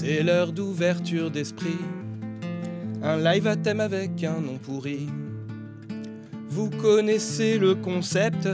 [0.00, 1.80] C'est l'heure d'ouverture d'esprit.
[3.02, 5.08] Un live à thème avec un nom pourri.
[6.48, 8.48] Vous connaissez le concept,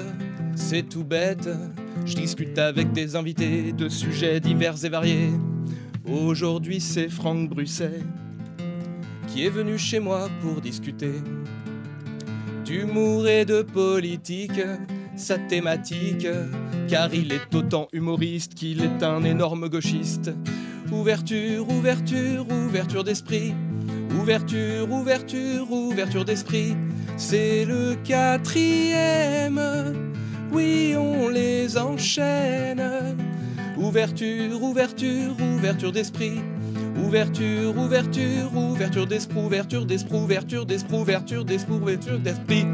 [0.55, 1.47] c'est tout bête.
[2.07, 5.33] Je discute avec des invités de sujets divers et variés.
[6.11, 8.01] Aujourd'hui, c'est Franck Brusset
[9.29, 11.13] qui est venu chez moi pour discuter
[12.65, 14.63] d'humour et de politique,
[15.15, 16.27] sa thématique,
[16.89, 20.31] car il est autant humoriste qu'il est un énorme gauchiste.
[20.93, 23.55] Ouverture, ouverture, ouverture d'esprit.
[24.21, 26.77] Ouverture, ouverture, ouverture d'esprit.
[27.17, 29.61] C'est le quatrième.
[30.53, 32.83] Oui, on les enchaîne.
[33.77, 36.41] Ouverture, ouverture, ouverture d'esprit.
[36.97, 42.67] Ouverture, ouverture, ouverture d'esprit, ouverture d'esprit, ouverture d'esprit, ouverture d'esprit, ouverture d'esprit.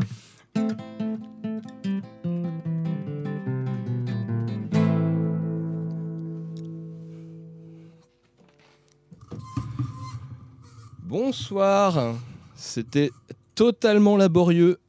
[11.31, 12.17] Bonsoir.
[12.57, 13.13] C'était
[13.55, 14.81] totalement laborieux.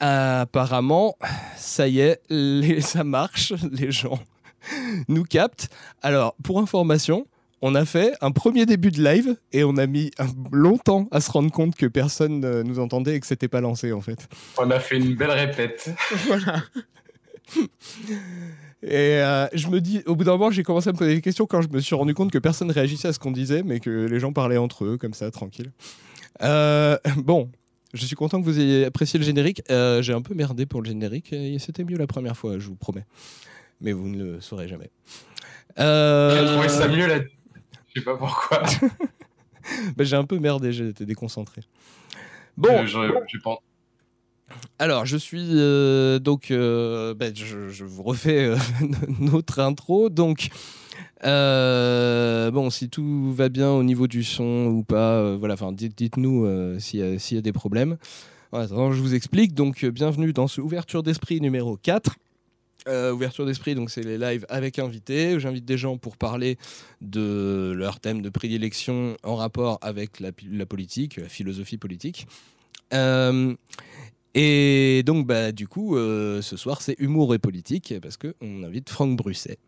[0.00, 1.16] Apparemment,
[1.56, 4.18] ça y est, les- ça marche, les gens
[5.06, 5.68] nous captent.
[6.02, 7.28] Alors, pour information,
[7.62, 10.10] on a fait un premier début de live et on a mis
[10.50, 13.92] longtemps à se rendre compte que personne euh, nous entendait et que c'était pas lancé
[13.92, 14.26] en fait.
[14.58, 15.90] On a fait une belle répète.
[18.86, 21.20] Et euh, je me dis, au bout d'un moment, j'ai commencé à me poser des
[21.22, 23.80] questions quand je me suis rendu compte que personne réagissait à ce qu'on disait, mais
[23.80, 25.72] que les gens parlaient entre eux, comme ça, tranquille.
[26.42, 27.50] Euh, bon,
[27.94, 29.62] je suis content que vous ayez apprécié le générique.
[29.70, 32.66] Euh, j'ai un peu merdé pour le générique, et c'était mieux la première fois, je
[32.66, 33.06] vous promets.
[33.80, 34.90] Mais vous ne le saurez jamais.
[35.78, 37.20] J'ai trouvé ça mieux là.
[37.94, 38.62] Je sais pas pourquoi.
[39.96, 41.62] bah, j'ai un peu merdé, j'ai été déconcentré.
[42.56, 43.58] Bon, j'ai pas-
[44.78, 48.56] Alors, je suis euh, donc, euh, ben, je, vous refais euh,
[49.20, 50.10] notre intro.
[50.10, 50.48] Donc,
[51.22, 55.54] bon, si tout va bien au niveau du son ou pas, voilà.
[55.54, 57.96] Enfin, dites, dites-nous s'il y, y a des problèmes.
[58.52, 59.54] En attendant, je vous explique.
[59.54, 62.16] Donc, bienvenue dans ce ouverture d'esprit numéro 4.
[62.86, 65.40] Euh, ouverture d'esprit, donc c'est les lives avec invités.
[65.40, 66.58] J'invite des gens pour parler
[67.00, 72.26] de leur thème de prédilection en rapport avec la, la politique, la philosophie politique.
[72.92, 73.54] Euh,
[74.34, 78.90] et donc, bah, du coup, euh, ce soir, c'est humour et politique, parce qu'on invite
[78.90, 79.58] Franck Brusset.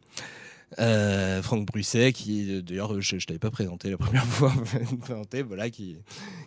[0.80, 4.52] Euh, Franck Brusset, qui, d'ailleurs, je ne t'avais pas présenté la première fois,
[5.00, 5.96] présenté, voilà, qui,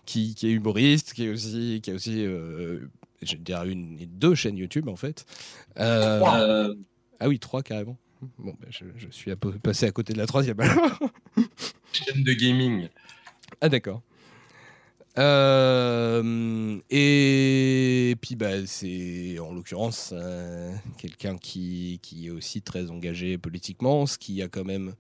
[0.06, 2.80] qui, qui est humoriste, qui, est aussi, qui a aussi, euh,
[3.22, 5.26] je dirais, une, deux chaînes YouTube, en fait.
[5.80, 6.74] Euh,
[7.22, 7.98] ah oui, trois carrément.
[8.38, 10.58] Bon, bah, je, je suis à passé à côté de la troisième.
[11.94, 12.90] chaîne de gaming.
[13.62, 14.02] Ah d'accord.
[15.20, 24.06] Euh, et puis bah, c'est en l'occurrence euh, quelqu'un qui, est aussi très engagé politiquement,
[24.06, 24.94] ce qui a quand même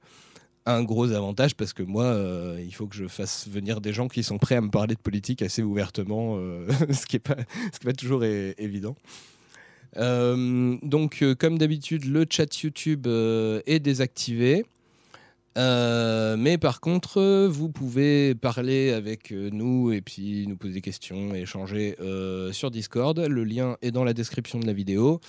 [0.66, 4.10] un gros avantage parce que moi, euh, il faut que je fasse venir des gens
[4.10, 6.38] qui sont prêts à me parler de politique assez ouvertement,
[6.92, 8.96] ce qui n'est pas, toujours évident.
[9.96, 14.66] Donc, comme d'habitude, le chat YouTube est désactivé.
[15.58, 20.82] Euh, mais par contre, vous pouvez parler avec euh, nous et puis nous poser des
[20.82, 23.20] questions et échanger euh, sur Discord.
[23.20, 25.20] Le lien est dans la description de la vidéo.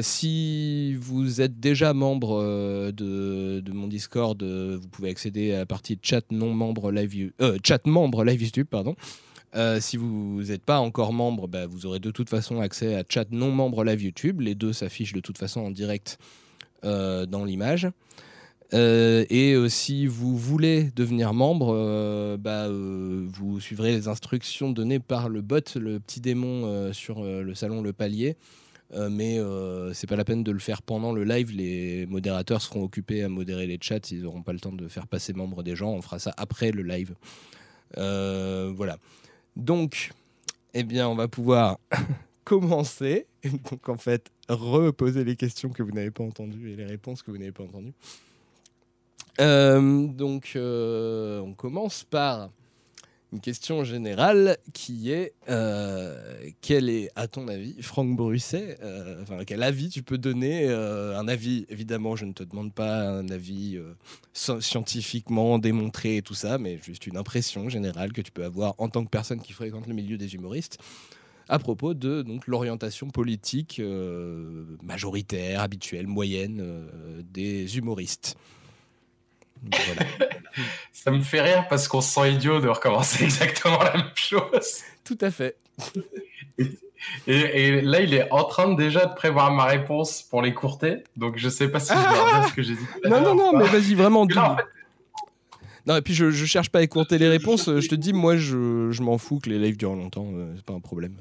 [0.00, 6.24] Si vous êtes déjà membre de, mon Discord, vous pouvez accéder à la partie chat
[6.30, 7.32] non membre live,
[7.62, 8.96] chat live YouTube, pardon.
[9.78, 13.30] Si vous n'êtes pas encore membre, bah, vous aurez de toute façon accès à chat
[13.30, 14.40] non membre live YouTube.
[14.40, 16.18] Les deux s'affichent de toute façon en direct
[16.82, 17.88] dans l'image.
[18.74, 25.00] Euh, et euh, si vous voulez devenir membre, euh, bah, vous suivrez les instructions données
[25.00, 28.36] par le bot, le petit démon sur le salon Le Palier.
[28.94, 29.38] Mais
[29.92, 31.50] c'est pas la peine de le faire pendant le live.
[31.52, 33.98] Les modérateurs seront occupés à modérer les chats.
[34.10, 35.90] Ils n'auront pas le temps de faire passer membre des gens.
[35.90, 37.14] On fera ça après le live.
[37.96, 38.96] Voilà.
[39.56, 40.10] Donc,
[40.74, 41.78] eh bien, on va pouvoir
[42.44, 43.26] commencer.
[43.70, 47.30] Donc, en fait, reposer les questions que vous n'avez pas entendues et les réponses que
[47.30, 47.94] vous n'avez pas entendues.
[49.40, 52.50] Euh, donc, euh, on commence par
[53.32, 56.16] une question générale qui est euh,
[56.62, 61.18] quel est, à ton avis, Franck Brusset, euh, enfin, quel avis tu peux donner euh,
[61.18, 63.78] Un avis, évidemment, je ne te demande pas un avis
[64.34, 68.74] sci- scientifiquement démontré et tout ça, mais juste une impression générale que tu peux avoir
[68.78, 70.78] en tant que personne qui fréquente le milieu des humoristes
[71.50, 73.80] à propos de donc l'orientation politique
[74.82, 76.62] majoritaire, habituelle, moyenne
[77.32, 78.36] des humoristes.
[79.62, 80.02] Voilà.
[80.92, 84.82] Ça me fait rire parce qu'on se sent idiot de recommencer exactement la même chose.
[85.04, 85.56] Tout à fait.
[87.26, 91.04] Et, là, il est en train de déjà de prévoir ma réponse pour les courter.
[91.16, 92.86] Donc, je sais pas si je dois dire ce que j'ai dit.
[93.08, 94.26] Non, non, non, mais vas-y, vraiment.
[94.26, 94.34] Dis.
[95.86, 97.66] Non, et puis je, je cherche pas à écourter les réponses.
[97.66, 100.26] Je te dis, moi, je, je m'en fous que les lives durent longtemps.
[100.34, 101.14] Euh, c'est pas un problème.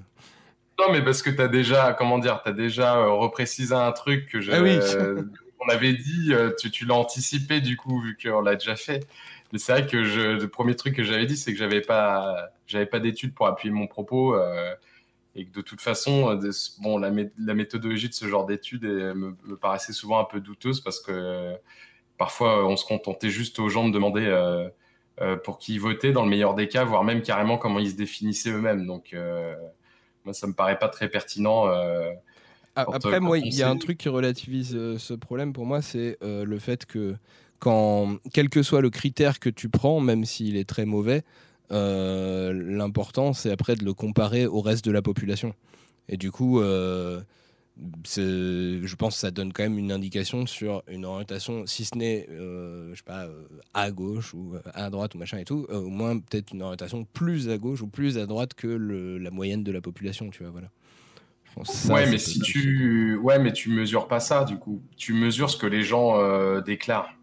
[0.80, 3.92] Non, mais parce que tu as déjà, comment dire, tu as déjà euh, reprécisé un
[3.92, 4.80] truc que ah oui.
[5.60, 9.08] on avait dit, euh, tu, l'as anticipé du coup, vu qu'on l'a déjà fait.
[9.52, 12.86] Mais c'est vrai que le premier truc que j'avais dit, c'est que j'avais pas, j'avais
[12.86, 14.36] pas d'études pour appuyer mon propos.
[14.36, 14.74] Euh,
[15.36, 16.52] et que de toute façon, euh,
[16.82, 17.12] bon, la,
[17.54, 21.56] méthodologie de ce genre d'études me, me, paraissait souvent un peu douteuse parce que
[22.18, 24.26] parfois on se contentait juste aux gens de demander
[25.44, 27.96] pour qui ils votaient dans le meilleur des cas, voire même carrément comment ils se
[27.96, 28.88] définissaient eux-mêmes.
[28.88, 29.16] Donc,
[30.26, 31.68] moi, ça me paraît pas très pertinent.
[32.78, 36.60] Après, moi, il y a un truc qui relativise ce problème pour moi, c'est le
[36.60, 37.16] fait que
[37.60, 41.24] quand, quel que soit le critère que tu prends, même s'il est très mauvais,
[41.72, 45.54] euh, l'important c'est après de le comparer au reste de la population.
[46.08, 47.22] Et du coup, euh,
[48.06, 52.28] je pense que ça donne quand même une indication sur une orientation, si ce n'est,
[52.30, 53.28] euh, je sais pas,
[53.74, 57.50] à gauche ou à droite ou machin et tout, au moins peut-être une orientation plus
[57.50, 60.70] à gauche ou plus à droite que la moyenne de la population, tu vois, voilà.
[61.90, 64.82] Ouais, mais si tu, ouais, mais tu mesures pas ça, du coup.
[64.98, 67.18] Tu mesures ce que les gens déclarent.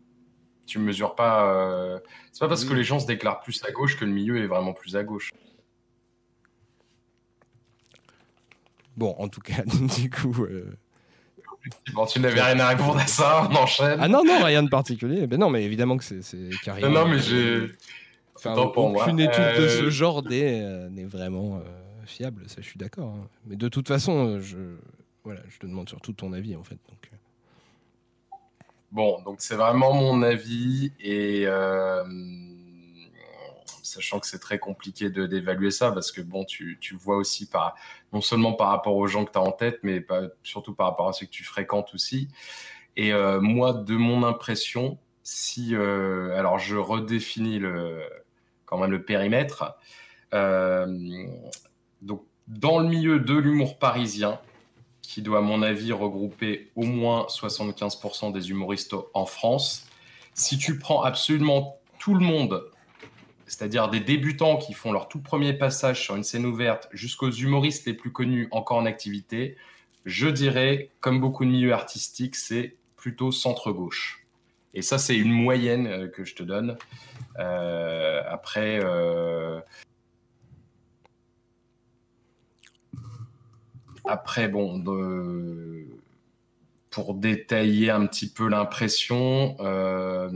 [0.66, 1.46] Tu mesures pas.
[1.46, 1.98] Euh...
[2.32, 4.46] C'est pas parce que les gens se déclarent plus à gauche que le milieu est
[4.46, 5.30] vraiment plus à gauche.
[8.96, 9.62] Bon, en tout cas,
[10.00, 10.44] du coup.
[10.44, 10.76] Euh...
[11.94, 13.98] Bon, tu n'avais rien à répondre à ça, on enchaîne.
[14.00, 15.26] Ah non, non, rien de particulier.
[15.26, 16.88] Ben non, mais évidemment que c'est carrément.
[16.88, 17.70] Non, non, mais j'ai.
[18.36, 21.73] Enfin, aucune étude de ce euh, genre euh, n'est vraiment euh,
[22.06, 23.14] fiable, ça je suis d'accord.
[23.14, 23.28] Hein.
[23.46, 24.76] Mais de toute façon, je,
[25.24, 26.78] voilà, je te demande surtout ton avis en fait.
[26.88, 27.10] Donc,
[28.94, 32.04] Bon, donc c'est vraiment mon avis et euh,
[33.82, 37.46] sachant que c'est très compliqué de d'évaluer ça parce que bon, tu, tu, vois aussi
[37.46, 37.74] par
[38.12, 40.86] non seulement par rapport aux gens que tu as en tête, mais pas, surtout par
[40.86, 42.28] rapport à ceux que tu fréquentes aussi.
[42.96, 48.00] Et euh, moi, de mon impression, si euh, alors je redéfinis le
[48.64, 49.76] quand même le périmètre.
[52.48, 54.38] Dans le milieu de l'humour parisien,
[55.02, 59.86] qui doit, à mon avis, regrouper au moins 75% des humoristes en France.
[60.32, 62.64] Si tu prends absolument tout le monde,
[63.46, 67.86] c'est-à-dire des débutants qui font leur tout premier passage sur une scène ouverte jusqu'aux humoristes
[67.86, 69.56] les plus connus encore en activité,
[70.04, 74.24] je dirais, comme beaucoup de milieux artistiques, c'est plutôt centre-gauche.
[74.74, 76.76] Et ça, c'est une moyenne euh, que je te donne.
[77.38, 79.60] Euh, après, euh,
[84.04, 84.82] Après, bon,
[86.94, 90.30] pour détailler un petit peu l'impression, euh,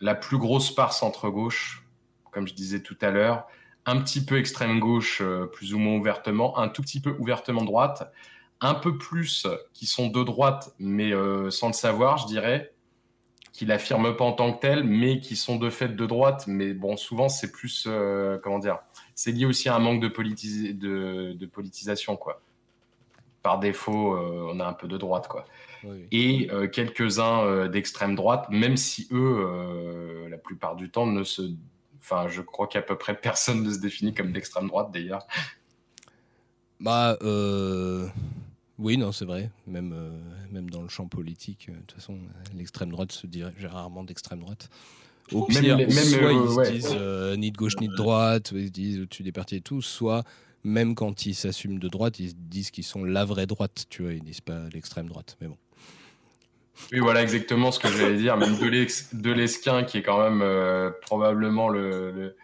[0.00, 1.84] la plus grosse part centre-gauche,
[2.30, 3.48] comme je disais tout à l'heure,
[3.86, 7.64] un petit peu extrême gauche, euh, plus ou moins ouvertement, un tout petit peu ouvertement
[7.64, 8.12] droite,
[8.60, 12.72] un peu plus qui sont de droite, mais euh, sans le savoir, je dirais,
[13.52, 16.44] qui l'affirment pas en tant que tel, mais qui sont de fait de droite.
[16.46, 17.88] Mais bon, souvent, c'est plus,
[18.44, 18.78] comment dire,
[19.16, 20.06] c'est lié aussi à un manque de
[21.46, 22.40] politisation, quoi
[23.42, 25.46] par défaut, euh, on a un peu de droite, quoi.
[26.12, 31.42] Et euh, quelques-uns euh, d'extrême droite, même si eux, la plupart du temps, ne se.
[31.98, 35.26] Enfin, je crois qu'à peu près personne ne se définit comme d'extrême droite, d'ailleurs.
[36.80, 37.16] Bah,
[38.78, 39.50] oui, non, c'est vrai.
[39.66, 39.94] Même,
[40.50, 42.18] même dans le champ politique, de toute façon,
[42.54, 44.70] l'extrême droite se dirait rarement d'extrême droite.
[45.32, 48.72] Au pire, même, soit ils se disent ni de gauche ni de droite, ils se
[48.72, 50.24] disent au-dessus des partis et tout, soit
[50.64, 54.12] même quand ils s'assument de droite, ils disent qu'ils sont la vraie droite, tu vois,
[54.12, 55.56] ils disent pas l'extrême droite, mais bon.
[56.92, 58.36] Oui, voilà exactement ce que j'allais dire.
[58.36, 62.34] Même de l'Esquin, qui est quand même euh, probablement le,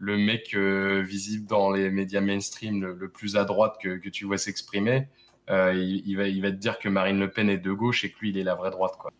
[0.00, 5.08] mec euh, visible dans les médias mainstream le, plus à droite que, tu vois s'exprimer,
[5.50, 8.30] euh, il va te dire que Marine Le Pen est de gauche et que lui,
[8.30, 8.94] il est la vraie droite.
[8.98, 9.10] Quoi.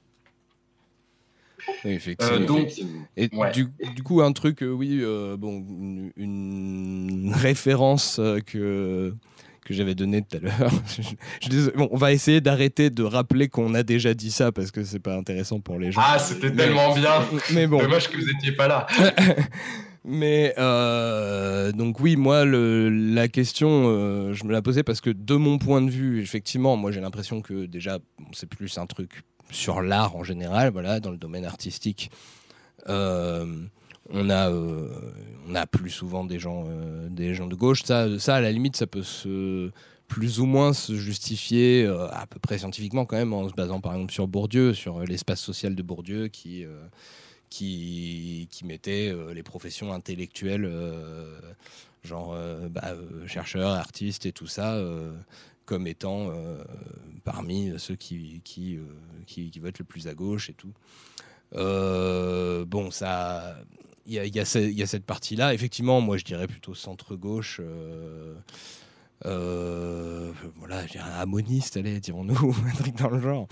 [1.85, 2.47] Oui, effectivement.
[2.47, 2.69] donc,
[3.17, 5.03] et du, du, coup, un truc, oui,
[5.39, 5.65] bon,
[6.17, 9.15] une, référence que
[9.71, 10.73] que j'avais donné tout à l'heure.
[11.77, 14.99] bon, on va essayer d'arrêter de rappeler qu'on a déjà dit ça parce que c'est
[14.99, 16.01] pas intéressant pour les gens.
[16.05, 17.23] Ah, c'était tellement bien.
[17.55, 17.79] Mais bon.
[17.79, 18.87] Dommage que vous n'étiez pas là.
[20.05, 25.11] Mais euh, donc oui, moi, le, la question, euh, je me la posais parce que
[25.11, 27.99] de mon point de vue, effectivement, moi j'ai l'impression que déjà,
[28.33, 32.11] c'est plus un truc sur l'art en général, dans le domaine artistique.
[32.89, 33.47] Euh,
[34.13, 34.89] on a, euh,
[35.49, 37.83] on a plus souvent des gens, euh, des gens de gauche.
[37.85, 39.71] Ça, à la limite, ça peut se
[40.09, 43.93] plus ou moins se justifier à peu près scientifiquement quand même en se basant par
[43.93, 46.67] exemple sur Bourdieu, sur l'espace social de Bourdieu qui
[48.65, 50.69] mettait les professions intellectuelles
[52.03, 52.37] genre
[52.71, 52.97] bah,
[53.29, 54.83] chercheurs, artistes et tout ça,
[55.71, 56.33] comme étant
[57.23, 58.81] parmi ceux qui, qui,
[59.25, 60.73] qui, votent le plus à gauche et tout.
[61.55, 63.57] bon, ça.
[64.07, 65.55] Il y y, a cette partie-là.
[65.55, 67.61] Effectivement, moi, je dirais plutôt centre-gauche.
[69.23, 73.47] voilà, dirais un ammoniste, allez, dirons-nous, un truc dans le genre.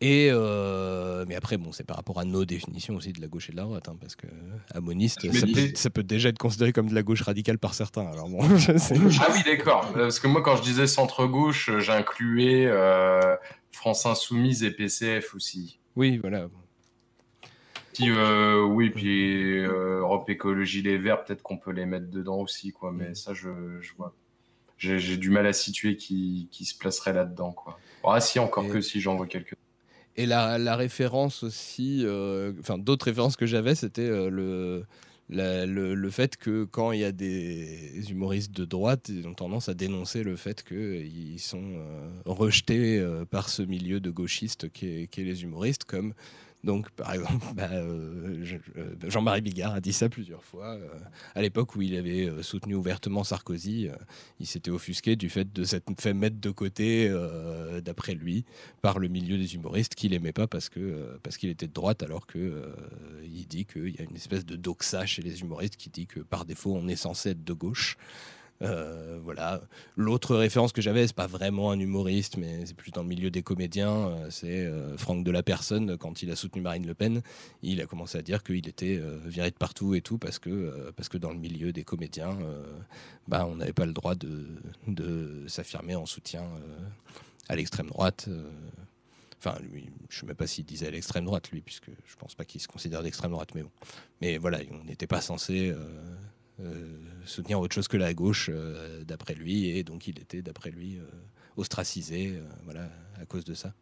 [0.00, 3.48] Et euh, mais après, bon, c'est par rapport à nos définitions aussi de la gauche
[3.48, 4.28] et de la droite, hein, parce que
[4.72, 5.26] ammoniste,
[5.74, 8.06] ça peut, déjà être considéré comme de la gauche radicale par certains.
[8.06, 8.38] Alors bon,
[9.20, 9.92] Ah oui, d'accord.
[9.92, 13.34] Parce que moi, quand je disais centre-gauche, j'incluais euh,
[13.72, 15.80] France Insoumise et PCF aussi.
[15.96, 16.46] Oui, voilà.
[17.92, 22.70] Puis, euh, oui, puis Europe Écologie Les Verts, peut-être qu'on peut les mettre dedans aussi,
[22.70, 22.92] quoi.
[22.92, 24.14] Mais ça, je, je vois.
[24.76, 27.80] J'ai du mal à situer qui, qui se placerait là-dedans, quoi.
[28.04, 29.54] Ah si, encore que si, j'en vois quelques
[30.18, 34.84] et la, référence aussi, euh, enfin d'autres références que j'avais, c'était euh, le,
[35.94, 39.74] le, fait que quand il y a des humoristes de droite, ils ont tendance à
[39.74, 45.44] dénoncer le fait qu'ils sont euh, rejetés par ce milieu de gauchistes qui est, les
[45.44, 46.14] humoristes, comme
[46.64, 48.44] donc, par exemple, bah, euh,
[48.76, 50.74] euh, Jean-Marie Bigard a dit ça plusieurs fois.
[50.74, 50.88] Euh,
[51.34, 53.88] à l'époque où il avait soutenu ouvertement Sarkozy,
[54.40, 57.12] il s'était offusqué du fait de s'être fait mettre de côté,
[57.84, 58.44] d'après lui,
[58.82, 62.72] par le milieu des humoristes qu'il aimait pas parce qu'il était de droite, alors que
[63.22, 66.20] il dit qu'il y a une espèce de doxa chez les humoristes qui dit que
[66.20, 67.96] par défaut on est censé être de gauche.
[68.62, 69.60] Euh, voilà.
[69.96, 73.30] L'autre référence que j'avais, c'est pas vraiment un humoriste, mais c'est plus dans le milieu
[73.30, 74.08] des comédiens.
[74.08, 77.22] Euh, c'est euh, Franck de la Personne, quand il a soutenu Marine Le Pen,
[77.62, 81.08] il a commencé à dire qu'il était viré de partout et tout parce que, parce
[81.08, 82.36] que dans le milieu des comédiens,
[83.26, 84.46] bah, on n'avait pas le droit de,
[84.86, 86.44] de s'affirmer en soutien
[87.48, 88.28] à l'extrême droite.
[89.38, 92.16] Enfin, lui, je ne sais même pas s'il disait à l'extrême droite, lui, puisque je
[92.16, 93.70] pense pas qu'il se considère d'extrême droite, mais bon.
[94.20, 95.72] Mais voilà, on n'était pas censé
[97.28, 100.96] soutenir autre chose que la gauche, euh, d'après lui, et donc il était, d'après lui,
[100.96, 101.02] euh,
[101.56, 102.88] ostracisé, voilà,
[103.20, 103.74] à cause de ça.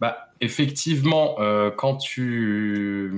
[0.00, 1.36] Bah, effectivement,
[1.76, 3.10] quand tu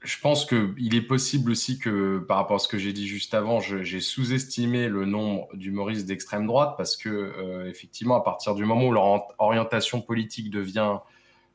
[0.00, 3.34] je pense qu'il est possible aussi que, par rapport à ce que j'ai dit juste
[3.34, 8.88] avant, j'ai sous-estimé le nombre d'humoristes d'extrême droite parce que, effectivement, à partir du moment
[8.88, 10.98] où leur orientation politique devient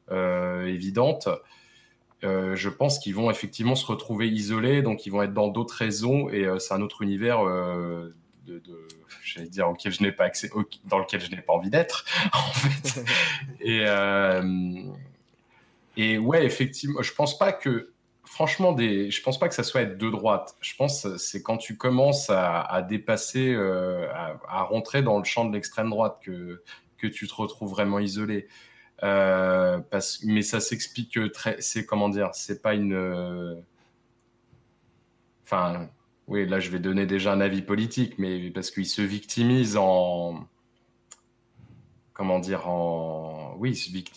[0.10, 1.28] évidente,
[2.24, 5.76] euh, je pense qu'ils vont effectivement se retrouver isolés, donc ils vont être dans d'autres
[5.76, 8.16] réseaux et euh, c'est un autre univers euh,
[8.48, 8.62] de,
[9.24, 10.50] j'allais dire auquel je n'ai pas accès,
[10.86, 13.04] dans lequel je n'ai pas envie d'être en fait.
[13.62, 13.86] et,
[15.96, 17.92] et ouais, effectivement, je pense pas que
[18.24, 20.56] franchement, des, je pense pas que ça soit être de droite.
[20.60, 25.54] Je pense c'est quand tu commences à, dépasser, à, à, rentrer dans le champ de
[25.54, 26.64] l'extrême droite que
[26.98, 28.48] que tu te retrouves vraiment isolé.
[29.04, 29.80] Euh,
[30.24, 31.58] mais ça s'explique très.
[31.60, 32.94] C'est comment dire C'est pas une.
[32.94, 33.56] Euh,
[35.44, 35.90] enfin,
[36.28, 40.48] oui, là je vais donner déjà un avis politique, mais parce qu'il se victimise en.
[42.14, 43.56] Comment dire en...
[43.60, 43.72] Oui,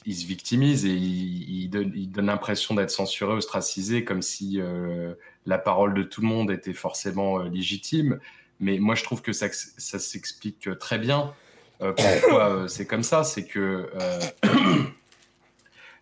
[0.06, 5.12] il se, victimise et il, il donne l'impression d'être censuré, ostracisé, comme si euh,
[5.44, 8.18] la parole de tout le monde était forcément légitime.
[8.58, 11.49] Mais moi, je trouve que ça, s'explique très bien euh,
[11.80, 13.24] pourquoi euh, c'est comme ça?
[13.24, 14.20] C'est que euh,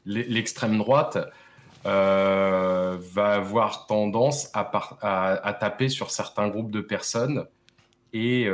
[0.04, 1.18] l'extrême droite
[1.84, 7.46] va avoir tendance à, taper sur certains groupes de personnes
[8.12, 8.46] et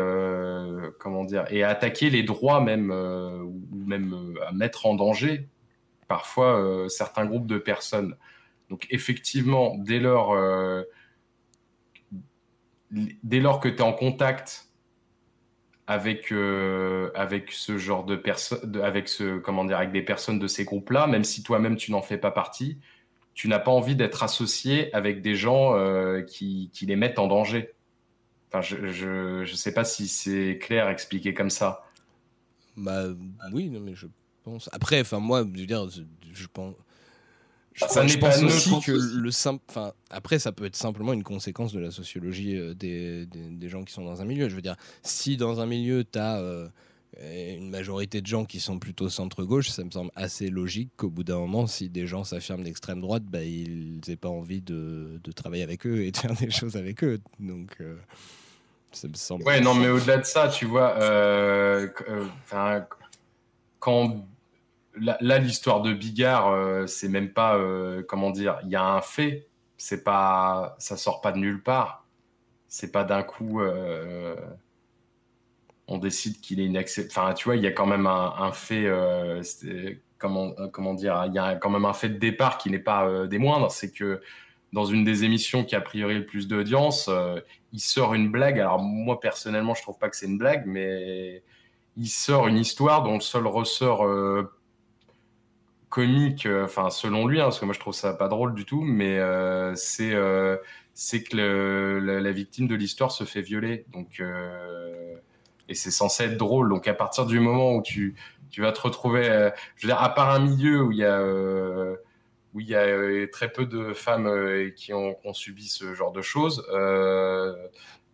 [1.00, 5.48] comment dire et à attaquer les droits même ou même à mettre en danger
[6.06, 8.14] parfois certains groupes de personnes.
[8.70, 10.36] Donc effectivement, dès lors,
[12.92, 14.68] dès lors que tu es en contact
[15.86, 20.46] avec euh, avec ce genre de personnes, avec ce comment dire, avec des personnes de
[20.46, 22.78] ces groupes-là, même si toi-même tu n'en fais pas partie,
[23.34, 27.72] tu n'as pas envie d'être associé avec des gens euh, qui, les mettent en danger.
[28.48, 31.84] Enfin, je, je, je sais pas si c'est clair expliqué comme ça.
[32.76, 33.04] Bah
[33.52, 34.06] oui, non, mais je
[34.42, 34.70] pense.
[34.72, 35.86] Après, enfin moi, je dire,
[36.32, 36.74] je pense
[37.74, 39.62] je, pense aussi que le simple.
[39.68, 43.82] Enfin, après, ça peut être simplement une conséquence de la sociologie euh, des, des, gens
[43.82, 44.48] qui sont dans un milieu.
[44.48, 46.68] Je veux dire, si dans un milieu, tu as euh,
[47.20, 51.24] une majorité de gens qui sont plutôt centre-gauche, ça me semble assez logique qu'au bout
[51.24, 55.32] d'un moment, si des gens s'affirment d'extrême droite, bah, ils n'aient pas envie de, de,
[55.32, 57.20] travailler avec eux et de faire des choses avec eux.
[57.40, 57.76] Donc.
[57.80, 57.96] Euh,
[58.92, 59.42] ça me semble.
[59.42, 60.94] Ouais, non, mais au-delà de ça, tu vois,
[63.80, 64.24] quand
[64.96, 69.00] là, l'histoire de Bigard, euh, c'est même pas, euh, comment dire, il y a un
[69.00, 72.06] fait, c'est pas, ça sort pas de nulle part.
[72.68, 74.36] C'est pas d'un coup, euh,
[75.86, 77.26] on décide qu'il est inacceptable.
[77.26, 78.88] Enfin, tu vois, il y a quand même un, fait,
[80.18, 83.26] comment, comment dire, il y a quand même un fait de départ qui n'est pas
[83.26, 84.20] des moindres, c'est que
[84.72, 87.08] dans une des émissions qui a priori le plus d'audience,
[87.72, 88.58] il sort une blague.
[88.58, 91.44] Alors moi personnellement, je trouve pas que c'est une blague, mais
[91.96, 94.04] il sort une histoire dont le seul ressort
[95.94, 98.80] comique, enfin selon lui, hein, parce que moi je trouve ça pas drôle du tout,
[98.80, 99.20] mais
[99.76, 100.14] c'est
[100.94, 103.84] c'est que la, victime de l'histoire se fait violer.
[103.92, 105.16] Donc, euh,
[105.68, 106.68] et c'est censé être drôle.
[106.68, 108.14] Donc, à partir du moment où tu,
[108.50, 111.04] tu vas te retrouver, euh, je veux dire, à part un milieu où il y
[111.04, 111.96] a, euh,
[112.54, 114.30] où il y a très peu de femmes
[114.76, 116.64] qui ont, subi ce genre de choses,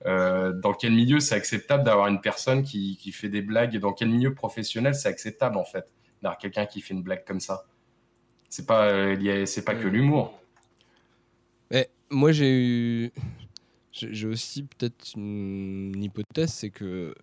[0.03, 4.09] dans quel milieu c'est acceptable d'avoir une personne qui, qui, fait des blagues Dans quel
[4.09, 7.65] milieu professionnel c'est acceptable, en fait, d'avoir quelqu'un qui fait une blague comme ça
[8.49, 10.41] C'est pas, c'est pas que l'humour
[12.11, 13.13] moi, j'ai eu.
[13.93, 17.15] J'ai aussi peut-être une, hypothèse, c'est que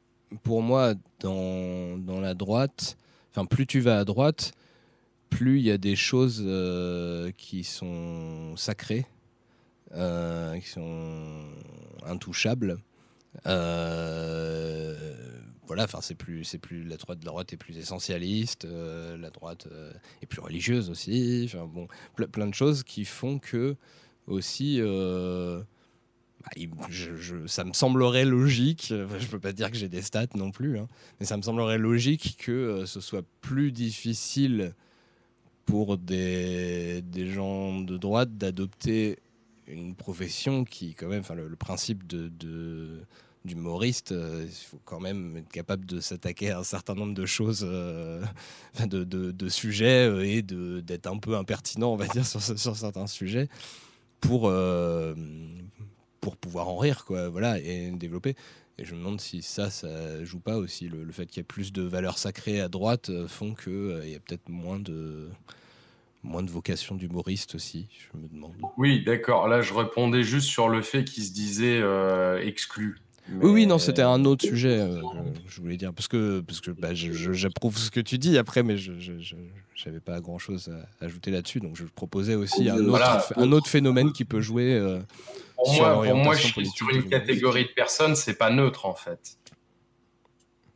[0.43, 2.97] pour moi, dans, dans, la droite,
[3.31, 4.51] enfin, plus tu vas à droite,
[5.29, 9.05] plus il y a des choses euh, qui sont sacrées,
[9.93, 11.45] euh, qui sont
[12.05, 12.77] intouchables.
[13.45, 14.93] Euh,
[15.67, 19.67] voilà, enfin c'est plus, c'est plus la droite, la droite est plus essentialiste, la droite
[20.21, 21.43] est plus religieuse aussi.
[21.45, 23.75] Enfin bon, plein de choses qui font que
[24.27, 24.77] aussi.
[24.79, 25.61] Euh,
[26.43, 26.87] bah,
[27.47, 30.87] ça me semblerait logique, je peux pas dire que j'ai des stats non plus, hein,
[31.19, 34.73] mais ça me semblerait logique que euh, ce soit plus difficile
[35.65, 39.19] pour des, des gens de droite d'adopter
[39.67, 43.01] une profession qui, quand même, enfin, le, principe de
[43.47, 47.25] d'humoriste, euh, il faut quand même être capable de s'attaquer à un certain nombre de
[47.25, 47.61] choses,
[48.85, 53.49] de, de, sujets et d'être un peu impertinent, on va dire, sur, certains sujets
[54.21, 55.15] pour, euh,
[56.21, 58.35] pour pouvoir en rire, quoi, voilà, et développer.
[58.77, 60.87] Et je me demande si ça, ça joue pas aussi.
[60.87, 64.05] Le, fait qu'il y ait plus de valeurs sacrées à droite euh, font qu'il euh,
[64.05, 65.29] il y a peut-être moins de,
[66.21, 68.53] moins de vocation d'humoriste aussi, je me demande.
[68.77, 69.47] Oui, d'accord.
[69.47, 71.81] Là, je répondais juste sur le fait qu'il se disait
[72.45, 72.99] exclu.
[73.29, 75.01] Oui, oui, non, c'était un autre sujet, euh,
[75.47, 78.77] je, voulais dire, parce que, parce que bah, j'approuve ce que tu dis après, mais
[78.77, 78.91] je
[79.85, 80.69] n'avais pas grand-chose
[81.01, 84.73] à ajouter là-dessus, donc je proposais aussi un autre, un autre phénomène qui peut jouer
[84.73, 84.99] euh,
[85.55, 88.85] pour sur moi, pour moi, je suis sur une catégorie de personnes, c'est pas neutre
[88.85, 89.37] en fait.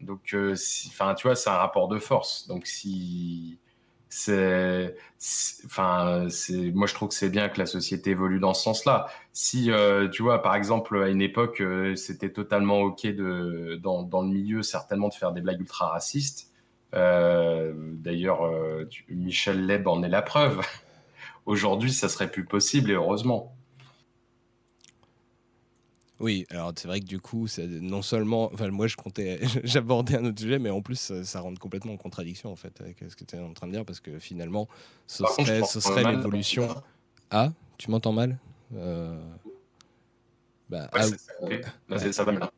[0.02, 0.56] Donc, euh,
[0.88, 2.47] enfin, tu vois, c'est un rapport de force.
[2.47, 3.60] Donc, si
[4.13, 4.93] c'est
[5.65, 9.08] enfin c'est moi je trouve que c'est bien que la société évolue dans ce sens-là.
[9.32, 14.21] Si euh, tu vois par exemple à une époque euh, c'était totalement ok de dans,
[14.21, 16.52] le milieu certainement de faire des blagues ultra racistes.
[16.93, 18.41] Euh, d'ailleurs
[19.08, 20.60] Michel Leb en est la preuve.
[21.45, 23.56] Aujourd'hui ça serait plus possible et heureusement
[26.21, 27.47] oui, alors c'est vrai que du coup,
[27.81, 31.60] non seulement, enfin moi je comptais, j'abordais un autre sujet, mais en plus ça, rentre
[31.60, 33.99] complètement en contradiction en fait avec ce que tu es en train de dire, parce
[33.99, 34.67] que finalement,
[35.07, 36.67] ce serait, ce serait l'évolution.
[37.29, 38.38] Ah, tu m'entends mal?
[38.75, 39.19] Euh...
[40.69, 41.03] bah, ah,
[42.12, 42.51] ça va bien.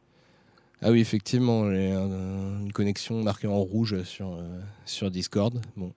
[0.86, 5.62] Ah oui, effectivement, j'ai une connexion marquée en rouge sur, euh, sur Discord.
[5.78, 5.94] Bon.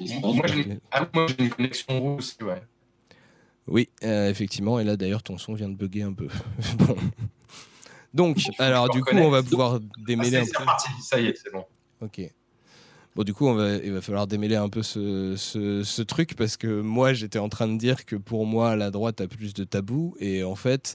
[0.00, 1.06] Moi, j'ai ah,
[1.38, 2.60] une connexion rouge aussi, ouais.
[3.68, 4.80] Oui, euh, effectivement.
[4.80, 6.28] Et là, d'ailleurs, ton son vient de bugger un peu.
[6.78, 6.96] bon.
[8.14, 10.64] Donc, alors, du coup, on va pouvoir démêler ah, un peu.
[10.64, 10.88] Parti.
[11.02, 11.64] Ça y est, c'est bon.
[12.00, 12.20] Ok.
[13.14, 16.56] Bon, du coup, on va, il va falloir démêler un peu ce, ce, truc parce
[16.56, 19.64] que moi, j'étais en train de dire que pour moi, la droite a plus de
[19.64, 20.14] tabous.
[20.20, 20.94] Et en fait,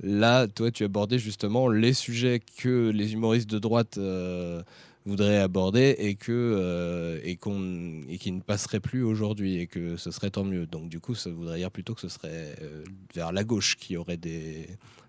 [0.00, 4.62] là, toi, tu abordais justement les sujets que les humoristes de droite euh,
[5.06, 9.96] voudrait aborder et que euh, et qu'on et qui ne passerait plus aujourd'hui et que
[9.96, 10.66] ce serait tant mieux.
[10.66, 13.96] Donc du coup, ça voudrait dire plutôt que ce serait euh, vers la gauche qui
[13.96, 14.68] aurait des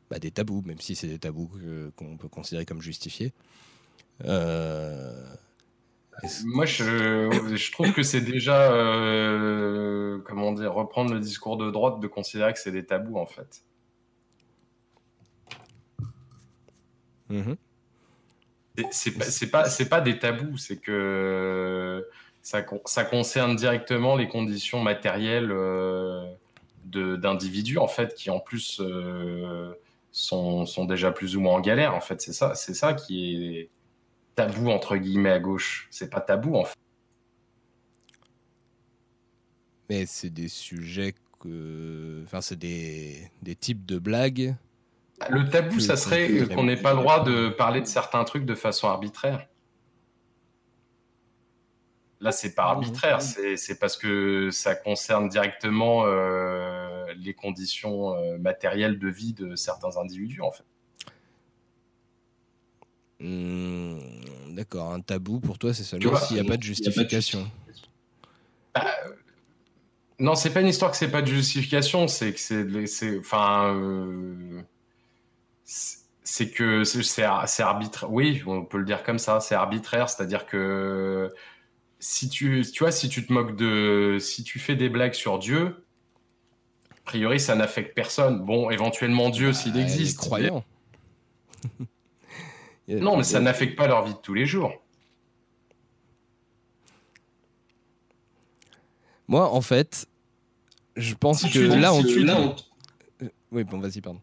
[0.10, 1.50] bah, des tabous, même si c'est des tabous
[1.96, 3.34] qu'on peut considérer comme justifiés.
[4.26, 5.26] Euh,
[6.46, 8.70] Moi, je, je, trouve que c'est déjà,
[10.26, 13.64] comment dire, reprendre le discours de droite de considérer que c'est des tabous, en fait.
[17.30, 17.56] Mmh
[18.92, 22.06] c'est pas c'est pas des tabous, c'est que
[22.42, 26.26] ça, ça concerne directement les conditions matérielles euh,
[26.84, 29.74] d'individus en fait qui en plus euh,
[30.12, 32.22] sont, sont, déjà plus ou moins en galère en fait.
[32.22, 33.70] C'est ça ça qui est
[34.36, 35.88] tabou entre guillemets à gauche.
[35.90, 36.78] C'est pas tabou en fait.
[39.90, 44.56] Mais c'est des sujets que, enfin c'est des, des types de blagues
[45.30, 48.56] le tabou, ça serait qu'on n'ait pas le droit de parler de certains trucs de
[48.56, 49.48] façon arbitraire.
[52.22, 58.98] Là, c'est pas arbitraire, c'est parce que ça concerne directement euh, les conditions euh, matérielles
[58.98, 60.64] de vie de certains individus, en fait.
[63.20, 64.00] Hmm,
[64.52, 67.50] d'accord, un tabou pour toi, c'est seulement s'il n'y a pas de justification.
[68.74, 68.86] Bah,
[70.20, 72.40] Non, c'est pas une histoire que c'est pas de justification, c'est que
[72.88, 74.62] c'est, enfin, euh,
[75.66, 78.12] c'est que c'est arbitraire.
[78.12, 81.34] Oui, on peut le dire comme ça, c'est arbitraire, c'est-à-dire que
[82.00, 85.40] si tu, tu vois, si tu te moques de, si tu fais des blagues sur
[85.40, 85.86] Dieu,
[86.92, 88.44] a priori, ça n'affecte personne.
[88.44, 90.20] Bon, éventuellement Dieu, bah, s'il existe.
[90.20, 90.64] Croyant.
[92.88, 94.74] non, mais ça n'affecte pas leur vie de tous les jours.
[99.28, 100.08] Moi, en fait,
[100.96, 102.28] je pense que là, on tue.
[103.52, 104.22] Oui, bon, vas-y, pardon.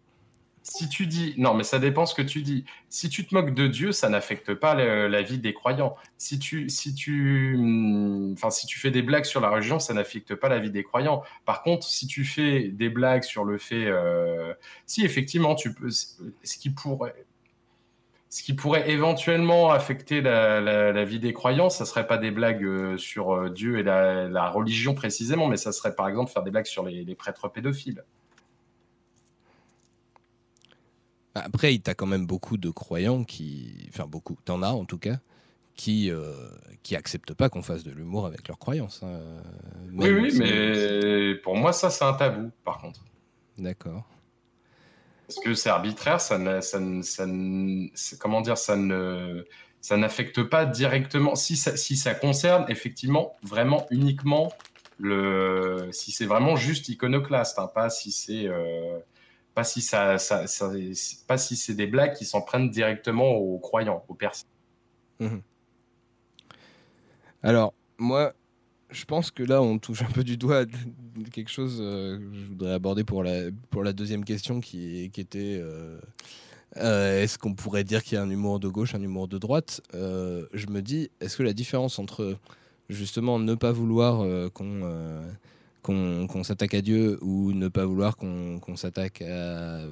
[0.62, 2.64] Si tu dis, non, mais ça dépend ce que tu dis.
[2.88, 5.96] Si tu te moques de Dieu, ça n'affecte pas la, vie des croyants.
[6.18, 9.92] Si tu, si tu, hmm, enfin, si tu fais des blagues sur la religion, ça
[9.92, 11.22] n'affecte pas la vie des croyants.
[11.44, 14.55] Par contre, si tu fais des blagues sur le fait, euh,
[14.87, 17.27] si effectivement tu peux, ce qui pourrait,
[18.33, 22.96] ce qui pourrait éventuellement affecter la, vie des croyants, ça serait pas des blagues euh,
[22.96, 26.64] sur euh, Dieu et la, religion précisément, mais ça serait par exemple faire des blagues
[26.64, 27.96] sur les, prêtres pédophiles.
[27.96, 28.05] Bah,
[31.35, 33.88] après, tu as quand même beaucoup de croyants qui.
[33.88, 34.37] Enfin, beaucoup.
[34.45, 35.18] Tu en as en tout cas.
[35.75, 36.35] Qui, euh,
[36.83, 39.03] qui acceptent pas qu'on fasse de l'humour avec leurs croyances.
[39.03, 39.21] Hein.
[39.95, 43.01] oui, oui, mais pour moi, ça, c'est un tabou, par contre.
[43.57, 44.07] D'accord.
[45.27, 49.47] Parce que c'est arbitraire, ça, ça, ça, comment dire, ça ne,
[49.81, 51.35] ça n'affecte pas directement.
[51.35, 54.53] Si ça, si ça concerne effectivement vraiment uniquement
[54.99, 58.99] le, si c'est vraiment juste iconoclaste, hein, pas si c'est, euh,
[59.54, 60.16] pas si ça,
[61.26, 64.48] pas si c'est des blagues qui s'en prennent directement aux croyants, aux personnes.
[65.20, 65.38] Mmh
[67.42, 68.34] Alors moi,
[68.92, 70.64] je pense que là, on touche un peu du doigt
[71.32, 75.98] quelque chose euh, que je voudrais aborder pour la, deuxième question qui, qui était euh,
[76.76, 79.38] euh, est-ce qu'on pourrait dire qu'il y a un humour de gauche, un humour de
[79.38, 79.80] droite?
[79.92, 82.38] Je me dis, est-ce que la différence entre
[82.88, 85.22] justement ne pas vouloir qu'on
[85.83, 89.83] qu'on s'attaque à Dieu ou ne pas vouloir qu'on s'attaque à,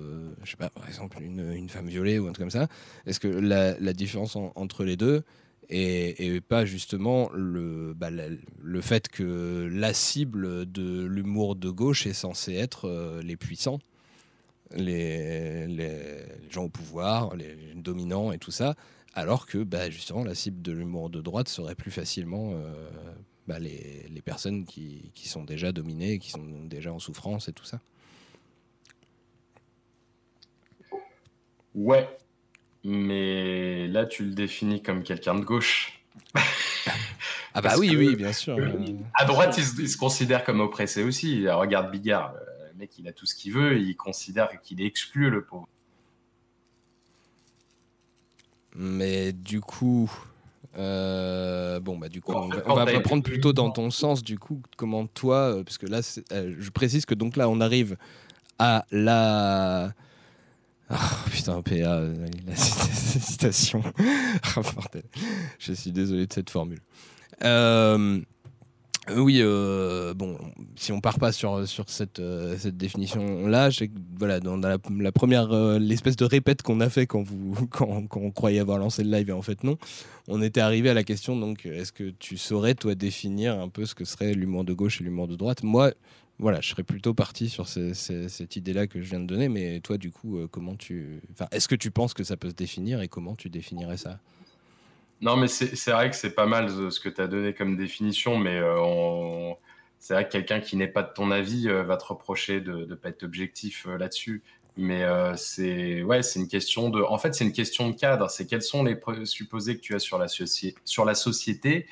[0.44, 2.68] je sais pas, par exemple, une, femme violée ou un truc comme ça,
[3.06, 5.22] est-ce que la, différence entre les deux,
[5.68, 12.12] et, pas justement le, bah, le fait que la cible de l'humour de gauche est
[12.12, 13.78] censée être euh, les puissants,
[14.74, 15.90] les, les,
[16.50, 18.74] gens au pouvoir, les dominants et tout ça,
[19.14, 22.88] alors que bah, justement la cible de l'humour de droite serait plus facilement euh,
[23.50, 27.52] bah, les, les, personnes qui, qui, sont déjà dominées, qui sont déjà en souffrance et
[27.52, 27.80] tout ça.
[31.74, 32.08] Ouais,
[32.84, 36.00] mais là, tu le définis comme quelqu'un de gauche.
[37.54, 38.56] ah bah oui, oui, bien sûr.
[39.14, 41.48] À droite, il se, considère comme oppressé aussi.
[41.48, 42.34] Regarde Bigard,
[42.72, 45.66] le mec, il a tout ce qu'il veut, il considère qu'il est exclu, le pauvre.
[48.76, 50.08] Mais du coup,
[50.78, 54.22] euh, bon bah du coup, on va, on prendre plutôt dans ton sens.
[54.22, 56.00] Du coup, comment toi, euh, parce que là,
[56.32, 57.96] euh, je précise que donc là, on arrive
[58.58, 59.92] à la
[60.92, 60.96] Oh,
[61.30, 62.00] putain, PA,
[62.46, 63.82] la citation.
[64.56, 64.60] oh,
[65.58, 66.80] Je suis désolé de cette formule.
[69.08, 70.36] Euh, oui, euh, bon,
[70.76, 73.70] si on part pas sur, sur cette, euh, cette définition-là,
[74.18, 74.78] voilà, dans la,
[75.12, 79.02] première, l'espèce de répète qu'on a fait quand, vous, quand, quand, on croyait avoir lancé
[79.02, 79.78] le live, et en fait non,
[80.28, 83.86] on était arrivé à la question, donc, est-ce que tu saurais, toi, définir un peu
[83.86, 85.62] ce que serait l'humour de gauche et l'humour de droite?
[85.62, 85.92] Moi,
[86.38, 89.48] voilà, je serais plutôt parti sur cette idée-là que je viens de donner.
[89.48, 93.02] Mais toi, du coup, comment tu, est-ce que tu penses que ça peut se définir
[93.02, 94.20] et comment tu définirais ça?
[95.20, 98.38] Non, mais c'est vrai que c'est pas mal ce que tu as donné comme définition,
[98.38, 99.52] mais euh,
[99.98, 102.86] c'est vrai que quelqu'un qui n'est pas de ton avis euh, va te reprocher de
[102.86, 104.42] ne pas être objectif là-dessus.
[104.76, 105.04] Mais
[105.36, 108.30] c'est ouais, c'est une question de, en fait, c'est une question de cadre.
[108.30, 111.86] C'est quels sont les présupposés que tu as sur la, sur la société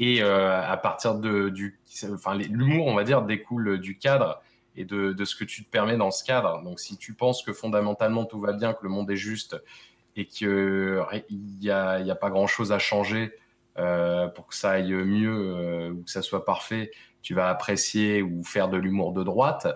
[0.00, 1.78] et à partir de du
[2.10, 4.42] enfin, l'humour, on va dire, découle du cadre
[4.76, 6.62] et de, ce que tu te permets dans ce cadre.
[6.62, 9.56] Donc, si tu penses que fondamentalement tout va bien, que le monde est juste
[10.16, 11.04] et qu'il
[11.60, 13.32] n'y a, y a, pas grand-chose à changer
[13.78, 16.90] euh, pour que ça aille mieux euh, ou que ça soit parfait,
[17.22, 19.66] tu vas apprécier ou faire de l'humour de droite.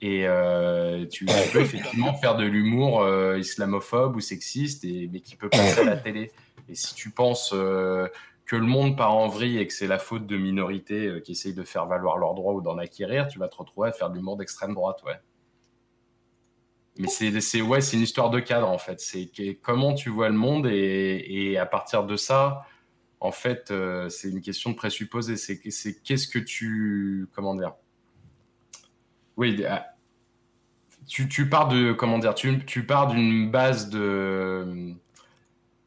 [0.00, 5.80] Et euh, tu peux effectivement faire de l'humour islamophobe ou sexiste, mais qui peut passer
[5.80, 6.32] à la télé.
[6.68, 10.26] Et si tu penses que le monde part en vrille et que c'est la faute
[10.26, 13.56] de minorités qui essayent de faire valoir leurs droits ou d'en acquérir, tu vas te
[13.56, 15.18] retrouver à faire du monde d'extrême droite, ouais.
[16.98, 19.00] Mais c'est ouais, une histoire de cadre en fait.
[19.00, 19.30] C'est
[19.62, 22.66] comment tu vois le monde et, à partir de ça,
[23.20, 25.36] en fait, euh, c'est une question de présupposer.
[25.36, 27.74] C'est qu'est-ce que tu comment dire?
[29.36, 29.86] Oui, ah,
[31.06, 32.34] tu, pars de comment dire?
[32.34, 34.94] Tu, pars d'une base de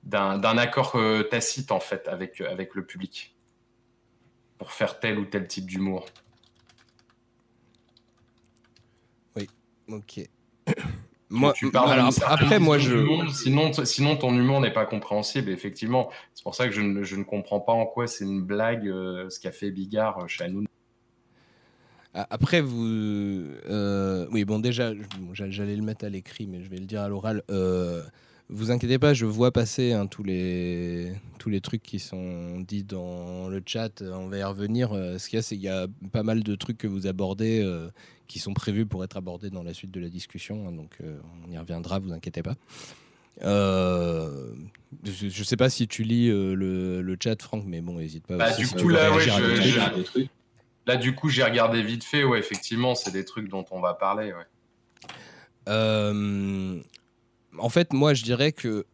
[0.03, 3.35] d'un accord euh, tacite en fait avec, avec le public
[4.57, 6.05] pour faire tel ou tel type d'humour.
[9.87, 10.21] Ok.
[11.31, 13.07] Moi, tu parles alors, après, moi, je.
[13.33, 16.09] sinon, sinon, ton humour n'est pas compréhensible, effectivement.
[16.33, 18.85] C'est pour ça que je ne, je ne, comprends pas en quoi c'est une blague,
[18.85, 20.65] euh, ce qu'a fait Bigard euh, chez nous.
[22.13, 22.85] Après, vous.
[22.85, 24.91] Euh, oui, bon, déjà,
[25.33, 27.43] j'allais le mettre à l'écrit, mais je vais le dire à l'oral.
[28.51, 32.83] Vous inquiétez pas, je vois passer hein, tous, les, tous les trucs qui sont dits
[32.83, 34.01] dans le chat.
[34.01, 34.91] On va y revenir.
[34.91, 37.65] ce qu'il y a, c'est qu'il y a pas mal de trucs que vous abordez
[38.31, 40.65] qui sont prévus pour être abordés dans la suite de la discussion.
[40.65, 42.55] Hein, donc euh, on y reviendra, vous inquiétez pas.
[43.43, 44.53] Euh,
[45.03, 48.37] je, ne sais pas si tu lis euh, le, chat, Franck, mais bon, n'hésite pas.
[48.37, 49.25] Bah, du coup, là, ouais,
[50.87, 52.23] là, du coup, j'ai regardé vite fait.
[52.23, 54.33] Ouais, effectivement, c'est des trucs dont on va parler.
[54.33, 54.45] Ouais.
[57.57, 58.85] En fait, moi, je dirais que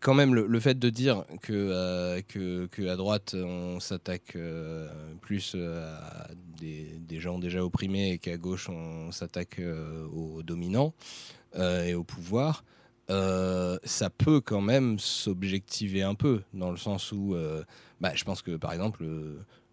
[0.00, 4.88] quand même, le, fait de dire que, euh, que, à droite, on s'attaque euh,
[5.20, 6.28] plus euh, à
[6.58, 9.60] des, gens déjà opprimés et qu'à gauche, on s'attaque
[10.12, 10.94] aux dominants
[11.56, 12.64] et au pouvoir,
[13.08, 17.34] ça peut quand même s'objectiver un peu, dans le sens où
[18.00, 19.04] bah, je pense que, par exemple,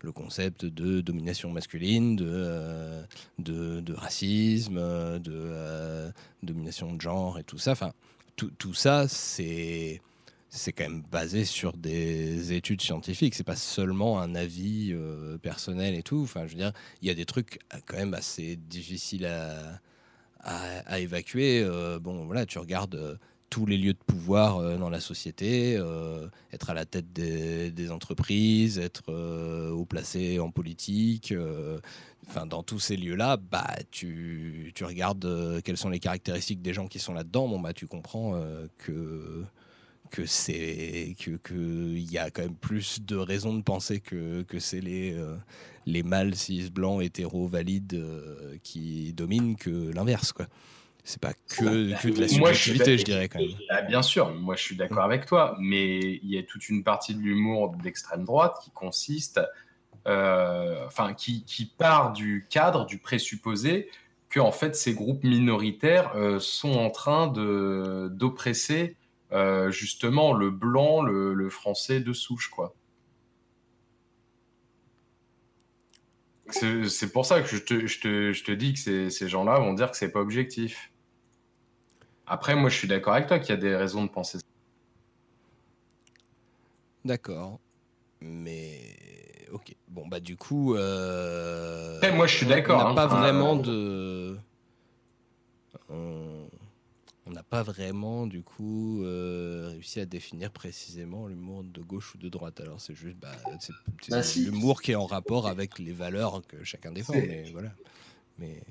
[0.01, 3.03] le, concept de domination masculine, de,
[3.39, 4.79] de, de racisme,
[5.19, 6.11] de
[6.43, 7.91] domination de genre et tout ça, enfin
[8.35, 10.01] tout, tout ça, c'est
[10.55, 13.35] c'est quand même basé sur des études scientifiques.
[13.35, 16.21] C'est pas seulement un avis euh, personnel et tout.
[16.23, 19.81] Enfin, je veux dire, il y a des trucs euh, quand même assez difficiles à,
[20.39, 21.61] à, évacuer.
[21.61, 25.79] Euh, bon, voilà, tu regardes tous les lieux de pouvoir dans la société,
[26.51, 29.11] être à la tête des, entreprises, être
[29.71, 31.33] haut placé en politique.
[32.27, 36.87] Enfin, dans tous ces lieux-là, bah, tu, tu regardes quelles sont les caractéristiques des gens
[36.87, 37.47] qui sont là-dedans.
[37.47, 38.41] Bon, bah, tu comprends
[38.77, 39.45] que
[40.09, 44.59] que c'est que qu'il y a quand même plus de raisons de penser que, que
[44.59, 45.35] c'est les euh,
[45.85, 50.47] les mâles cis blancs hétéros valides euh, qui dominent que l'inverse quoi
[51.05, 54.55] c'est pas que, que de la subjectivité je, dirais quand même ah, bien sûr moi
[54.55, 58.25] je suis d'accord avec toi mais il y a toute une partie de l'humour d'extrême
[58.25, 59.39] droite qui consiste
[60.07, 63.89] euh, enfin qui, qui, part du cadre du présupposé
[64.29, 68.97] que en fait ces groupes minoritaires sont en train de d'oppresser
[69.31, 72.75] euh, justement le blanc, le, français de souche, quoi.
[76.51, 79.59] C'est pour ça que je te, je te, je te dis que ces, ces gens-là
[79.59, 80.91] vont dire que c'est pas objectif.
[82.27, 84.45] Après, moi, je suis d'accord avec toi qu'il y a des raisons de penser ça.
[87.03, 87.59] D'accord.
[88.19, 88.79] Mais
[89.51, 89.75] ok.
[89.87, 90.75] Bon, bah du coup.
[90.75, 91.99] Euh...
[92.13, 92.81] moi, je suis d'accord.
[92.81, 92.95] On n'a hein.
[92.95, 94.37] pas vraiment de
[97.27, 102.17] on n'a pas vraiment du coup euh, réussi à définir précisément l'humour de gauche ou
[102.17, 102.59] de droite.
[102.61, 103.73] Alors c'est juste bah, c'est,
[104.09, 107.13] bah, l'humour qui est en rapport avec les valeurs que chacun défend.
[107.13, 107.71] Mais voilà.
[108.37, 108.61] Mais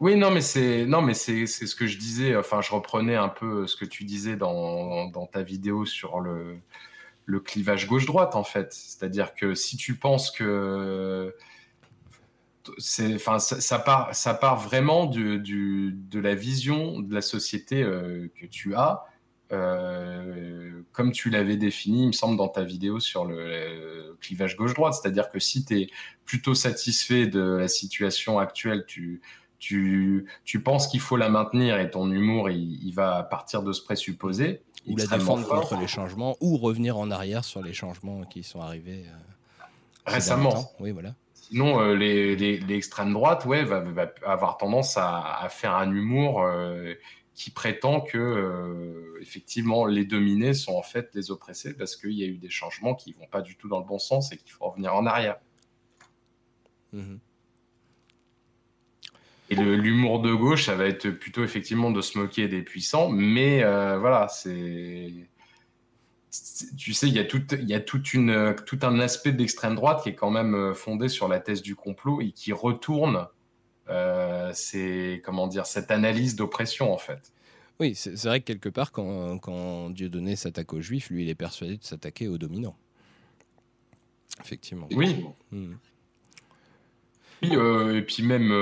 [0.00, 2.36] oui, non, mais c'est non, mais c'est, c'est ce que je disais.
[2.36, 6.58] Enfin, je reprenais un peu ce que tu disais dans, dans ta vidéo sur le
[7.26, 8.72] le clivage gauche-droite en fait.
[8.72, 11.34] C'est-à-dire que si tu penses que
[13.14, 18.74] enfin, ça, part, ça part vraiment de la vision de la société euh, que tu
[18.74, 19.04] as,
[19.52, 24.94] euh, comme tu l'avais défini, il me semble, dans ta vidéo sur le, clivage gauche-droite.
[24.94, 25.90] C'est-à-dire que si tu es
[26.24, 29.22] plutôt satisfait de la situation actuelle, tu,
[29.60, 33.82] tu, tu penses qu'il faut la maintenir et ton humour, il, va partir de ce
[33.82, 34.62] présupposé.
[34.86, 38.60] Ou la défendre contre les changements, ou revenir en arrière sur les changements qui sont
[38.60, 39.62] arrivés euh,
[40.06, 40.72] récemment.
[40.80, 41.14] Oui, voilà.
[41.50, 42.80] Sinon, euh, les, les,
[43.12, 43.82] droite, ouais, va,
[44.24, 46.94] avoir tendance à, faire un humour euh,
[47.34, 52.22] qui prétend que euh, effectivement les dominés sont en fait les oppressés parce qu'il y
[52.22, 54.52] a eu des changements qui vont pas du tout dans le bon sens et qu'il
[54.52, 55.38] faut revenir en arrière.
[56.92, 57.18] Mhm.
[59.50, 63.62] Et l'humour de gauche, ça va être plutôt effectivement de se moquer des puissants, mais
[63.98, 65.12] voilà, c'est
[66.76, 69.74] tu sais, il y a, tout, il y a toute une, tout un aspect d'extrême
[69.74, 73.26] droite qui est quand même euh, fondé sur la thèse du complot et qui retourne
[73.88, 74.52] euh,
[75.24, 77.32] comment dire, cette analyse d'oppression, en fait.
[77.80, 81.34] Oui, c'est vrai que quelque part, quand, quand Dieudonné s'attaque aux juifs, lui, il est
[81.34, 82.76] persuadé de s'attaquer aux dominants.
[84.40, 84.88] Effectivement.
[84.92, 85.24] Oui.
[87.42, 88.52] Euh, et puis même,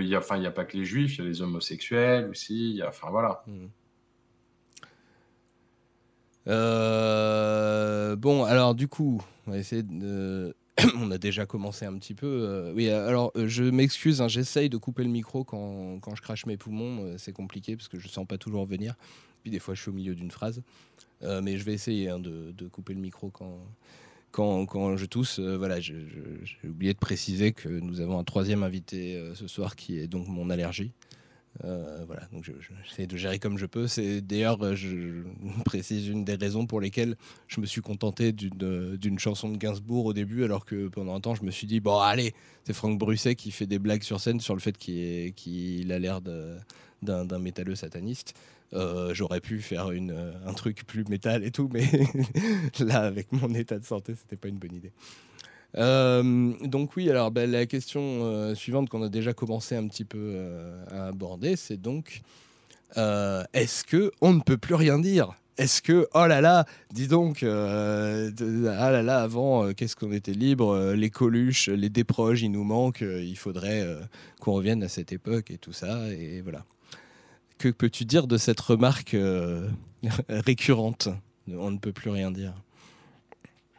[0.00, 2.80] il n'y a, pas que les juifs, il y a les homosexuels aussi.
[2.86, 3.42] enfin, voilà.
[3.46, 3.66] Hmm.
[6.48, 9.22] Euh, bon, alors du coup,
[10.96, 12.26] on a déjà commencé un petit peu.
[12.26, 16.22] Euh, oui, alors euh, je m'excuse, hein, j'essaye de couper le micro quand, quand, je
[16.22, 17.16] crache mes poumons.
[17.18, 18.94] c'est compliqué parce que je sens pas toujours venir.
[19.42, 20.62] Puis des fois, je suis au milieu d'une phrase.
[21.22, 23.58] mais je vais essayer hein, de, couper le micro quand,
[24.30, 25.40] quand, je tousse.
[25.40, 25.96] voilà, j'ai
[26.64, 30.50] oublié de préciser que nous avons un troisième invité ce soir qui est donc mon
[30.50, 30.92] allergie.
[31.62, 33.86] voilà, donc j'essaie de gérer comme je peux.
[33.86, 35.22] C'est d'ailleurs, je
[35.64, 37.16] précise une des raisons pour lesquelles
[37.48, 41.34] je me suis contenté d'une chanson de Gainsbourg au début, alors que pendant un temps,
[41.34, 44.40] je me suis dit bon, allez, c'est Franck Brusset qui fait des blagues sur scène
[44.40, 46.20] sur le fait qu'il a l'air
[47.02, 48.34] d'un métalleux sataniste.
[48.74, 51.86] Euh, j'aurais pu faire une, un truc plus métal et tout, mais
[52.80, 54.92] là, avec mon état de santé, c'était pas une bonne idée.
[55.76, 60.04] Euh, donc oui, alors ben, la question euh, suivante qu'on a déjà commencé un petit
[60.04, 60.36] peu
[60.90, 62.22] à aborder, c'est donc
[62.96, 65.32] est-ce que on ne peut plus rien dire?
[65.58, 70.92] Est-ce que, oh là là, dis donc, ah là là, avant, qu'est-ce qu'on était libre,
[70.94, 73.84] les coluches, les déproges, il nous manque, il faudrait
[74.40, 76.64] qu'on revienne à cette époque et tout ça, et voilà
[77.58, 79.68] que peux-tu dire de cette remarque euh,
[80.28, 81.08] récurrente?
[81.48, 82.54] On ne peut plus rien dire.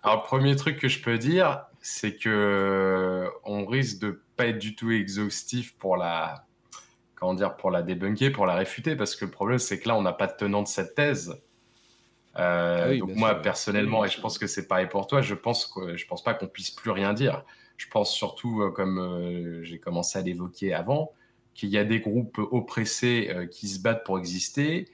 [0.04, 4.48] Alors, le premier truc que je peux dire, c'est que euh, on risque de pas
[4.48, 6.46] être du tout exhaustif pour la,
[7.16, 9.96] comment dire, pour la débunker, pour la réfuter, parce que le problème, c'est que là,
[9.96, 11.42] on n'a pas de tenant de cette thèse.
[12.38, 15.66] Euh, ah donc moi, personnellement, et je pense que c'est pareil pour toi, je pense
[15.66, 17.44] que je pense pas qu'on puisse plus rien dire.
[17.76, 21.14] Je pense surtout, comme j'ai commencé à l'évoquer avant,
[21.60, 24.86] qu'il y a des groupes oppressés euh, qui se battent pour exister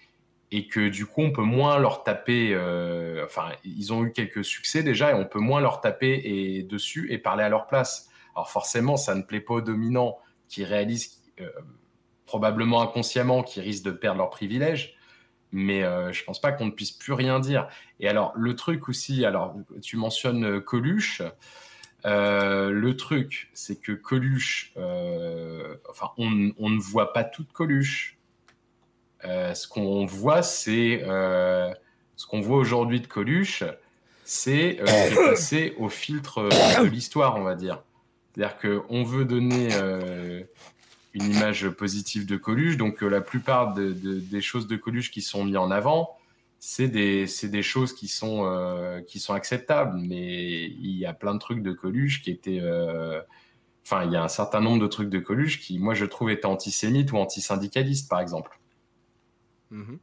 [0.49, 2.55] et que du coup on peut moins leur taper.
[2.55, 6.63] Euh, enfin, ils ont eu quelques succès déjà et on peut moins leur taper et
[6.63, 8.09] dessus et parler à leur place.
[8.35, 11.47] Alors forcément, ça ne plaît pas aux dominants qui réalisent euh,
[12.25, 14.95] probablement inconsciemment qu'ils risquent de perdre leurs privilèges.
[15.51, 17.69] Mais je pense pas qu'on ne puisse plus rien dire.
[18.01, 21.21] Et alors le truc aussi, alors tu mentionnes Coluche.
[22.05, 28.17] Euh, le truc, c'est que Coluche, euh, enfin, on, ne voit pas toute Coluche.
[29.23, 33.63] Euh, ce qu'on voit, c'est ce qu'on voit aujourd'hui de Coluche,
[34.23, 37.81] c'est ce qui est passé au filtre de l'histoire, on va dire.
[38.33, 39.69] C'est-à-dire qu'on veut donner
[41.13, 45.57] une image positive de Coluche, donc la plupart des choses de Coluche qui sont mises
[45.57, 46.17] en avant,
[46.59, 51.33] c'est des, des, choses qui sont, euh, qui sont acceptables, mais il y a plein
[51.33, 52.59] de trucs de Coluche qui étaient.
[52.59, 53.21] Euh,
[53.83, 56.31] enfin, il y a un certain nombre de trucs de Coluche qui, moi, je trouve,
[56.31, 58.59] étaient antisémites ou antisyndicalistes, par exemple.
[59.69, 59.99] Mhm.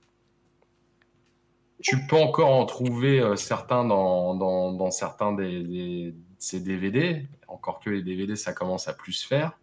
[1.81, 7.27] Tu peux encore en trouver euh, certains dans, dans, dans certains des, des, ces DVD,
[7.49, 9.59] encore que les DVD, ça commence à plus se faire.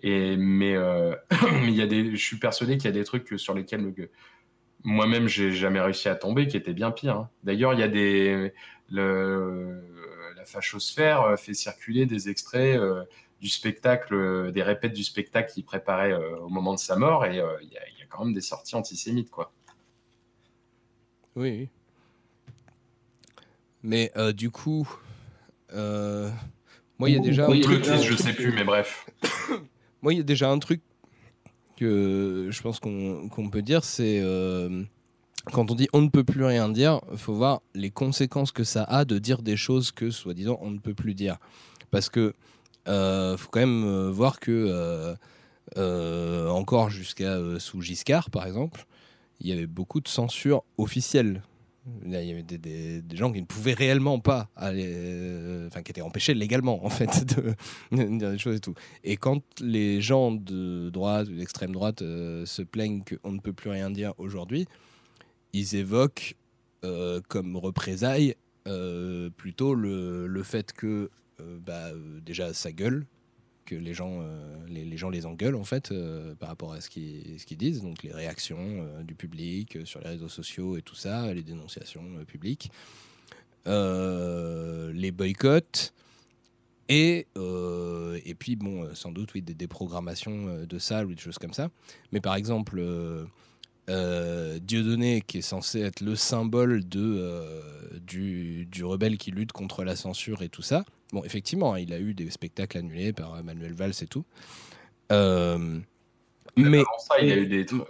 [0.00, 0.74] Et, mais
[1.64, 4.10] il y a des, je suis persuadé qu'il y a des trucs sur lesquels le,
[4.84, 7.16] moi-même, j'ai jamais réussi à tomber, qui était bien pire.
[7.16, 7.30] Hein.
[7.42, 8.52] D'ailleurs, il y a des.
[8.90, 9.82] Le,
[10.36, 13.02] la fachosphère euh, fait circuler des extraits euh,
[13.40, 17.36] du spectacle, des répètes du spectacle qu'il préparait euh, au moment de sa mort, et
[17.62, 19.52] il y, a quand même des sorties antisémites, quoi.
[21.34, 21.68] Oui.
[23.82, 24.88] Mais du coup,
[25.72, 26.30] moi,
[27.08, 27.46] il y a déjà.
[27.48, 29.10] Titre, je sais plus, mais bref.
[30.02, 30.80] moi, il y a déjà un truc
[31.76, 34.82] que je pense qu'on peut dire, c'est euh,
[35.52, 38.64] quand on dit on ne peut plus rien dire, il faut voir les conséquences que
[38.64, 41.38] ça a de dire des choses que, soi-disant, on ne peut plus dire.
[41.90, 42.34] Parce que
[42.88, 45.14] euh, faut quand même euh, voir que,
[45.76, 48.86] encore jusqu'à sous Giscard, par exemple,
[49.40, 51.42] il y avait beaucoup de censure officielle
[52.04, 56.00] il y avait des, gens qui ne pouvaient réellement pas aller, euh, enfin qui étaient
[56.00, 57.54] empêchés légalement en fait de,
[57.92, 58.74] dire des choses et tout.
[59.02, 63.52] Et quand les gens de droite ou d'extrême droite euh, se plaignent qu'on ne peut
[63.52, 64.66] plus rien dire aujourd'hui,
[65.52, 66.36] ils évoquent
[66.84, 68.34] euh, comme représailles
[69.36, 71.90] plutôt le, le, fait que bah,
[72.24, 73.04] déjà ça gueule,
[73.64, 76.88] que les gens, euh, les, gens les engueulent en fait euh, par rapport à ce
[76.90, 81.32] qu'ils disent, donc les réactions euh, du public sur les réseaux sociaux et tout ça,
[81.34, 82.70] les dénonciations publiques,
[83.66, 85.92] les boycotts.
[86.90, 91.54] Et, et puis, bon, sans doute, oui, des déprogrammations de salles ou des choses comme
[91.54, 91.70] ça.
[92.12, 92.82] Mais par exemple,
[93.88, 97.62] Dieudonné, qui est censé être le symbole de,
[98.04, 101.92] du, du, rebelle qui lutte contre la censure et tout ça, Bon, effectivement, hein, il
[101.92, 104.24] a eu des spectacles annulés par Manuel Valls et tout.
[105.12, 105.78] Euh,
[106.56, 107.82] mais ça, il a eu des trucs.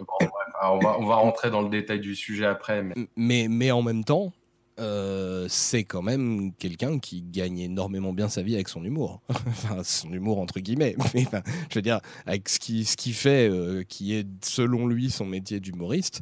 [0.61, 2.83] on, va, on va rentrer dans le détail du sujet après.
[3.15, 4.31] Mais, mais, en même temps,
[4.79, 9.21] euh, c'est quand même quelqu'un qui gagne énormément bien sa vie avec son humour.
[9.29, 10.95] enfin, son humour entre guillemets.
[11.15, 11.25] Mais,
[11.69, 15.25] je veux dire, avec ce qu'il ce qui fait, euh, qui est selon lui son
[15.25, 16.21] métier d'humoriste,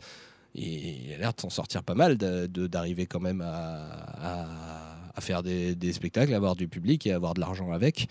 [0.56, 6.34] il a l'air de s'en sortir pas mal, d'arriver quand même à faire des, spectacles,
[6.34, 8.08] avoir du public et avoir de l'argent avec.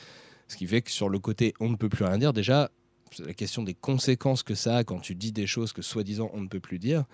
[0.49, 2.71] Ce qui fait que sur le côté on ne peut plus rien dire, déjà,
[3.19, 6.41] la question des conséquences que ça a quand tu dis des choses que soi-disant on
[6.41, 7.05] ne peut plus dire,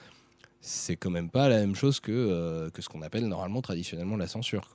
[0.60, 4.26] c'est quand même pas la même chose que, euh, ce qu'on appelle normalement traditionnellement la
[4.26, 4.72] censure.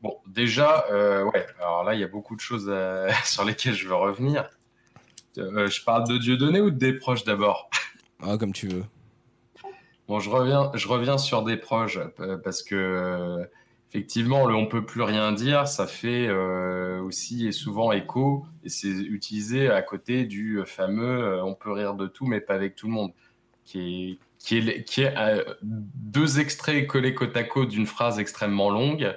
[0.00, 2.70] Bon, déjà, euh, ouais, alors là, il y a beaucoup de choses
[3.24, 4.48] sur lesquelles je veux revenir.
[5.36, 7.68] Je parle de Dieu donné ou de des proches d'abord?
[8.22, 8.84] Ah, comme tu veux.
[10.08, 11.98] Bon, je reviens, je reviens sur des proches
[12.42, 13.46] parce que
[13.88, 18.88] effectivement, le on peut plus rien dire, ça fait aussi et souvent écho et c'est
[18.88, 22.92] utilisé à côté du fameux on peut rire de tout mais pas avec tout le
[22.92, 23.12] monde,
[23.64, 25.14] qui est qui est, qui est
[25.62, 29.16] deux extraits collés côte à côte d'une phrase extrêmement longue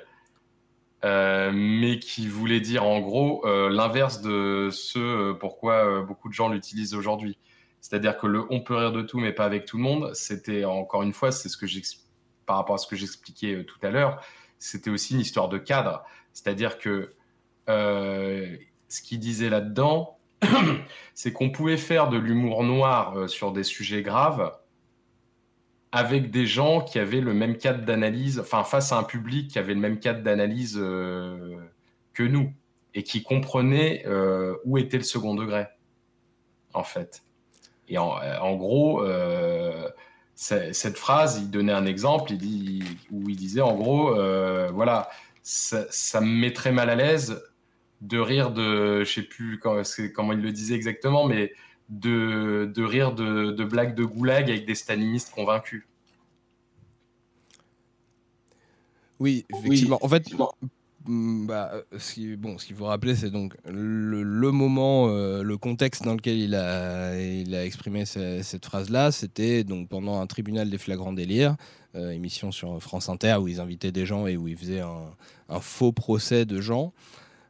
[1.06, 6.34] euh, mais qui voulait dire en gros euh, l'inverse de ce euh, pourquoi beaucoup de
[6.34, 7.38] gens l'utilisent aujourd'hui.
[7.82, 10.66] C'est-à-dire que le on peut rire de tout, mais pas avec tout le monde, c'était
[10.66, 11.68] encore une fois, c'est ce que
[12.48, 14.22] par rapport à ce que j'expliquais tout à l'heure,
[14.58, 16.04] c'était aussi une histoire de cadre.
[16.34, 17.14] C'est-à-dire que
[17.68, 20.18] ce qu'il disait là-dedans,
[21.14, 24.52] c'est qu'on pouvait faire de l'humour noir sur des sujets graves
[25.91, 29.59] avec des gens qui avaient le même cadre d'analyse, enfin face à un public qui
[29.59, 31.55] avait le même cadre d'analyse euh,
[32.13, 32.51] que nous
[32.93, 35.65] et qui comprenait euh, où était le second degré,
[36.73, 37.23] en fait.
[37.89, 39.88] Et en, gros, euh,
[40.35, 44.13] cette phrase, il donnait un exemple, il dit, où il disait en gros,
[44.73, 45.09] voilà,
[45.41, 47.41] ça, me mettrait mal à l'aise
[48.01, 51.53] de rire de, je sais plus comment il le disait exactement, mais
[51.89, 55.83] de, de rire de, de, blagues de goulag avec des stalinistes convaincus.
[59.19, 59.97] Oui, effectivement.
[60.01, 60.27] en fait,
[61.05, 66.03] mm, bah, ce qu'il bon, ce faut rappeler, c'est donc le, moment, euh, le contexte
[66.03, 70.77] dans lequel il a, il a exprimé cette phrase-là, c'était donc pendant un tribunal des
[70.77, 71.55] flagrants délires,
[71.95, 75.15] euh, émission sur France Inter où ils invitaient des gens et où ils faisaient un,
[75.49, 76.93] un faux procès de gens,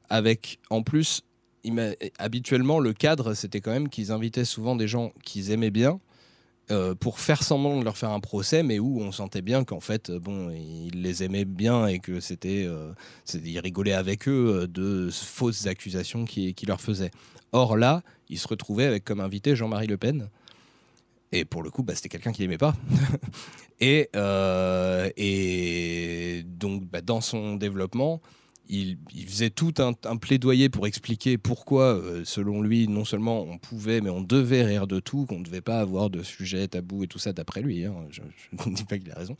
[0.09, 1.23] avec en plus
[2.17, 5.99] habituellement, le cadre, c'était quand même qu'ils invitaient souvent des gens qu'ils aimaient bien.
[6.69, 9.79] Euh, pour faire semblant de leur faire un procès, mais où on sentait bien qu'en
[9.79, 12.91] fait, bon, ils les aimaient bien et que c'était, euh,
[13.33, 17.11] ils rigolaient avec eux euh, de fausses accusations qu'ils qui leur faisaient.
[17.53, 20.29] Or là, ils se retrouvaient avec comme invité Jean-Marie Le Pen.
[21.31, 22.75] Et pour le coup, bah, c'était quelqu'un qu'il n'aimait pas.
[23.79, 24.09] et,
[25.15, 28.21] et donc, bah, dans son développement,
[28.69, 28.97] il,
[29.27, 34.09] faisait tout un, plaidoyer pour expliquer pourquoi, euh, selon lui, non seulement on pouvait, mais
[34.09, 37.19] on devait rire de tout, qu'on ne devait pas avoir de sujet tabou et tout
[37.19, 37.85] ça, d'après lui.
[37.85, 38.21] Hein, je
[38.69, 39.35] ne dis pas qu'il a raison.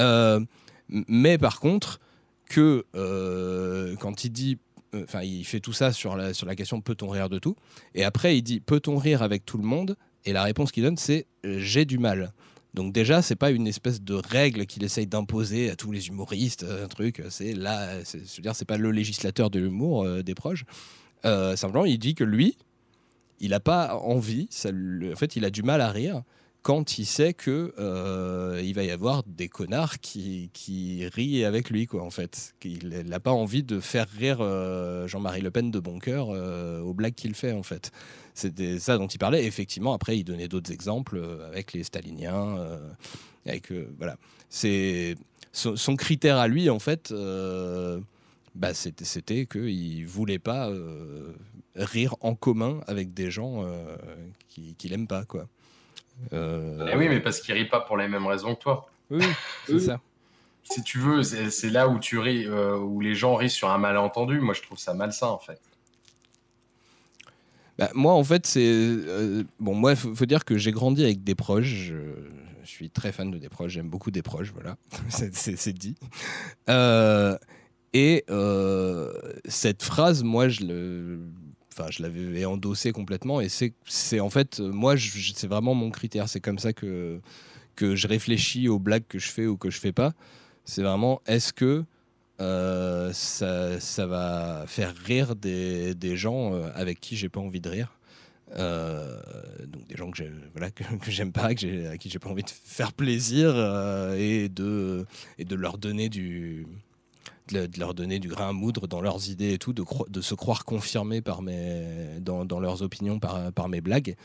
[0.00, 0.40] Euh,
[0.88, 2.00] mais par contre,
[2.48, 4.58] que euh, quand il dit
[4.94, 7.56] enfin il fait tout ça sur la, sur la question peut-on rire de tout?
[7.94, 9.96] Et après il dit peut-on rire avec tout le monde?
[10.24, 12.32] Et la réponse qu'il donne c'est j'ai du mal
[12.74, 16.64] donc déjà, c'est pas une espèce de règle qu'il essaye d'imposer à tous les humoristes,
[16.68, 17.22] un truc.
[17.30, 20.64] C'est là, c'est, dire, c'est pas le législateur de l'humour euh, des proches.
[21.24, 22.58] Euh, simplement, il dit que lui,
[23.38, 24.48] il n'a pas envie.
[24.50, 26.24] Ça, en fait, il a du mal à rire
[26.62, 31.70] quand il sait que euh, il va y avoir des connards qui, qui rient avec
[31.70, 32.02] lui, quoi.
[32.02, 34.38] En fait, qu'il n'a pas envie de faire rire
[35.06, 37.92] Jean-Marie Le Pen de bon cœur aux blagues qu'il fait, en fait.
[38.34, 39.44] C'était ça dont il parlait.
[39.44, 42.58] effectivement, après, il donnait d'autres exemples euh, avec les staliniens.
[42.58, 42.90] Euh,
[43.46, 44.16] avec, euh, voilà.
[44.48, 45.14] C'est
[45.52, 47.14] son, critère à lui, en fait.
[48.56, 50.70] Bah, c'était, c'était qu'il voulait pas
[51.76, 53.64] rire en commun avec des gens
[54.48, 55.46] qui, qui l'aiment pas, quoi.
[56.32, 58.86] Eh oui, mais parce qu'il rit pas pour les mêmes raisons que toi.
[59.10, 59.24] Oui,
[59.66, 60.00] c'est ça.
[60.62, 64.40] Si tu veux, c'est, là où tu ris, où les gens rient sur un malentendu.
[64.40, 65.60] Moi, je trouve ça malsain, en fait.
[67.78, 68.64] Bah, moi, en fait, c'est.
[68.64, 71.66] Euh, bon, moi, il faut, dire que j'ai grandi avec des proches.
[71.66, 71.96] Je,
[72.64, 73.72] suis très fan de des proches.
[73.72, 74.76] J'aime beaucoup des proches, voilà.
[75.08, 75.96] c'est dit.
[76.68, 77.36] Euh,
[77.92, 79.12] et euh,
[79.46, 81.20] cette phrase, moi, je le.
[81.72, 83.40] Enfin, je l'avais endossée complètement.
[83.40, 86.28] Et c'est en fait, moi, c'est vraiment mon critère.
[86.28, 87.20] C'est comme ça que,
[87.74, 90.12] que je réfléchis aux blagues que je fais ou que je fais pas.
[90.64, 91.84] C'est vraiment, est-ce que
[92.40, 97.98] euh, ça, va faire rire des, gens euh, avec qui j'ai pas envie de rire.
[98.56, 99.20] Euh,
[99.66, 100.22] donc des gens que
[101.08, 103.54] j'aime pas, à qui j'ai pas envie de faire plaisir
[104.16, 105.06] et, de,
[105.50, 106.66] leur donner du
[107.48, 112.60] grain à moudre dans leurs idées et tout, de, se croire confirmés par mes, dans,
[112.60, 114.16] leurs opinions par, mes blagues.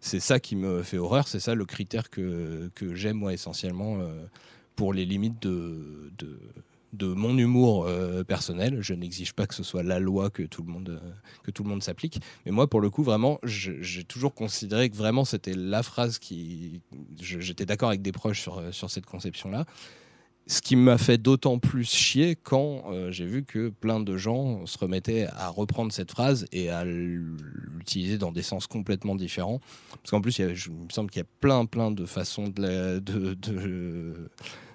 [0.00, 3.98] C'est ça qui me fait horreur, c'est ça le critère que, que j'aime moi essentiellement
[4.74, 6.10] pour les limites de
[6.92, 8.78] de mon humour euh, personnel.
[8.80, 11.10] Je n'exige pas que ce soit la loi que tout le monde, euh,
[11.42, 12.20] que tout le monde s'applique.
[12.44, 16.82] Mais moi, pour le coup, vraiment, j'ai toujours considéré que vraiment c'était la phrase qui.
[17.18, 19.64] J'étais d'accord avec des proches sur, euh, sur cette conception-là.
[20.48, 24.76] Ce qui m'a fait d'autant plus chier quand j'ai vu que plein de gens se
[24.76, 29.60] remettaient à reprendre cette phrase et à l'utiliser dans des sens complètement différents.
[29.90, 33.00] Parce qu'en plus, il, me semble qu'il y a plein, plein de façons de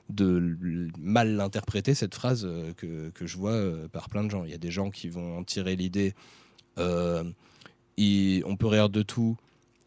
[0.09, 4.43] de mal l'interpréter, cette phrase euh, que, que, je vois euh, par plein de gens.
[4.45, 6.13] Il y a des gens qui vont en tirer l'idée.
[6.77, 7.23] Euh,
[7.99, 9.37] on peut rire de tout,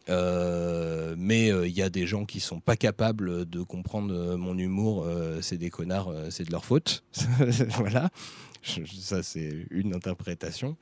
[0.08, 5.06] mais il y a des gens qui sont pas capables de comprendre mon humour.
[5.40, 7.04] c'est des connards, c'est de leur faute.
[7.76, 8.10] voilà,
[8.62, 10.76] ça c'est une interprétation.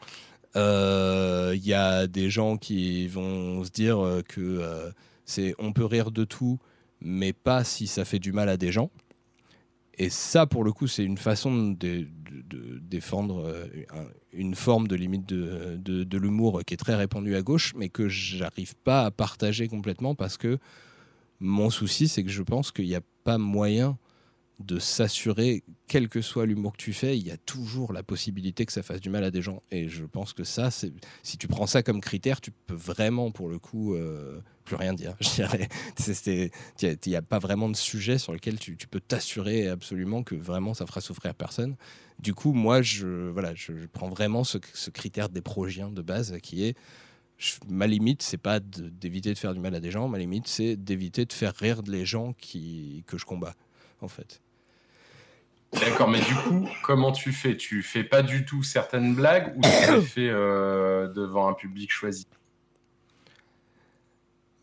[0.55, 4.91] Il y a des gens qui vont se dire que
[5.27, 6.59] c'est on peut rire de tout,
[7.03, 8.91] mais pas si ça fait du mal à des gens.
[9.99, 12.07] Et ça, pour le coup, c'est une façon de,
[12.81, 13.67] défendre euh,
[14.33, 18.09] une forme de limite de, de l'humour qui est très répandue à gauche, mais que
[18.09, 20.59] j'arrive pas à partager complètement parce que
[21.41, 23.99] mon souci, c'est que je pense qu'il n'y a pas moyen
[24.59, 28.67] de s'assurer, quel que soit l'humour que tu fais, il y a toujours la possibilité
[28.67, 29.63] que ça fasse du mal à des gens.
[29.71, 33.49] Et je pense que ça, si tu prends ça comme critère, tu peux vraiment, pour
[33.49, 35.17] le coup, euh, plus rien dire.
[35.49, 36.51] Il
[37.07, 40.87] n'y a, pas vraiment de sujet sur lequel tu, peux t'assurer absolument que vraiment ça
[40.87, 41.77] fera souffrir personne.
[42.19, 44.59] Du coup, moi, je, voilà, je, prends vraiment ce,
[44.91, 46.77] critère des progiens de base qui est
[47.69, 50.09] ma limite, c'est pas d'éviter de faire du mal à des gens.
[50.09, 53.55] Ma limite, c'est d'éviter de faire rire les gens qui, que je combats,
[54.01, 54.41] en fait.
[55.73, 57.57] D'accord, mais du coup, comment tu fais?
[57.57, 61.91] Tu fais pas du tout certaines blagues ou tu les fais euh, devant un public
[61.91, 62.27] choisi?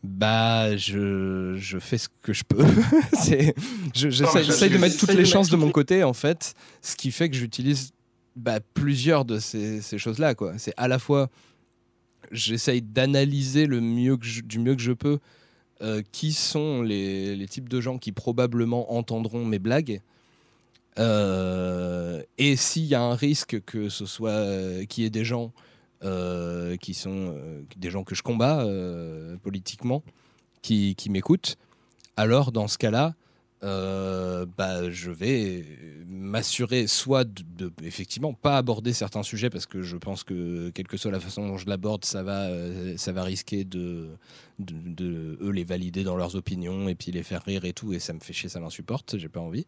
[0.02, 2.64] Bah, je, je, fais ce que je peux.
[3.94, 7.36] J'essaie de mettre toutes les chances de mon côté, en fait, ce qui fait que
[7.36, 7.92] j'utilise
[8.34, 10.34] bah, plusieurs de ces, ces choses-là.
[10.58, 11.28] C'est à la fois,
[12.30, 15.18] j'essaye d'analyser le mieux que du mieux que je peux
[15.82, 20.00] euh, qui sont les, les, types de gens qui probablement entendront mes blagues
[20.98, 25.24] euh, et s'il y a un risque que ce soit euh, qu'il y ait des
[25.24, 25.52] gens
[26.04, 27.34] euh, qui sont
[27.76, 28.66] des gens que je combats
[29.42, 30.02] politiquement,
[30.62, 31.56] qui, m'écoutent,
[32.16, 33.14] alors dans ce cas-là,
[33.62, 35.64] bah, je vais
[36.06, 40.96] m'assurer soit de, effectivement pas aborder certains sujets parce que je pense que quelle que
[40.96, 42.48] soit la façon dont je l'aborde, ça va,
[42.96, 44.10] ça va risquer de,
[44.58, 47.92] de, de, eux les valider dans leurs opinions et puis les faire rire et tout
[47.92, 49.66] et ça me fait chier, ça m'insupporte, j'ai pas envie.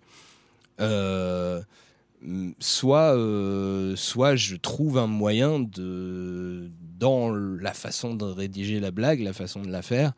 [0.81, 1.63] Euh,
[2.59, 9.21] soit, euh, soit je trouve un moyen de, dans la façon de rédiger la blague,
[9.21, 10.13] la façon de la faire,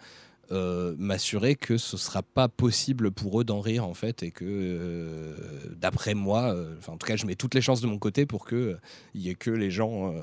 [0.51, 5.37] euh, m'assurer que ce sera pas possible pour eux d'en rire en fait et que
[5.77, 6.57] d'après moi,
[6.89, 8.79] en tout cas je mets toutes les chances de mon côté pour que
[9.15, 10.15] il y ait que les gens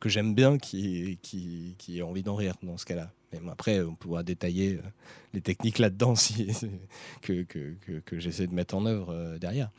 [0.00, 3.12] que j'aime bien qui, qui, qui aient envie d'en rire dans ce cas-là.
[3.32, 4.88] Mais après, on pourra détailler euh,
[5.34, 6.14] les techniques là-dedans
[7.22, 7.44] que,
[8.12, 9.70] j'essaie de mettre en œuvre euh, derrière.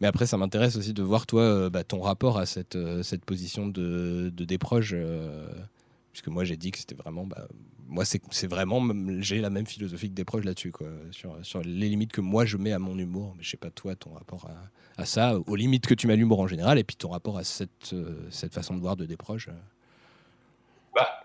[0.00, 3.24] Mais après, ça m'intéresse aussi de voir, toi, euh, bah, ton rapport à cette, cette
[3.24, 4.58] position de, de
[6.12, 7.24] puisque moi, j'ai dit que c'était vraiment.
[7.24, 7.46] Bah,
[7.86, 8.82] moi, c'est vraiment.
[9.20, 10.88] J'ai la même philosophie que déproche là-dessus, quoi.
[11.10, 13.34] Sur, les limites que moi, je mets à mon humour.
[13.36, 14.50] Mais je sais pas, toi, ton rapport
[14.96, 17.38] à, ça, aux limites que tu mets à l'humour en général, et puis ton rapport
[17.38, 17.94] à cette,
[18.30, 19.48] cette façon de voir de déproche.
[20.94, 21.21] Bah,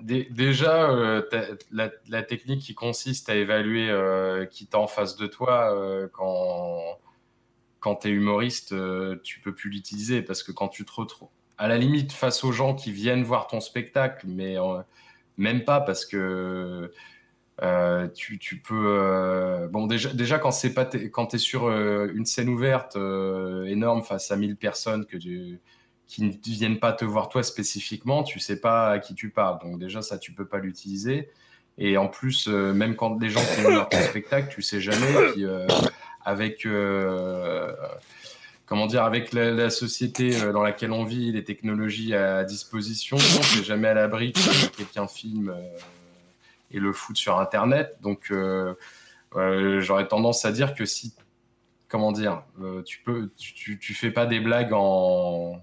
[0.00, 1.22] Déjà, euh,
[1.72, 7.00] la, technique qui consiste à évaluer euh, qui t'a en face de toi euh, quand,
[7.80, 8.74] quand humoriste,
[9.24, 12.52] tu peux plus l'utiliser parce que quand tu te retrouves à la limite face aux
[12.52, 14.54] gens qui viennent voir ton spectacle, mais
[15.36, 16.92] même pas parce que
[18.14, 19.68] tu, tu, peux.
[19.72, 22.96] bon, déjà, déjà quand c'est pas quand sur une scène ouverte
[23.66, 25.60] énorme face à 1000 personnes que tu
[26.08, 29.60] qui ne viennent pas te voir toi spécifiquement, tu sais pas à qui tu parles.
[29.62, 31.28] Donc déjà ça tu peux pas l'utiliser.
[31.76, 35.06] Et en plus, euh, même quand des gens voir ton spectacle, tu sais jamais.
[35.38, 35.66] Euh,
[36.24, 37.72] avec euh,
[38.66, 43.64] comment dire, avec la, société dans laquelle on vit, les technologies à disposition, on n'est
[43.64, 45.54] jamais à l'abri que quelqu'un filme
[46.70, 47.96] et le fout sur Internet.
[48.02, 48.32] Donc
[49.32, 51.14] j'aurais tendance à dire que si
[51.88, 52.42] comment dire,
[52.84, 55.62] tu peux, tu, tu, fais pas des blagues en,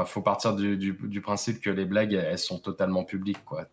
[0.00, 3.44] il faut partir du, principe que les blagues, elles sont totalement publiques.
[3.44, 3.66] Quoi.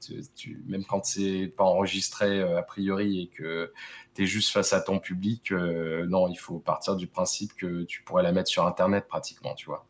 [0.68, 3.72] Même quand c'est pas enregistré euh, a priori et que
[4.14, 7.84] tu es juste face à ton public, euh, non, il faut partir du principe que
[7.84, 9.86] tu pourrais la mettre sur Internet pratiquement, tu vois,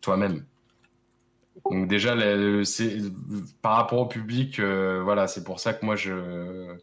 [0.00, 0.44] toi-même.
[1.70, 2.16] Donc déjà,
[3.60, 6.74] par rapport au public, euh, voilà, c'est pour ça que moi, je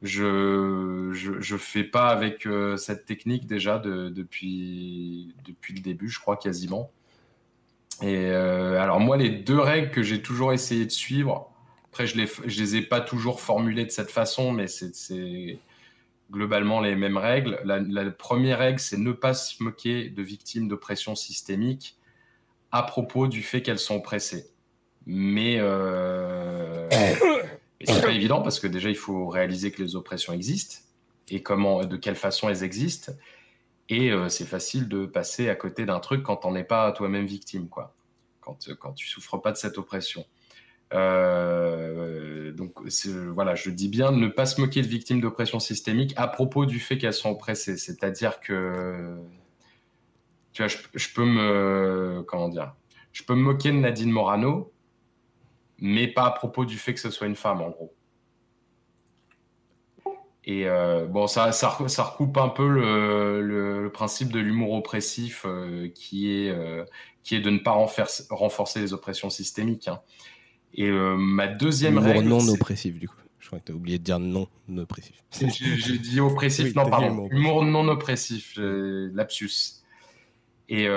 [0.00, 6.90] je, je, fais pas avec cette technique déjà depuis, depuis le début, je crois quasiment.
[8.00, 11.52] Et euh, alors moi, les deux règles que j'ai toujours essayé de suivre,
[11.86, 15.58] après je les, je les ai pas toujours formulées de cette façon, mais c'est
[16.30, 17.60] globalement les mêmes règles.
[17.64, 21.96] La, première règle, c'est ne pas se moquer de victimes d'oppression systémique
[22.72, 24.46] à propos du fait qu'elles sont oppressées.
[25.04, 26.88] Mais euh,
[27.84, 30.76] c'est pas évident parce que déjà il faut réaliser que les oppressions existent
[31.28, 33.12] et comment, de quelle façon elles existent.
[33.88, 37.26] Et euh, c'est facile de passer à côté d'un truc quand on n'est pas toi-même
[37.26, 37.94] victime, quoi.
[38.40, 40.24] Quand, quand tu souffres pas de cette oppression.
[40.90, 42.72] donc
[43.32, 46.80] voilà, je dis bien ne pas se moquer de victimes d'oppression systémique à propos du
[46.80, 47.76] fait qu'elles sont oppressées.
[47.76, 49.16] C'est-à-dire que
[50.52, 52.74] tu vois, je, peux me comment dire,
[53.12, 54.72] je peux me moquer de Nadine Morano,
[55.78, 57.94] mais pas à propos du fait que ce soit une femme en gros.
[60.44, 65.44] Et euh, bon, ça, ça, ça, recoupe un peu le, le, principe de l'humour oppressif
[65.46, 66.84] euh, qui, est, euh,
[67.22, 69.86] qui est de ne pas renforcer, renforcer les oppressions systémiques.
[69.86, 70.00] Hein.
[70.74, 72.26] Et ma deuxième règle.
[72.26, 73.16] non oppressif, du coup.
[73.38, 75.22] Je crois que tu as oublié de dire non oppressif.
[75.30, 77.28] J'ai dit oppressif, non, pardon.
[77.30, 79.82] Humour non oppressif, lapsus.
[80.70, 80.88] Et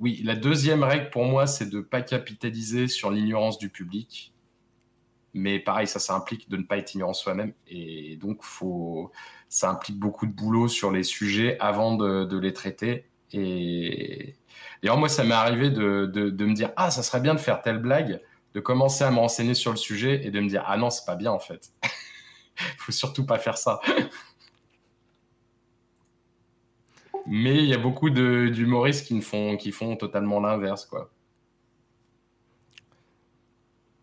[0.00, 4.32] oui, la deuxième règle pour moi, c'est de ne pas capitaliser sur l'ignorance du public
[5.34, 7.52] mais pareil, ça, ça implique de ne pas être ignorant soi-même.
[7.68, 9.12] Et donc, faut,
[9.48, 13.06] ça implique beaucoup de boulot sur les sujets avant de, les traiter.
[13.32, 14.36] Et
[14.82, 17.78] d'ailleurs, moi, ça m'est arrivé de, me dire Ah, ça serait bien de faire telle
[17.78, 18.20] blague,
[18.54, 21.04] de commencer à me renseigner sur le sujet et de me dire Ah non, c'est
[21.04, 21.70] pas bien en fait.
[22.78, 23.80] faut surtout pas faire ça.
[27.26, 29.20] Mais il y a beaucoup d'humoristes qui,
[29.58, 31.10] qui font totalement l'inverse, quoi.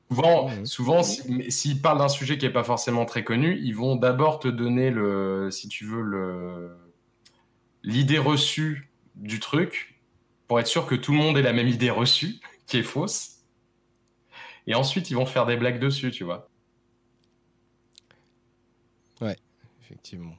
[0.10, 4.40] Souvent, souvent s'ils parlent d'un sujet qui n'est pas forcément très connu, ils vont d'abord
[4.40, 6.78] te donner, le, si tu veux,
[7.84, 10.00] l'idée reçue du truc
[10.48, 13.38] pour être sûr que tout le monde ait la même idée reçue, qui est fausse.
[14.68, 16.50] Et ensuite, ils vont faire des blagues dessus, tu vois.
[19.22, 19.38] Ouais,
[19.82, 20.36] effectivement.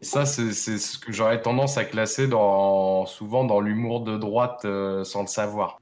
[0.00, 5.02] ça, c'est ce que j'aurais tendance à classer dans, souvent dans l'humour de droite euh,
[5.04, 5.80] sans le savoir.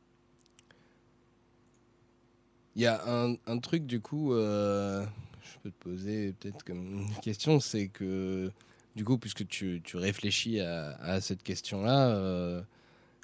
[2.76, 5.02] Il y a un, truc, du coup, euh,
[5.42, 8.52] je peux te poser peut-être comme question, c'est que,
[8.94, 12.60] du coup, puisque tu, réfléchis à, cette question-là, euh,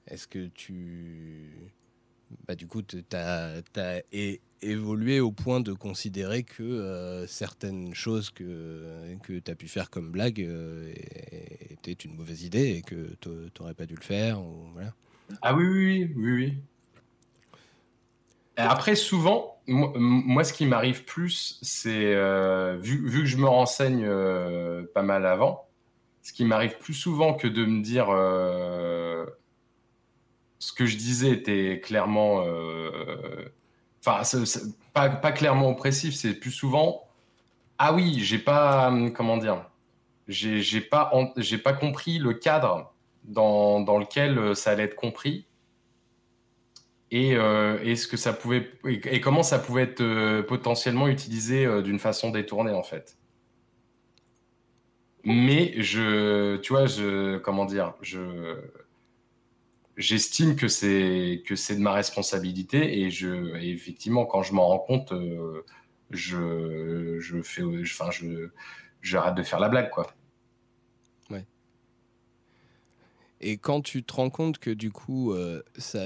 [0.06, 1.70] est-ce que tu.
[2.48, 3.60] Bah, du coup, tu as,
[4.62, 9.90] évolué au point de considérer que euh, certaines choses que, que tu as pu faire
[9.90, 10.48] comme blague
[11.68, 13.28] étaient une mauvaise idée et que tu
[13.60, 14.94] n'aurais pas dû le faire ou, voilà.
[15.42, 16.54] Ah oui, oui, oui, oui.
[18.58, 18.64] Oui.
[18.68, 24.84] Après, souvent, moi, ce qui m'arrive plus, c'est, euh, vu, que je me renseigne euh,
[24.94, 25.66] pas mal avant,
[26.22, 29.24] ce qui m'arrive plus souvent que de me dire euh,
[30.58, 32.44] ce que je disais était clairement.
[34.04, 34.22] Enfin,
[34.92, 37.04] pas, pas, clairement oppressif, c'est plus souvent.
[37.78, 38.92] Ah oui, j'ai pas.
[39.14, 39.64] Comment dire
[40.28, 41.10] J'ai pas,
[41.64, 42.92] pas compris le cadre
[43.24, 45.46] dans, dans lequel ça allait être compris
[47.12, 51.82] et, euh, ce que ça pouvait et, comment ça pouvait être euh, potentiellement utilisé euh,
[51.82, 53.18] d'une façon détournée en fait.
[55.24, 56.86] Mais je, tu vois,
[57.44, 58.56] comment dire, je,
[59.96, 64.80] j'estime que c'est que c'est de ma responsabilité et je, effectivement, quand je m'en rends
[64.80, 65.12] compte,
[66.10, 68.48] je, je fais, enfin, je,
[69.00, 70.12] j'arrête de faire la blague, quoi.
[73.42, 76.04] Et quand tu te rends compte que du coup, euh, ça,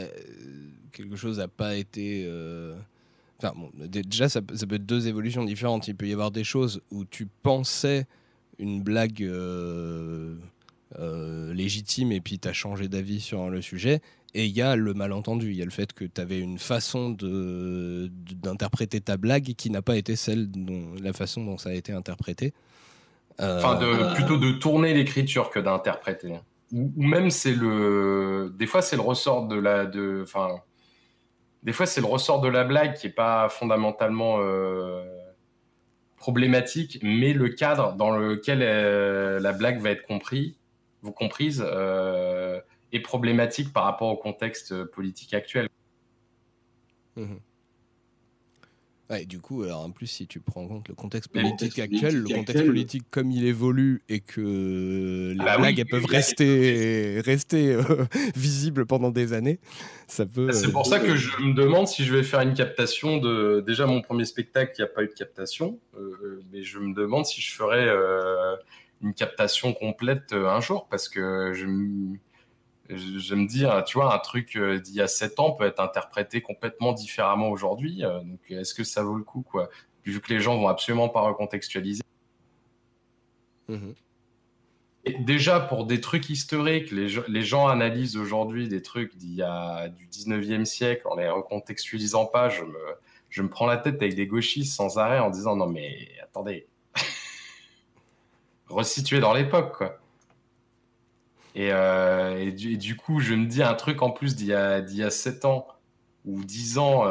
[0.93, 2.25] quelque chose n'a pas été...
[2.27, 2.75] Euh,
[3.39, 5.87] enfin, déjà, ça, peut être deux évolutions différentes.
[5.87, 8.07] Il peut y avoir des choses où tu pensais
[8.59, 10.35] une blague euh,
[11.53, 14.01] légitime et puis tu as changé d'avis sur le sujet.
[14.33, 16.59] Et il y a le malentendu, il y a le fait que tu avais une
[16.59, 21.73] façon d'interpréter ta blague qui n'a pas été celle dont la façon dont ça a
[21.75, 22.53] été interprété.
[23.39, 23.79] Enfin,
[24.15, 26.39] plutôt de tourner l'écriture que d'interpréter
[26.73, 29.91] ou, même c'est le, des fois c'est le ressort de la,
[30.23, 30.61] enfin,
[31.63, 35.05] des fois c'est le ressort de la blague qui est pas fondamentalement euh,
[36.17, 40.57] problématique, mais le cadre dans lequel euh, la blague va être comprise,
[41.65, 42.61] euh,
[42.93, 45.69] est problématique par rapport au contexte politique actuel.
[47.17, 47.37] Mmh
[49.27, 52.35] du coup, alors en plus, si tu prends en compte le contexte politique actuel, le
[52.35, 58.85] contexte politique comme il évolue et que les ah blagues peuvent rester, rester euh, visibles
[58.85, 59.61] pendant des années,
[60.09, 60.51] ça peut.
[60.51, 63.63] C'est pour ça que je me demande si je vais faire une captation de.
[63.65, 66.93] Déjà, mon premier spectacle, il n'y a pas eu de captation, euh, mais je me
[66.93, 68.57] demande si je ferai euh,
[69.03, 71.67] une captation complète un jour parce que je
[72.89, 75.81] je, me dis, tu vois, un truc euh, d'il y a 7 ans peut être
[75.81, 78.05] interprété complètement différemment aujourd'hui.
[78.05, 79.69] Euh, donc, est-ce que ça vaut le coup, quoi?
[80.05, 82.03] Vu que les gens vont absolument pas recontextualiser.
[83.69, 83.95] Mhm.
[85.21, 89.89] déjà, pour des trucs historiques, les, les gens analysent aujourd'hui des trucs d'il y a
[89.89, 92.49] du 19e siècle en les recontextualisant pas.
[92.49, 92.79] Je me,
[93.29, 96.69] je me prends la tête avec des gauchistes sans arrêt en disant non, mais attendez,
[98.69, 99.99] resituer dans l'époque, quoi.
[101.57, 104.99] Euh, et, du, coup, je me dis un truc en plus d'il y a, d'il
[104.99, 105.67] y a 7 ans,
[106.25, 107.05] ou 10 ans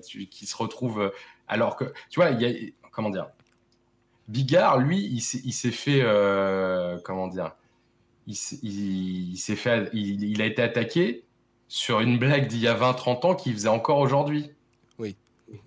[0.00, 1.12] qui se retrouvent.
[1.48, 2.70] Alors que, tu vois, il y a.
[2.90, 3.28] Comment dire
[4.28, 6.02] Bigard, lui, il s'est fait.
[7.04, 7.54] comment dire
[8.26, 11.24] il, s'est fait, il, a été attaqué
[11.68, 14.50] sur une blague d'il y a 20-30 ans qu'il faisait encore aujourd'hui.
[14.98, 15.16] Oui.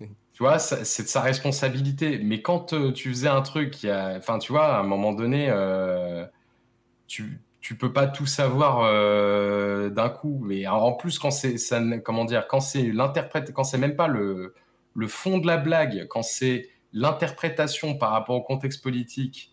[0.32, 2.18] Tu vois, c'est de sa responsabilité.
[2.18, 6.26] Mais quand euh, tu faisais un truc, enfin, tu vois, à un moment donné, euh,
[7.06, 10.40] tu, tu peux pas tout savoir euh, d'un coup.
[10.44, 11.56] Mais en plus, quand c'est,
[12.04, 14.54] comment dire, quand c'est l'interprète, quand c'est même pas le,
[15.08, 19.52] fond de la blague, quand c'est l'interprétation par rapport au contexte politique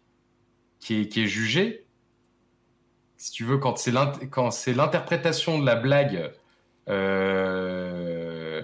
[0.80, 1.88] qui est, qui est jugé,
[3.18, 6.34] si tu veux, quand c'est l'interprétation de la blague
[6.89, 8.61] euh,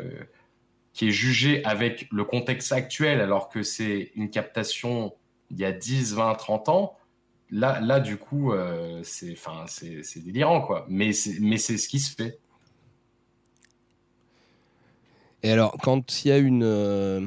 [0.94, 5.16] qui est jugée avec le contexte actuel, alors que c'est une captation
[5.50, 6.99] il y a 10, 20, 30 ans,
[7.52, 10.86] là, là du coup, euh, c'est délirant, quoi.
[10.90, 12.40] Mais c'est ce qui se fait.
[15.44, 17.22] Et alors, quand il y a une, euh,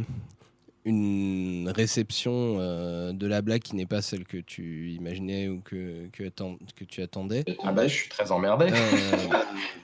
[0.85, 6.09] une réception euh, de la blague qui n'est pas celle que tu imaginais ou que,
[6.13, 7.43] que, que tu attendais.
[7.63, 8.67] Ah bah je suis très emmerdé.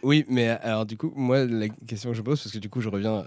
[0.02, 2.80] Oui, mais alors du coup, moi la question que je pose, parce que du coup
[2.80, 3.24] je reviens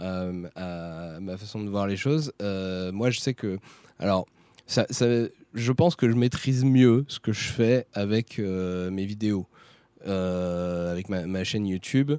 [0.56, 3.60] à, ma façon de voir les choses, moi je sais que...
[4.00, 4.26] Alors,
[4.68, 5.06] ça, ça,
[5.54, 9.48] je pense que je maîtrise mieux ce que je fais avec mes vidéos,
[10.06, 12.14] avec ma, chaîne YouTube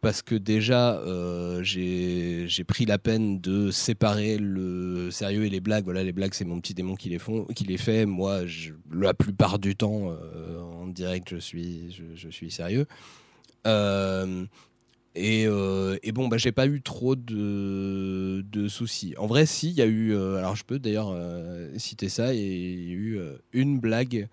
[0.00, 5.84] parce que déjà euh, j'ai pris la peine de séparer le sérieux et les blagues.
[5.84, 8.06] Voilà, les blagues c'est mon petit démon qui les font, qui les fait.
[8.06, 8.42] Moi,
[8.92, 12.86] la plupart du temps euh, en direct, je, suis sérieux.
[15.20, 19.14] Euh, et, bon, bah, j'ai pas eu trop de, soucis.
[19.18, 20.14] En vrai, si, il y a eu.
[20.14, 21.14] alors, je peux d'ailleurs
[21.76, 22.34] citer ça.
[22.34, 23.20] Il y a eu
[23.52, 24.28] une blague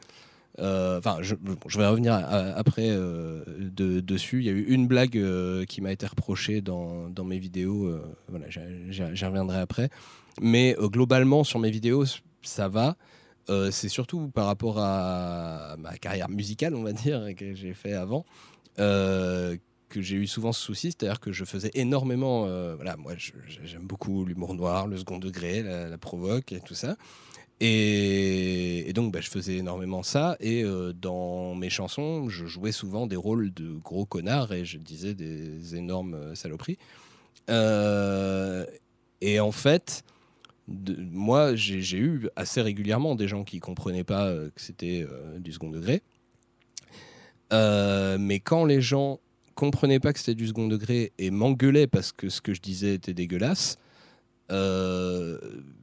[0.59, 3.43] euh, enfin, je, vais revenir après euh,
[3.77, 4.39] dessus.
[4.39, 7.91] Il y a eu une blague euh, qui m'a été reprochée dans, mes vidéos.
[8.27, 9.89] voilà, j'y reviendrai après.
[10.41, 12.05] Mais globalement, sur mes vidéos,
[12.41, 12.95] ça va.
[13.71, 18.25] c'est surtout par rapport à ma carrière musicale, on va dire, que j'ai fait avant,
[19.89, 22.41] que j'ai eu souvent ce souci, c'est-à-dire que je faisais énormément,
[22.75, 26.97] voilà, moi j'aime beaucoup l'humour noir, le second degré, la, provoque et tout ça.
[27.59, 30.37] Et, donc, bah, je faisais énormément ça.
[30.39, 34.77] Et euh, dans mes chansons, je jouais souvent des rôles de gros connards et je
[34.77, 36.77] disais des énormes euh, saloperies.
[37.49, 38.65] Euh,
[39.21, 40.03] et en fait,
[40.67, 45.07] moi, j'ai eu assez régulièrement des gens qui comprenaient pas que c'était
[45.37, 46.03] du second degré.
[47.51, 49.19] mais quand les gens
[49.57, 52.93] comprenaient pas que c'était du second degré et m'engueulaient parce que ce que je disais
[52.93, 53.79] était dégueulasse,
[54.49, 55.37] euh,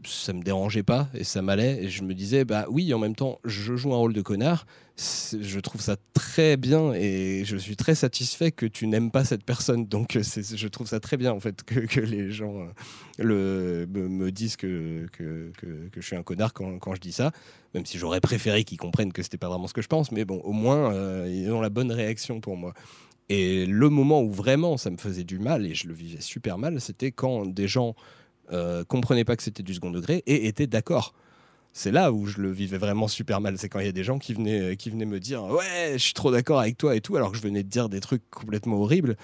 [0.06, 1.84] ça me dérangeait pas et ça m'allait.
[1.84, 4.64] Et je me disais, bah oui, en même temps, je joue un rôle de connard.
[4.96, 9.42] Je trouve ça très bien et je suis très satisfait que tu n'aimes pas cette
[9.42, 9.86] personne.
[9.86, 12.68] Donc je trouve ça très bien en fait que, les gens
[13.18, 17.32] euh, me, disent que, que, que, je suis un connard quand, quand je dis ça.
[17.74, 20.12] Même si j'aurais préféré qu'ils comprennent que c'était pas vraiment ce que je pense.
[20.12, 22.72] Mais bon, au moins, euh, ils ont la bonne réaction pour moi.
[23.28, 26.58] Et le moment où vraiment ça me faisait du mal et je le vivais super
[26.58, 27.94] mal, c'était quand des gens
[28.52, 31.14] euh, comprenaient pas que c'était du second degré et étaient d'accord.
[31.72, 33.58] C'est là où je le vivais vraiment super mal.
[33.58, 35.94] C'est quand il y a des gens qui venaient, euh, qui venaient me dire Ouais,
[35.94, 38.00] je suis trop d'accord avec toi et tout, alors que je venais de dire des
[38.00, 39.16] trucs complètement horribles.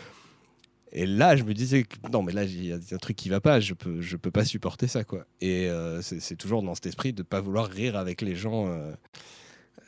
[0.93, 3.41] Et là, je me disais non, mais là, il y a un truc qui va
[3.41, 5.25] pas, je peux, je peux pas supporter ça, quoi.
[5.41, 8.67] Et euh, c'est toujours dans cet esprit de pas vouloir rire avec les gens.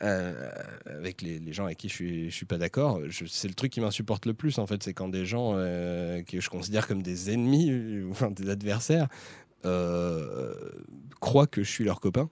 [0.03, 0.49] Euh,
[0.85, 2.99] avec les, gens avec qui je suis, je suis pas d'accord.
[3.27, 6.41] C'est le truc qui m'insupporte le plus, en fait, c'est quand des gens euh, que
[6.41, 9.07] je considère comme des ennemis, ou enfin des adversaires,
[9.65, 10.53] euh,
[11.21, 12.29] croient que je suis leur copain.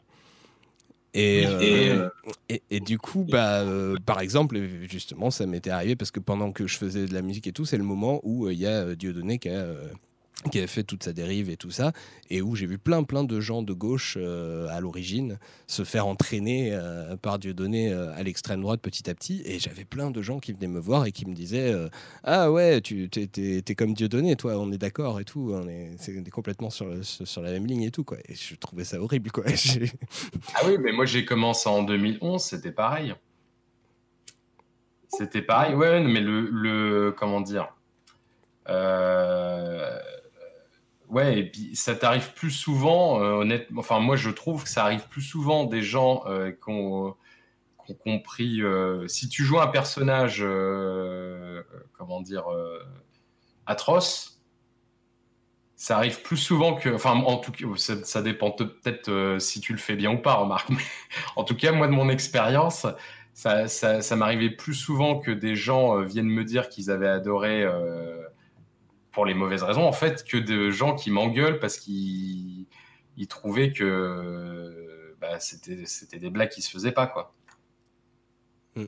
[1.14, 1.44] Et,
[2.50, 3.66] et, et, du coup, bah,
[4.06, 4.58] par exemple,
[4.90, 7.66] justement, ça m'était arrivé parce que pendant que je faisais de la musique et tout,
[7.66, 9.76] c'est le moment où il y a Dieudonné qui a
[10.50, 11.92] qui avait fait toute sa dérive et tout ça,
[12.30, 15.38] et où j'ai vu plein plein de gens de gauche euh, à l'origine
[15.68, 19.86] se faire entraîner euh, par Dieudonné euh, à l'extrême droite petit à petit, et j'avais
[19.86, 21.74] plein de gens qui venaient me voir et qui me disaient
[22.24, 25.92] ah ouais tu t'es, t'es, comme Dieudonné toi on est d'accord et tout on est,
[25.98, 29.32] c'est, complètement sur, sur la même ligne et tout quoi et je trouvais ça horrible
[29.32, 29.44] quoi.
[30.56, 33.14] Ah oui mais moi j'ai commencé en 2011 c'était pareil.
[35.10, 37.74] C'était pareil ouais mais le, le comment dire
[38.70, 40.00] euh,
[41.12, 43.82] Ouais, et puis ça t'arrive plus souvent, euh, honnêtement.
[43.82, 47.16] Enfin, moi, je trouve que ça arrive plus souvent des gens euh, qui, ont,
[48.06, 48.62] compris.
[48.62, 50.40] Euh, si tu joues un personnage,
[51.98, 52.46] comment dire,
[53.66, 54.42] atroce,
[55.76, 56.90] ça arrive plus souvent que.
[56.96, 60.70] Enfin, en tout cas, ça, dépend peut-être si tu le fais bien ou pas, remarque.
[61.36, 62.88] En tout cas, moi, de mon expérience,
[63.34, 67.66] ça m'arrivait plus souvent que des gens viennent me dire qu'ils avaient adoré
[69.12, 72.68] pour les mauvaises raisons, en fait, que de gens qui m'engueulent parce qu'ils
[73.28, 77.34] trouvaient que bah, c'était des blagues qui se faisaient pas, quoi.
[78.76, 78.86] Mm.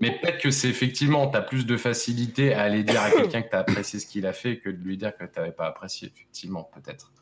[0.00, 3.42] Mais peut-être que c'est effectivement, tu as plus de facilité à aller dire à quelqu'un
[3.42, 5.52] que tu as apprécié ce qu'il a fait que de lui dire que tu n'avais
[5.52, 7.12] pas apprécié, effectivement, peut-être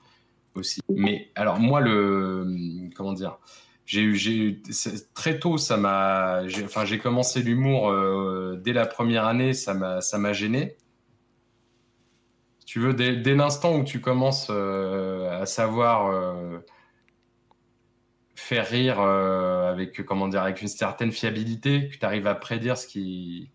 [0.55, 0.81] aussi.
[0.89, 2.47] Mais alors, moi, le.
[2.95, 3.39] Comment dire
[3.91, 4.63] j'ai eu,
[5.15, 10.01] très tôt, ça m'a, enfin, j'ai commencé l'humour euh, dès la première année, ça m'a,
[10.01, 10.77] ça m'a gêné.
[12.71, 16.61] Tu veux, dès, l'instant où tu commences euh, à savoir euh,
[18.37, 22.87] faire rire avec, comment dire, avec une certaine fiabilité, que tu arrives à prédire ce
[22.87, 23.51] qui,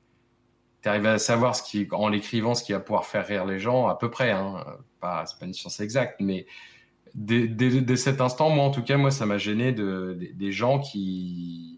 [0.81, 3.57] tu arrives à savoir ce qui, en l'écrivant, ce qui va pouvoir faire rire les
[3.57, 4.31] gens, à peu près.
[4.31, 4.65] Hein,
[4.99, 6.45] pas, c'est pas une science exacte, mais
[7.13, 11.74] dès, cet instant, moi en tout cas, moi ça m'a gêné de, des gens qui,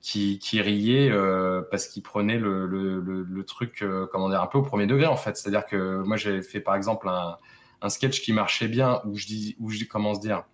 [0.00, 4.86] qui, riaient euh, parce qu'ils prenaient le, truc, euh, comment dire, un peu au premier
[4.86, 5.36] degré en fait.
[5.36, 9.56] C'est-à-dire que moi j'avais fait par exemple un, sketch qui marchait bien où je dis,
[9.60, 10.44] où je comment dire,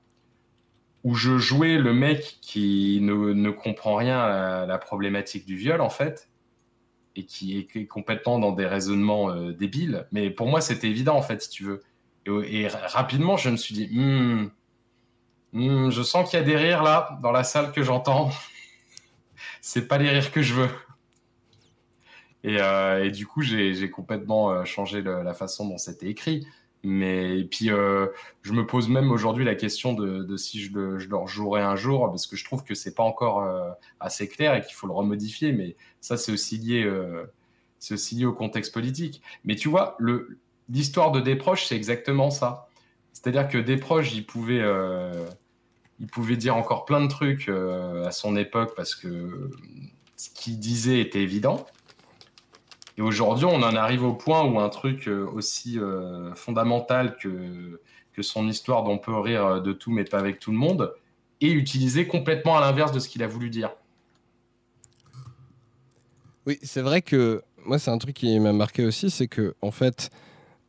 [1.05, 5.81] où je jouais le mec qui ne, ne comprend rien à la problématique du viol
[5.81, 6.29] en fait
[7.17, 10.07] et qui est complètement dans des raisonnements euh, débiles.
[10.13, 11.83] Mais pour moi, c'était évident, en fait, si tu veux.
[12.27, 14.51] Et, rapidement, je me suis dit, hmm,
[15.53, 18.31] hmm, je sens qu'il y a des rires là, dans la salle que j'entends.
[19.61, 20.69] C'est pas les rires que je veux.
[22.45, 26.47] Et, euh, du coup, j'ai complètement euh, changé la façon dont c'était écrit.
[26.85, 28.07] Mais et puis, euh,
[28.43, 31.75] je me pose même aujourd'hui la question de, si je, le, je, leur jouerai un
[31.75, 33.45] jour, parce que je trouve que c'est pas encore
[33.99, 35.53] assez clair et qu'il faut le remodifier.
[35.53, 36.89] Mais ça, c'est aussi lié,
[37.81, 39.23] c'est aussi lié au contexte politique.
[39.45, 39.99] Mais tu vois,
[40.69, 42.69] l'histoire de Desproges, c'est exactement ça.
[43.13, 44.63] C'est-à-dire que Desproges, il pouvait,
[46.01, 49.51] il pouvait dire encore plein de trucs euh, à son époque parce que
[50.17, 51.67] ce qu'il disait était évident.
[52.99, 55.79] Et aujourd'hui, on en arrive au point où un truc euh, aussi
[56.35, 57.81] fondamental que,
[58.13, 60.95] que son histoire dont on peut rire de tout mais pas avec tout le monde
[61.41, 63.71] est utilisé complètement à l'inverse de ce qu'il a voulu dire.
[66.47, 69.71] Oui, c'est vrai que moi, c'est un truc qui m'a marqué aussi, c'est que en
[69.71, 70.11] fait,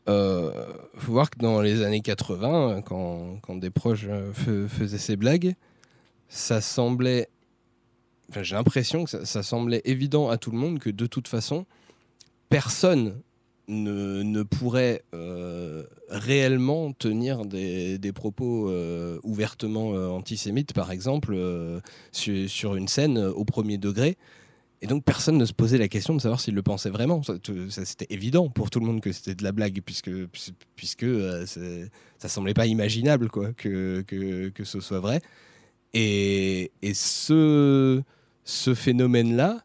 [0.09, 0.51] euh,
[0.95, 4.31] faut voir que dans les années 80, quand, quand des proches euh,
[4.67, 5.55] faisaient ces blagues,
[6.29, 7.29] ça semblait.
[8.41, 11.65] J'ai l'impression que ça, semblait évident à tout le monde que de toute façon,
[12.49, 13.21] personne
[13.69, 21.37] ne, pourrait euh, réellement tenir des, propos euh, ouvertement antisémites, par exemple,
[22.11, 24.17] sur, une scène au premier degré.
[24.81, 27.23] Et donc personne ne se posait la question de savoir s'il le pensait vraiment.
[27.23, 27.33] Ça,
[27.85, 30.11] c'était évident pour tout le monde que c'était de la blague, puisque,
[30.75, 31.45] puisque euh,
[32.19, 35.21] ça semblait pas imaginable quoi, que, que, ce soit vrai.
[35.93, 38.03] Et, et ce,
[38.43, 39.63] ce phénomène-là,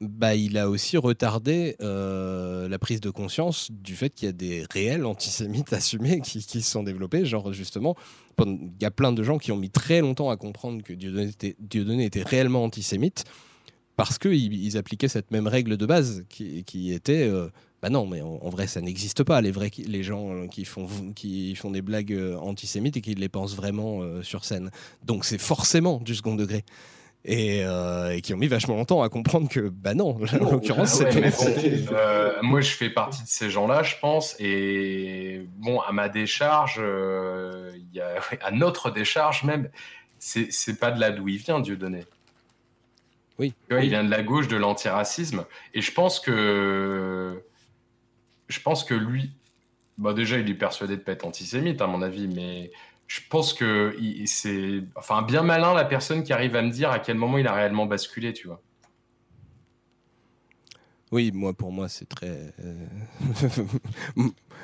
[0.00, 4.32] bah, il a aussi retardé euh, la prise de conscience du fait qu'il y a
[4.32, 7.24] des réels antisémites assumés qui, qui se sont développés.
[7.24, 7.96] Genre, justement,
[8.46, 11.30] il y a plein de gens qui ont mis très longtemps à comprendre que Dieudonné
[11.30, 13.24] était, Dieudonné était réellement antisémite
[13.98, 17.48] parce qu'ils ils appliquaient cette même règle de base qui, qui était euh,
[17.82, 20.86] bah non, mais en, vrai, ça n'existe pas, les, vrais, les gens euh, qui font,
[21.16, 24.70] qui font des blagues euh, antisémites et qui les pensent vraiment sur scène.
[25.02, 26.64] Donc c'est forcément du second degré.
[27.24, 27.64] Et,
[28.22, 31.32] qui ont mis vachement longtemps à comprendre que, bah non, en l'occurrence, c'était.
[32.42, 34.36] moi, je fais partie de ces gens-là, je pense.
[34.38, 36.80] Et bon, à ma décharge,
[37.92, 39.68] y a, à notre décharge même,
[40.20, 42.04] c'est pas de là d'où il vient, Dieu donné.
[43.38, 43.54] Oui.
[43.70, 45.44] Il vient de la gauche, de l'antiracisme.
[45.74, 47.42] Et je pense que.
[48.48, 49.32] Je pense que lui.
[49.96, 52.70] Bah déjà, il est persuadé de pas être antisémite, à mon avis, mais
[53.06, 54.82] je pense que c'est.
[54.96, 57.54] Enfin, bien malin la personne qui arrive à me dire à quel moment il a
[57.54, 58.62] réellement basculé, tu vois.
[61.10, 62.52] Oui, moi, pour moi, c'est très.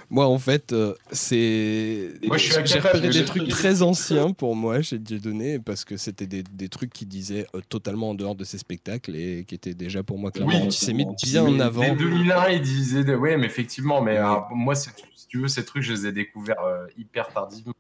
[0.04, 2.12] Euh, moi, en fait, euh, c'est.
[2.24, 6.42] Moi, j'ai repéré des trucs très anciens pour moi chez Dieudonné parce que c'était des,
[6.42, 10.02] des, trucs qui disaient euh, totalement en dehors de ses spectacles et qui étaient déjà
[10.02, 11.82] pour moi clairement oui, antisémites bien en avant.
[11.82, 13.04] Dès 2001, il disait.
[13.04, 13.14] De...
[13.14, 14.18] Oui, mais effectivement, mais
[14.50, 14.90] moi, si
[15.28, 16.62] tu veux, ces trucs, je les ai découverts
[16.96, 17.74] hyper tardivement.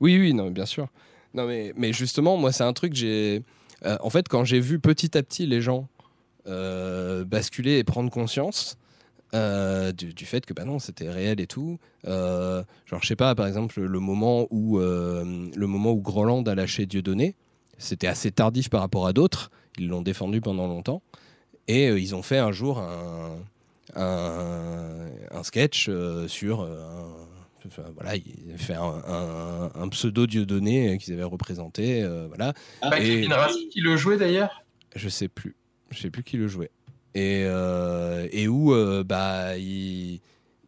[0.00, 0.88] Oui, oui, non, bien sûr.
[1.34, 3.42] Non, mais, mais justement, moi, c'est un truc, j'ai.
[3.84, 5.88] en fait, quand j'ai vu petit à petit les gens
[6.46, 8.78] euh, basculer et prendre conscience
[9.34, 13.34] euh, du, fait que bah non c'était réel et tout euh, genre je sais pas
[13.34, 17.36] par exemple le moment où le moment où Groland a lâché Dieudonné
[17.78, 21.02] c'était assez tardif par rapport à d'autres ils l'ont défendu pendant longtemps
[21.68, 23.38] et ils ont fait un jour un,
[23.94, 25.90] un, sketch
[26.26, 26.68] sur
[27.94, 32.04] voilà, il fait un, un, pseudo Dieudonné qu'ils avaient représenté.
[32.28, 32.52] voilà.
[32.82, 33.28] Ah, et...
[33.70, 34.64] qui le jouait d'ailleurs?
[34.96, 35.54] Je sais plus
[35.90, 36.70] je sais plus qui le jouait.
[37.14, 40.20] Et, euh, et où euh, bah, il,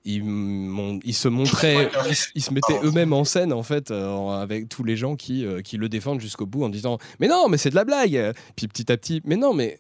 [0.05, 1.89] ils, se montraient,
[2.35, 5.89] ils, se mettaient eux-mêmes en scène en fait, avec tous les gens qui, qui le
[5.89, 8.35] défendent jusqu'au bout en disant mais non mais c'est de la blague.
[8.57, 9.79] Puis petit à petit mais non mais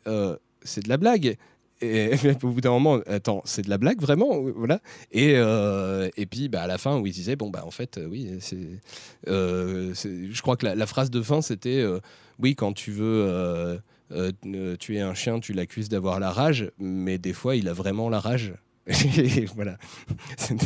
[0.62, 1.36] c'est de la blague.
[1.82, 4.80] Et, au bout d'un moment, attends, c'est de la blague vraiment, voilà.
[5.10, 7.98] Et, euh, et puis bah, à la fin où il disait bon bah en fait
[7.98, 8.30] euh, oui,
[9.26, 11.84] euh, c'est, je crois que la, phrase de fin c'était
[12.38, 13.80] oui quand tu veux
[14.78, 18.20] tuer un chien, tu l'accuses d'avoir la rage, mais des fois il a vraiment la
[18.20, 18.54] rage.
[19.54, 19.76] voilà.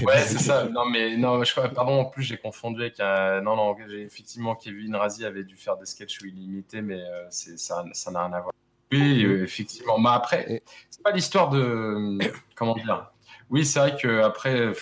[0.07, 0.69] Ouais, c'est ça.
[0.69, 3.43] Non, mais non, je crois, pardon, en plus, j'ai confondu avec un.
[3.43, 7.59] Non, non, effectivement, Kevin Razi avait dû faire des sketchs où il imitait, mais c'est,
[7.59, 8.53] ça, ça n'a rien à voir.
[8.93, 9.99] Oui, euh, effectivement.
[9.99, 12.19] Mais après, c'est pas l'histoire de.
[12.55, 13.11] Comment dire?
[13.51, 14.73] Oui, c'est vrai que après,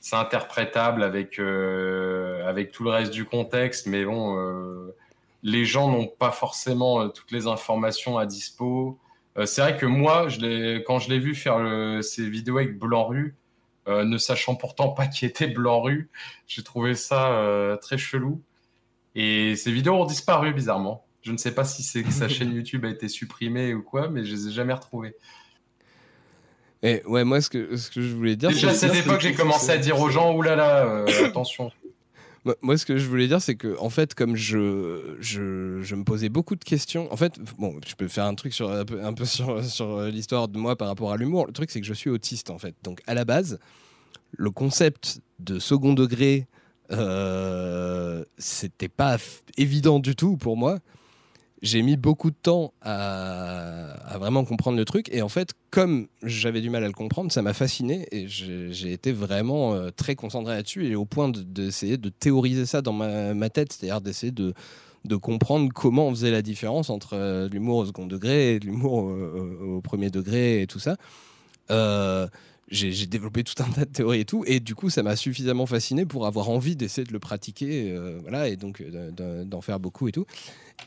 [0.00, 4.94] c'est interprétable avec, euh, avec tout le reste du contexte, mais bon, euh,
[5.42, 8.98] les gens n'ont pas forcément toutes les informations à dispo.
[9.44, 11.58] c'est vrai que moi, je quand je l'ai vu faire
[12.02, 13.36] ces vidéos avec Blanc-Rue,
[13.86, 16.10] ne sachant pourtant pas qui était Blanc-Rue,
[16.46, 18.42] j'ai trouvé ça très chelou.
[19.14, 21.04] Et ces vidéos ont disparu bizarrement.
[21.22, 24.08] Je ne sais pas si c'est que sa chaîne YouTube a été supprimée ou quoi,
[24.08, 25.14] mais je les ai jamais retrouvées.
[26.82, 28.50] Et ouais, moi, ce que, ce que je voulais dire.
[28.50, 31.72] Déjà à cette époque, j'ai commencé à dire aux gens oulala, euh, attention.
[32.62, 36.04] Moi, ce que je voulais dire, c'est que, en fait, comme je, je, je, me
[36.04, 39.24] posais beaucoup de questions, en fait, bon, je peux faire un truc sur, un peu,
[39.24, 41.46] sur, sur l'histoire de moi par rapport à l'humour.
[41.46, 42.74] Le truc, c'est que je suis autiste, en fait.
[42.82, 43.58] Donc, à la base,
[44.32, 46.46] le concept de second degré,
[46.92, 49.18] euh, c'était pas
[49.56, 50.78] évident du tout pour moi
[51.62, 55.08] j'ai mis beaucoup de temps à, vraiment comprendre le truc.
[55.12, 58.92] Et en fait, comme j'avais du mal à le comprendre, ça m'a fasciné et j'ai
[58.92, 63.50] été vraiment euh, très concentré là-dessus et au point d'essayer de, théoriser ça dans ma,
[63.50, 64.54] tête, c'est-à-dire d'essayer de,
[65.20, 69.80] comprendre comment on faisait la différence entre euh, l'humour au second degré et l'humour au,
[69.80, 70.96] premier degré et tout ça.
[71.70, 72.26] Euh,
[72.70, 75.66] j'ai développé tout un tas de théories et tout, et du coup, ça m'a suffisamment
[75.66, 80.12] fasciné pour avoir envie d'essayer de le pratiquer, voilà, et donc d'en faire beaucoup et
[80.12, 80.26] tout.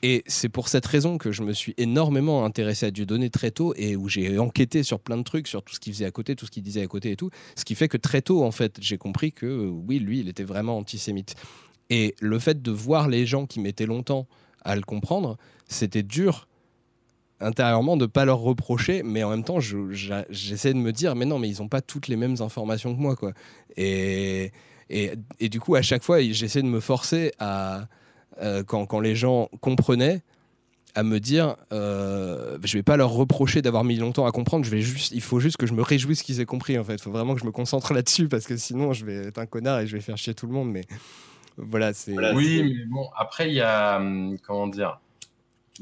[0.04, 3.74] Et c'est pour cette raison que je me suis énormément intéressé à Dieudonné très tôt
[3.76, 6.36] et où j'ai enquêté sur plein de trucs, sur tout ce qu'il faisait à côté,
[6.36, 7.30] tout ce qu'il disait à côté et tout.
[7.56, 10.44] Ce qui fait que très tôt, en fait, j'ai compris que oui, lui, il était
[10.44, 11.36] vraiment antisémite.
[11.90, 14.28] Et le fait de voir les gens qui mettaient longtemps
[14.64, 16.48] à le comprendre, c'était dur
[17.42, 21.40] intérieurement de pas leur reprocher, mais en même temps, j'essaie de me dire, mais non,
[21.40, 23.34] mais ils n'ont pas toutes les mêmes informations que moi, quoi.
[23.78, 24.52] Et,
[24.90, 27.88] et, et du coup, à chaque fois, j'essaie de me forcer à
[28.42, 30.22] euh, quand, les gens comprenaient,
[30.96, 34.66] à me dire, euh, je vais pas leur reprocher d'avoir mis longtemps à comprendre.
[34.66, 36.78] Je vais juste, il faut juste que je me réjouisse qu'ils aient compris.
[36.78, 39.28] En fait, il faut vraiment que je me concentre là-dessus parce que sinon, je vais
[39.28, 40.72] être un connard et je vais faire chier tout le monde.
[40.72, 40.84] Mais
[41.58, 42.18] voilà, c'est.
[42.34, 45.00] oui, mais bon, après, il y a hum, comment dire.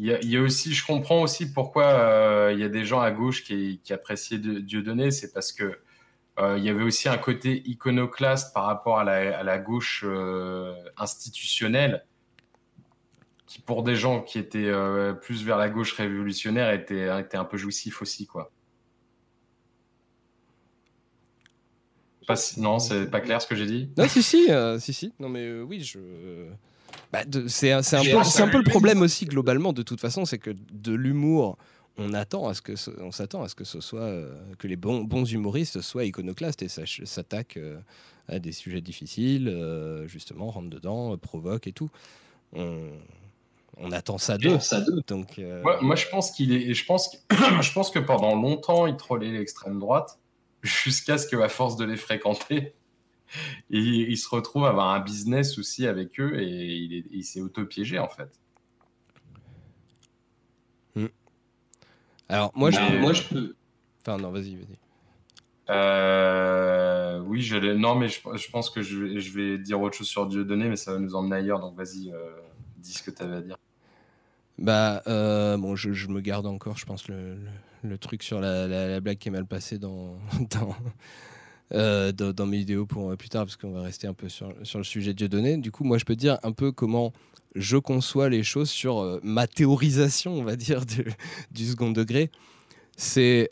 [0.01, 3.11] Il y, a, aussi, je comprends aussi pourquoi euh, il y a des gens à
[3.11, 5.77] gauche qui, qui appréciaient Dieudonné, c'est parce que
[6.39, 10.05] euh, il y avait aussi un côté iconoclaste par rapport à la, gauche
[10.97, 12.05] institutionnelle
[13.49, 17.57] qui pour des gens qui étaient euh, plus vers la gauche révolutionnaire était, un peu
[17.57, 18.51] jouissif aussi quoi.
[22.27, 23.89] Pas non, c'est pas clair ce que j'ai dit?
[23.97, 25.11] Non, si, si, euh, si, si.
[25.19, 25.97] Non, mais euh, oui, je.
[27.11, 30.51] Bah, c'est un, peu, un peu le problème aussi globalement de toute façon, c'est que
[30.71, 31.57] de l'humour,
[31.97, 34.13] on attend à ce que on s'attend à ce que ce soit
[34.59, 37.59] que les bons, bons humoristes soient iconoclastes et s'attaquent
[38.27, 39.51] à des sujets difficiles,
[40.05, 41.89] justement, rentrent dedans, provoquent et tout.
[42.53, 42.91] On,
[43.79, 44.57] on attend ça d'eux.
[45.07, 46.73] Donc, euh, moi, je pense qu'il est.
[46.73, 50.19] Je pense, que, je pense que pendant longtemps, il trollait l'extrême droite,
[50.61, 52.73] jusqu'à ce qu'à force de les fréquenter,
[53.69, 56.75] il, se retrouve à avoir un business aussi avec eux et
[57.11, 58.29] il, s'est auto-piégé en fait.
[60.95, 61.07] Hmm.
[62.27, 63.55] Alors, moi, je, moi, je peux.
[64.01, 64.77] Enfin, non, vas-y, vas-y.
[65.69, 70.67] Euh, oui, je non, mais je, pense que je, vais dire autre chose sur Dieudonné,
[70.67, 71.59] mais ça va nous emmener ailleurs.
[71.59, 72.31] Donc, vas-y, euh,
[72.77, 73.57] dis ce que tu avais à dire.
[74.57, 79.29] Bah, euh, bon, je, me garde encore, je pense, le, truc sur la, blague qui
[79.29, 80.17] est mal passée dans,
[81.73, 84.53] euh, dans, mes vidéos pour euh, plus tard, parce qu'on va rester un peu sur,
[84.75, 85.57] le sujet de Dieudonné.
[85.57, 87.13] Du coup, moi, je peux dire un peu comment
[87.55, 90.83] je conçois les choses sur ma théorisation, on va dire,
[91.51, 92.31] du, second degré.
[92.97, 93.49] C'est,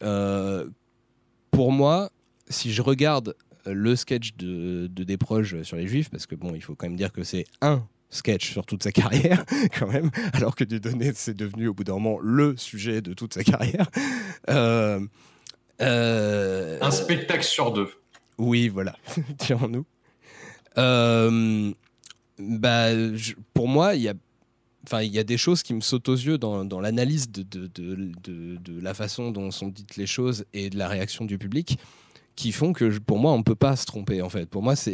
[1.51, 2.11] pour moi,
[2.49, 6.61] si je regarde le sketch de, de Desproges sur les Juifs, parce que bon, il
[6.61, 9.43] faut quand même dire que c'est un sketch sur toute sa carrière,
[9.79, 13.33] quand même, alors que Dieudonné, c'est devenu au bout d'un moment le sujet de toute
[13.33, 13.89] sa carrière.
[14.49, 14.99] Euh,
[15.81, 17.89] euh, un spectacle sur deux.
[18.37, 18.95] Oui, voilà,
[19.39, 19.85] dirons-nous.
[20.77, 21.71] Euh,
[22.37, 22.87] bah,
[23.53, 24.13] pour moi, il y a
[24.85, 28.93] Enfin, il y a des choses qui me sautent aux yeux dans, l'analyse de la
[28.93, 31.77] façon dont sont dites les choses et de la réaction du public
[32.37, 34.45] qui font que pour moi on ne peut pas se tromper en fait.
[34.45, 34.93] Pour moi c'est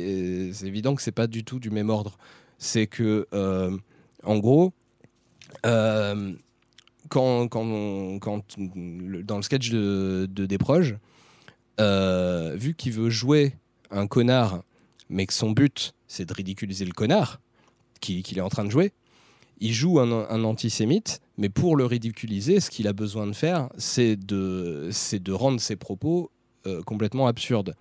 [0.64, 2.18] évident que c'est pas du tout du même ordre.
[2.58, 3.78] C'est que euh,
[4.24, 4.74] en gros
[5.68, 6.34] euh,
[7.10, 10.96] quand, quand, quand dans le sketch de Desproges,
[11.80, 13.54] euh, vu qu'il veut jouer
[13.92, 14.64] un connard,
[15.10, 17.40] mais que son but c'est de ridiculiser le connard
[18.00, 18.92] qu'il est en train de jouer,
[19.60, 24.18] il joue un, antisémite, mais pour le ridiculiser, ce qu'il a besoin de faire, c'est
[24.18, 26.32] de, de rendre ses propos
[26.68, 27.74] euh, complètement absurde.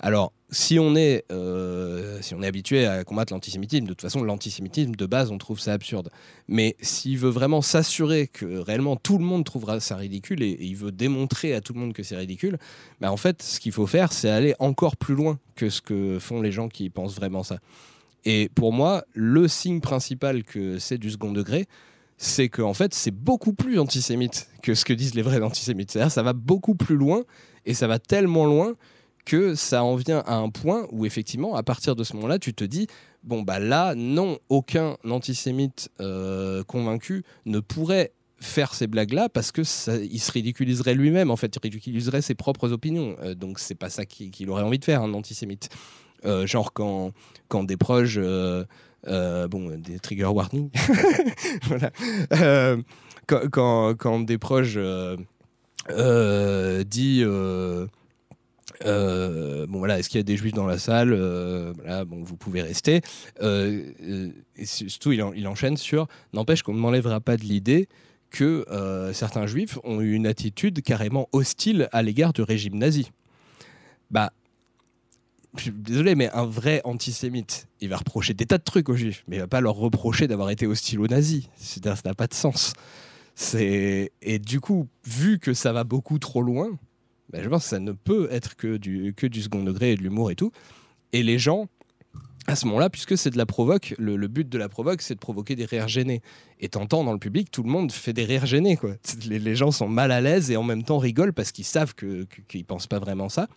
[0.00, 4.22] Alors, si on est, euh, si on est habitué à combattre l'antisémitisme, de toute façon,
[4.22, 6.10] l'antisémitisme de base, on trouve ça absurde.
[6.48, 10.76] Mais s'il veut vraiment s'assurer que réellement tout le monde trouvera ça ridicule et, il
[10.76, 12.58] veut démontrer à tout le monde que c'est ridicule,
[13.00, 16.18] bah en fait, ce qu'il faut faire, c'est aller encore plus loin que ce que
[16.18, 17.58] font les gens qui pensent vraiment ça.
[18.24, 21.66] Et pour moi, le signe principal que c'est du second degré,
[22.18, 25.90] c'est qu'en fait, c'est beaucoup plus antisémite que ce que disent les vrais antisémites.
[25.90, 27.24] C'est-à-dire, ça va beaucoup plus loin
[27.66, 28.74] et ça va tellement loin
[29.26, 32.54] que ça en vient à un point où effectivement, à partir de ce moment-là, tu
[32.54, 32.86] te dis
[33.22, 39.62] bon bah là, non, aucun antisémite euh, convaincu ne pourrait faire ces blagues-là parce que
[40.02, 41.30] il se ridiculiserait lui-même.
[41.30, 43.16] En fait, il ridiculiserait ses propres opinions.
[43.20, 45.68] Euh, donc c'est pas ça qu'il aurait envie de faire, un antisémite.
[46.24, 47.12] Euh, genre quand
[47.48, 50.70] quand des proches bon, des trigger warnings.
[51.64, 51.90] voilà.
[53.26, 54.78] quand, quand, quand, des proches
[55.90, 57.22] euh, dit
[58.84, 61.14] euh, euh, bon voilà, est-ce qu'il y a des juifs dans la salle
[61.76, 63.00] voilà, bon, vous pouvez rester.
[63.42, 67.88] et surtout, il, enchaîne sur n'empêche qu'on ne m'enlèvera pas de l'idée
[68.30, 68.64] que
[69.12, 73.10] certains juifs ont eu une attitude carrément hostile à l'égard du régime nazi.
[74.10, 74.32] Bah,
[75.56, 78.94] je suis désolé, mais un vrai antisémite, il va reprocher des tas de trucs aux
[78.94, 81.48] juifs, mais il va pas leur reprocher d'avoir été hostile aux nazis.
[81.58, 82.74] Ça n'a pas de sens.
[83.52, 86.68] Et du coup, vu que ça va beaucoup trop loin,
[87.30, 89.96] ben, je pense que ça ne peut être que du que du second degré et
[89.96, 90.52] de l'humour et tout.
[91.12, 91.68] Et les gens,
[92.46, 95.20] à ce moment-là, puisque c'est de la provoque, le, but de la provoque, c'est de
[95.20, 96.22] provoquer des rires gênés.
[96.60, 98.76] Et t'entends dans le public, tout le monde fait des rires gênés.
[98.76, 98.92] Quoi.
[99.28, 102.26] Les, gens sont mal à l'aise et en même temps rigolent parce qu'ils savent qu'ils
[102.26, 103.48] que, pensent pas vraiment ça.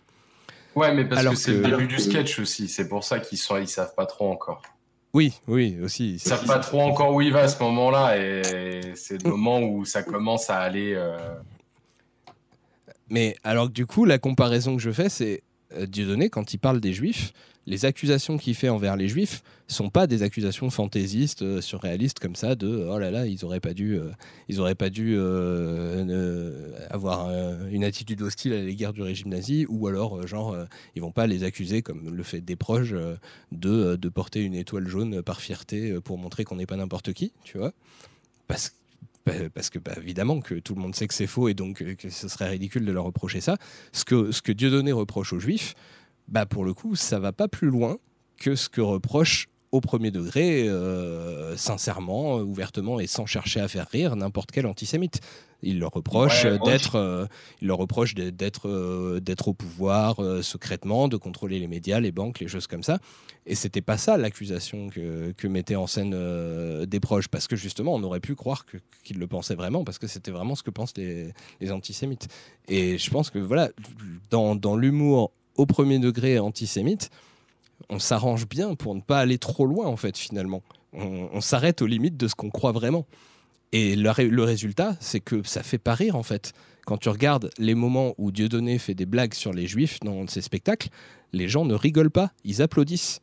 [0.74, 2.68] Ouais, mais parce que c'est le début du sketch aussi.
[2.68, 4.62] C'est pour ça qu'ils ils savent pas trop encore.
[5.12, 6.14] Oui, oui, aussi.
[6.14, 9.60] Ils savent pas trop encore où il va à ce moment-là, et c'est le moment
[9.60, 10.94] où ça commence à aller.
[10.94, 11.18] Euh,
[13.10, 15.42] Mais alors du coup, la comparaison que je fais, c'est
[15.76, 17.32] euh, Dieudonné, quand il parle des juifs,
[17.66, 22.34] les accusations qu'il fait envers les juifs sont pas des accusations fantaisistes, euh, surréalistes comme
[22.34, 24.10] ça, de oh là là, ils auraient pas dû, euh,
[24.48, 25.18] ils auraient pas dû
[26.90, 27.30] avoir
[27.70, 30.56] une attitude hostile à l'égard du régime nazi, ou alors genre
[30.96, 32.94] ils vont pas les accuser comme le fait des proches
[33.52, 37.32] de, de porter une étoile jaune par fierté pour montrer qu'on n'est pas n'importe qui,
[37.44, 37.72] tu vois,
[38.48, 38.72] parce
[39.54, 42.10] parce que bah, évidemment que tout le monde sait que c'est faux et donc que
[42.10, 43.56] ce serait ridicule de leur reprocher ça.
[43.92, 45.74] Ce que, ce que Dieudonné reproche aux juifs,
[46.28, 47.98] bah pour le coup, ça va pas plus loin
[48.38, 53.86] que ce que reproche au premier degré, euh, sincèrement, ouvertement et sans chercher à faire
[53.88, 55.20] rire n'importe quel antisémite.
[55.62, 57.26] Il leur reproche d'être, euh,
[57.60, 62.40] il leur reproche d'être, euh, d'être au pouvoir secrètement, de contrôler les médias, les banques,
[62.40, 62.98] les choses comme ça.
[63.46, 66.14] Et c'était pas ça l'accusation que, que mettait en scène
[66.84, 68.64] des proches, parce que justement, on aurait pu croire
[69.04, 72.28] qu'ils le pensaient vraiment, parce que c'était vraiment ce que pensent les, les, antisémites.
[72.68, 73.70] Et je pense que voilà,
[74.30, 77.10] dans, dans l'humour au premier degré antisémite,
[77.88, 80.62] on s'arrange bien pour ne pas aller trop loin, en fait, finalement.
[80.92, 83.06] On, s'arrête aux limites de ce qu'on croit vraiment.
[83.72, 86.52] Et le, résultat, c'est que ça fait pas rire, en fait.
[86.84, 90.40] Quand tu regardes les moments où Dieudonné fait des blagues sur les juifs dans ses
[90.40, 90.88] spectacles,
[91.32, 93.20] les gens ne rigolent pas, ils applaudissent.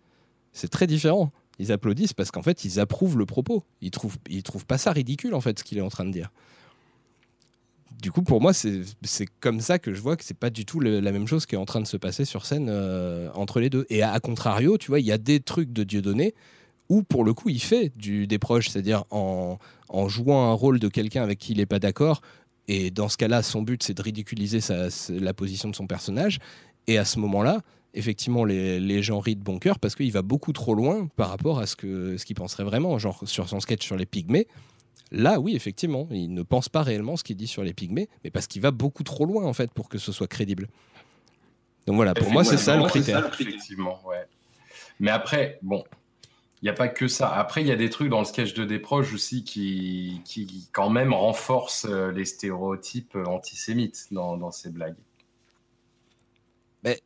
[0.54, 1.32] C'est très différent.
[1.60, 3.64] Ils applaudissent parce qu'en fait, ils approuvent le propos.
[3.82, 6.12] Ils trouvent, ils trouvent pas ça ridicule, en fait, ce qu'il est en train de
[6.12, 6.32] dire
[8.02, 8.84] du coup, pour moi, c'est
[9.40, 11.58] comme ça que je vois que c'est pas du tout la même chose qui est
[11.58, 13.86] en train de se passer sur scène euh, entre les deux.
[13.90, 16.36] Et à, contrario, tu vois, il y a des trucs de Dieudonné
[16.90, 19.58] où, pour le coup, il fait du, des proches, c'est-à-dire en,
[20.08, 22.22] jouant un rôle de quelqu'un avec qui il n'est pas d'accord.
[22.68, 24.60] Et dans ce cas-là, son but, c'est de ridiculiser
[25.10, 26.40] la position de son personnage.
[26.86, 27.62] Et à ce moment-là,
[27.94, 31.60] effectivement, les, gens rient de bon cœur parce qu'il va beaucoup trop loin par rapport
[31.60, 31.76] à ce
[32.18, 33.00] ce qu'il penserait vraiment.
[33.00, 34.48] Genre, sur son sketch sur les pygmées,
[35.12, 38.30] Là, oui, effectivement, il ne pense pas réellement ce qu'il dit sur les pygmées, mais
[38.30, 40.68] parce qu'il va beaucoup trop loin, en fait, pour que ce soit crédible.
[41.86, 43.26] Donc voilà, pour moi, c'est ça le critère.
[43.28, 44.28] Effectivement, ouais.
[45.00, 45.86] Mais après, bon,
[46.62, 47.34] il n'y a pas que ça.
[47.34, 50.90] Après, il y a des trucs dans le sketch de Desproges aussi qui, qui quand
[50.90, 54.96] même renforcent euh, les stéréotypes antisémites dans, dans ces blagues.
[56.84, 57.02] Mais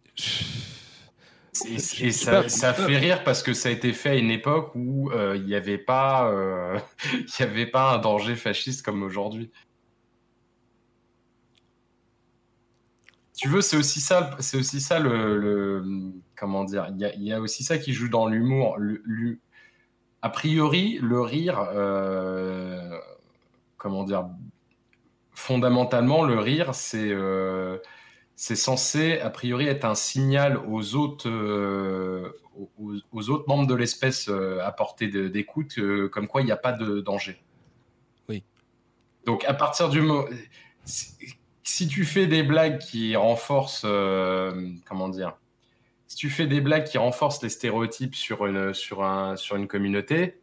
[1.65, 1.79] et,
[2.11, 5.45] ça, fait rire parce que ça a été fait à une époque où euh, il
[5.45, 6.79] n'y avait pas, euh,
[7.39, 9.51] avait pas un danger fasciste comme aujourd'hui.
[13.41, 15.83] tu veux, c'est aussi ça, c'est aussi ça le,
[16.35, 16.93] comment dire.
[16.95, 18.77] Il y, a, aussi ça qui joue dans l'humour.
[20.21, 22.99] A priori, le rire, euh,
[23.77, 24.29] comment dire,
[25.31, 27.79] fondamentalement, le rire, c'est euh,
[28.41, 32.31] c'est censé a priori être un signal aux autres euh,
[33.11, 35.79] aux, autres membres de l'espèce à portée d'écoute,
[36.11, 37.41] comme quoi il n'y a pas de danger.
[38.27, 38.43] Oui.
[39.25, 40.25] Donc à partir du moment
[41.71, 45.37] si tu fais des blagues qui renforcent, euh, comment dire,
[46.07, 49.67] si tu fais des blagues qui renforcent les stéréotypes sur une, sur un, sur une
[49.67, 50.41] communauté,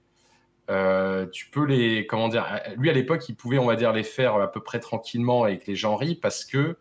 [0.70, 4.04] euh, tu peux les, comment dire, lui à l'époque, il pouvait, on va dire, les
[4.04, 6.74] faire à peu près tranquillement et que les gens rient parce que euh,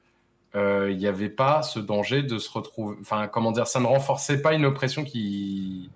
[0.89, 4.41] il n'y avait pas ce danger de se retrouver, enfin, comment dire, ça ne renforçait
[4.41, 5.89] pas une oppression qui,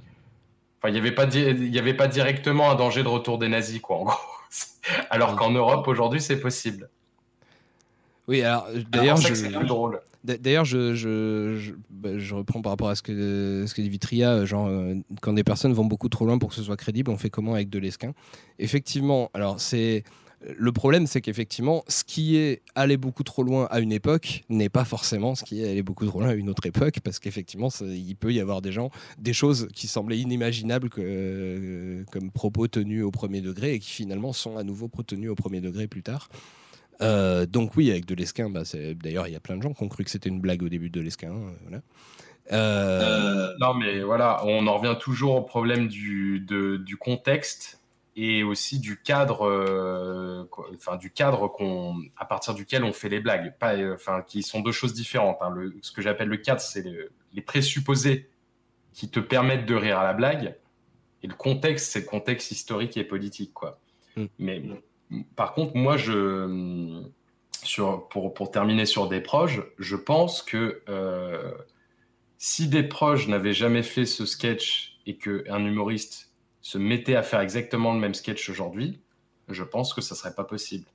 [0.78, 3.48] enfin, il n'y avait pas, il y avait pas directement un danger de retour des
[3.48, 4.18] nazis, quoi, en gros.
[5.10, 6.90] Alors qu'en Europe aujourd'hui, c'est possible.
[8.28, 10.00] Oui, alors d'ailleurs, je, drôle.
[10.24, 14.32] D'ailleurs, je, je, bah, je, reprends par rapport à ce que, ce que dit Vitria,
[14.32, 17.10] euh, genre euh, quand des personnes vont beaucoup trop loin pour que ce soit crédible,
[17.10, 18.14] on fait comment avec de l'esquin?
[18.60, 20.04] Effectivement, alors c'est
[20.44, 24.70] le problème, c'est qu'effectivement, ce qui est allé beaucoup trop loin à une époque n'est
[24.70, 27.70] pas forcément ce qui est allé beaucoup trop loin à une autre époque, parce qu'effectivement,
[27.82, 28.90] il peut y avoir des gens,
[29.20, 34.58] des choses qui semblaient inimaginables comme propos tenus au premier degré et qui finalement sont
[34.58, 36.30] à nouveau tenues au premier degré plus tard.
[37.02, 38.62] Euh, donc oui, avec de l'esquin, bah,
[39.02, 40.70] d'ailleurs, il y a plein de gens qui ont cru que c'était une blague au
[40.70, 41.34] début de l'esquin.
[41.34, 41.80] Euh,
[42.52, 47.81] euh, non, mais voilà, on en revient toujours au problème du contexte
[48.16, 53.54] et aussi du cadre, enfin du cadre qu'on, à partir duquel on fait les blagues,
[53.58, 55.38] pas, enfin qui sont deux choses différentes.
[55.42, 55.50] Hein.
[55.52, 56.86] Le, ce que j'appelle le cadre, c'est
[57.34, 58.30] les présupposés
[58.94, 60.56] qui te permettent de rire à la blague,
[61.24, 63.80] et le contexte, c'est le contexte historique et politique, quoi.
[64.16, 64.26] Mm.
[64.40, 64.64] Mais
[65.36, 67.04] par contre, moi, je,
[67.64, 71.52] sur, pour, pour, terminer sur des proches, je pense que euh,
[72.38, 76.31] si des proches n'avaient jamais fait ce sketch et qu'un humoriste
[76.62, 79.00] se mettait à faire exactement le même sketch aujourd'hui,
[79.50, 80.86] je pense que ça serait pas possible.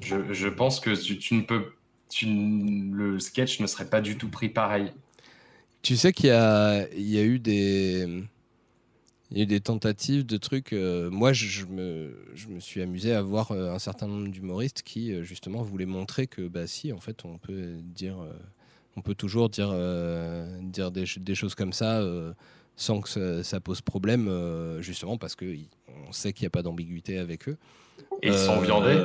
[0.00, 1.72] Je, pense que tu, ne peux,
[2.22, 4.92] le sketch ne serait pas du tout pris pareil.
[5.80, 8.24] Tu sais qu'il y y a eu des,
[9.34, 10.72] il y a eu des tentatives de trucs.
[10.72, 14.82] Euh, moi, je, me, je, me, suis amusé à voir euh, un certain nombre d'humoristes
[14.82, 18.16] qui, euh, justement, voulaient montrer que, bah, si, en fait, on peut dire,
[18.96, 19.74] on peut toujours dire,
[20.62, 22.02] dire des, des, choses comme ça
[22.76, 24.30] sans que ça, pose problème,
[24.80, 27.56] justement, parce qu'on sait qu'il n'y a pas d'ambiguïté avec eux.
[28.22, 29.00] Et ils sont viandés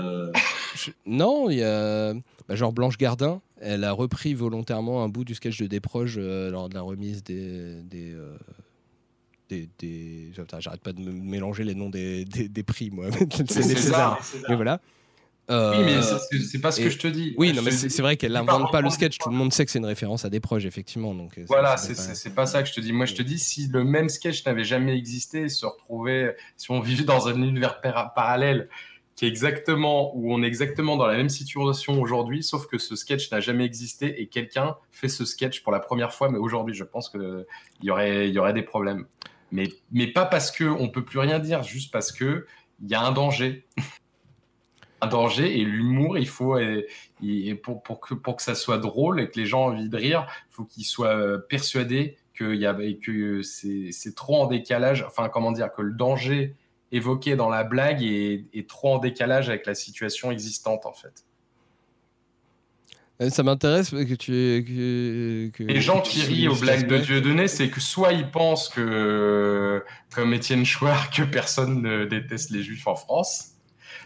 [1.05, 2.13] Non, il y a.
[2.47, 6.69] Bah, genre Blanche Gardin, elle a repris volontairement un bout du sketch de Desproges lors
[6.69, 8.15] de la remise des, des
[9.49, 13.07] des, j'arrête pas de me mélanger les noms des, des, prix, moi.
[13.49, 14.19] c'est César.
[14.47, 14.79] Mais voilà.
[15.49, 16.17] Oui, mais euh,
[16.49, 17.33] c'est pas ce que je te dis.
[17.37, 19.17] Oui, non, mais c'est vrai qu'elle n'invente pas le sketch.
[19.17, 21.13] Tout le monde sait que c'est une référence à des proches, effectivement.
[21.13, 22.45] Donc euh, voilà, c'est pas...
[22.45, 22.93] ça que je te dis.
[22.93, 26.79] Moi, je te dis, si le même sketch n'avait jamais existé, se retrouver, si on
[26.79, 28.69] vivait dans un univers parallèle
[29.15, 32.95] qui est exactement où on est exactement dans la même situation aujourd'hui, sauf que ce
[32.95, 36.73] sketch n'a jamais existé et quelqu'un fait ce sketch pour la première fois, mais aujourd'hui,
[36.73, 37.45] je pense qu'il
[37.81, 39.05] y aurait, il y aurait des problèmes
[39.51, 42.43] mais, mais pas parce qu'on ne peut plus rien dire, juste parce qu'il
[42.81, 43.65] y a un danger.
[45.01, 46.85] Un danger et l'humour, il faut, et,
[47.55, 49.97] pour, pour, que, pour que ça soit drôle et que les gens aient envie de
[49.97, 55.03] rire, il faut qu'ils soient euh, persuadés que, y a, que c'est trop en décalage,
[55.07, 56.55] enfin comment dire, que le danger
[56.91, 61.25] évoqué dans la blague est, est trop en décalage avec la situation existante en fait.
[63.21, 65.51] Euh, ça m'intéresse que tu.
[65.53, 69.83] Que, les gens qui rient aux blagues de Dieudonné, c'est que soit ils pensent que,
[70.13, 73.55] comme Étienne Chouard, que personne ne déteste les juifs en France,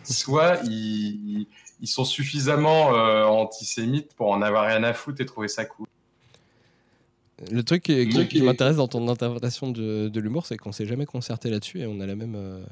[0.03, 1.47] soit ils,
[1.81, 5.87] ils sont suffisamment euh, antisémites pour en avoir rien à foutre et trouver ça cool.
[7.51, 11.49] Le truc qui, m'intéresse dans ton interprétation de, de l'humour, c'est qu'on s'est jamais concerté
[11.49, 12.35] là-dessus et on a la même.
[12.35, 12.63] Euh,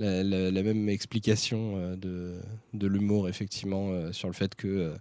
[0.00, 2.34] la, la, même explication de,
[2.72, 4.92] de l'humour, effectivement, sur le fait que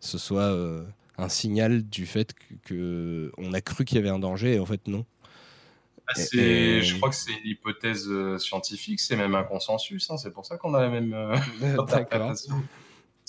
[0.00, 0.82] ce soit euh,
[1.18, 2.34] un signal du fait
[2.64, 5.04] que, on a cru qu'il y avait un danger et en fait non.
[6.16, 10.10] Ah, je crois que c'est une hypothèse euh, scientifique, c'est même un consensus.
[10.10, 11.36] Hein, c'est pour ça qu'on a la même euh,
[11.78, 12.62] interprétation.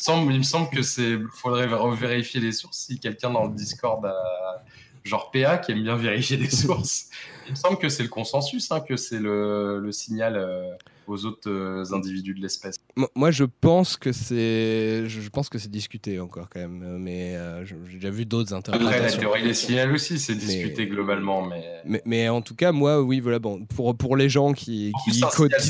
[0.07, 2.85] Il me semble que c'est faudrait vérifier les sources.
[2.87, 4.63] Si quelqu'un dans le Discord a,
[5.03, 7.09] genre PA qui aime bien vérifier des sources.
[7.47, 10.71] Il me semble que c'est le consensus, hein, que c'est le, le, signal euh,
[11.07, 12.77] aux autres euh, individus de l'espèce.
[13.15, 17.37] Moi, je pense que c'est, je pense que c'est discuté encore quand même, euh, mais
[17.65, 18.97] j'ai déjà vu d'autres interprétations.
[18.97, 22.01] Après, la théorie des signaux aussi, c'est discuté globalement, mais...
[22.05, 22.29] mais...
[22.29, 25.21] en tout cas, moi, oui, voilà, bon, pour pour les gens qui, qui,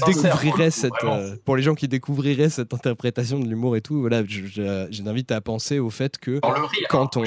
[0.06, 0.92] découvriraient cette,
[1.46, 5.80] pour les gens qui découvriraient cette interprétation de l'humour et tout, voilà, j'invite à penser
[5.80, 6.40] au fait que
[6.90, 7.24] quand on,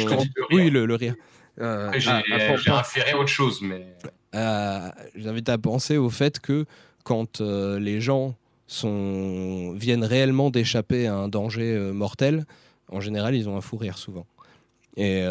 [0.50, 1.14] oui, le, le rire.
[1.60, 3.86] Euh, j'ai inféré autre chose, mais.
[4.34, 6.64] Euh, j'invite à penser au fait que
[7.04, 8.34] quand euh, les gens
[8.66, 9.72] sont...
[9.74, 12.44] viennent réellement d'échapper à un danger mortel,
[12.88, 14.26] en général, ils ont un fou rire souvent.
[14.96, 15.24] Et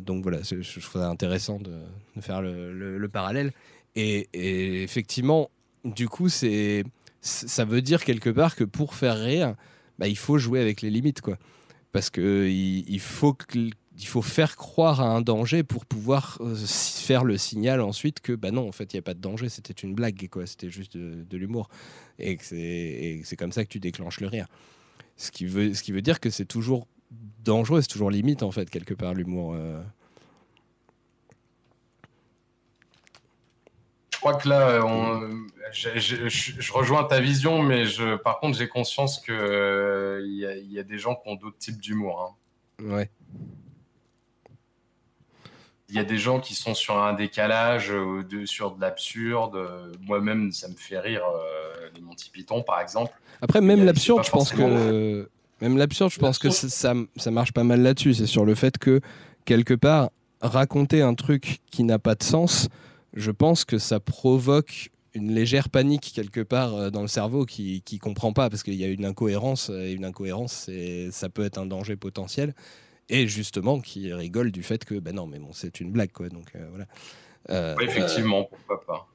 [0.00, 1.72] donc voilà, je, trouve intéressant de,
[2.20, 3.52] faire le, parallèle.
[3.96, 4.28] Et,
[4.82, 5.50] effectivement,
[5.84, 6.84] du coup, c'est
[7.20, 9.54] ça veut dire quelque part que pour faire rire,
[9.98, 11.36] bah, il faut jouer avec les limites, quoi.
[11.92, 16.54] Parce que il faut que il faut faire croire à un danger pour pouvoir euh,
[16.56, 19.48] faire le signal ensuite que bah non en fait il n'y a pas de danger
[19.48, 21.68] c'était une blague quoi c'était juste de, l'humour
[22.18, 24.46] et c'est comme ça que tu déclenches le rire
[25.16, 26.86] ce qui veut ce qui veut dire que c'est toujours
[27.44, 29.82] dangereux c'est toujours limite en fait quelque part l'humour euh.
[34.14, 35.28] je crois que là on...
[35.72, 40.82] je, rejoins ta vision mais je par contre j'ai conscience que euh, il y, a
[40.82, 42.36] des gens qui ont d'autres types d'humour
[42.80, 42.84] hein.
[42.84, 43.10] ouais
[45.92, 49.58] il y a des gens qui sont sur un décalage, euh, sur de l'absurde.
[50.00, 53.12] Moi-même, ça me fait rire, euh, les Monty Python, par exemple.
[53.42, 55.28] Après, même l'absurde, je pense que
[55.60, 58.14] même l'absurde, je pense que ça, ça marche pas mal là-dessus.
[58.14, 59.02] C'est sur le fait que
[59.44, 60.08] quelque part,
[60.40, 62.68] raconter un truc qui n'a pas de sens,
[63.12, 67.82] je pense que ça provoque une légère panique quelque part euh, dans le cerveau qui
[67.82, 70.70] qui comprend pas parce qu'il y a une incohérence et une incohérence,
[71.10, 72.54] ça peut être un danger potentiel
[73.08, 76.28] et justement qui rigole du fait que ben non mais bon c'est une blague quoi
[76.28, 76.86] donc euh, voilà.
[77.50, 79.08] Euh, effectivement pourquoi pas.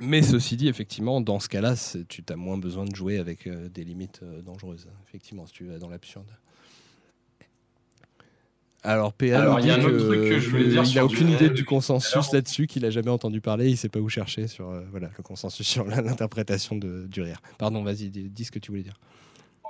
[0.00, 1.74] Mais ceci dit effectivement dans ce cas-là
[2.08, 5.78] tu as moins besoin de jouer avec euh, des limites dangereuses effectivement si tu vas
[5.78, 6.30] dans l'absurde.
[8.84, 11.30] Alors PA il y a un autre truc que je voulais dire il n'a aucune
[11.30, 14.70] idée du consensus là-dessus qu'il a jamais entendu parler il sait pas où chercher sur
[14.90, 17.42] voilà le consensus sur l'interprétation du rire.
[17.58, 18.98] Pardon vas-y dis ce que tu voulais dire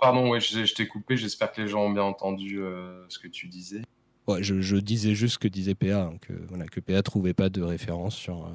[0.00, 1.16] Pardon, ouais, je, t'ai coupé.
[1.16, 3.82] J'espère que les gens ont bien entendu euh, ce que tu disais.
[4.26, 7.48] Ouais, je, disais juste ce que disait PA, hein, que, voilà, que PA trouvait pas
[7.48, 8.50] de référence sur, euh,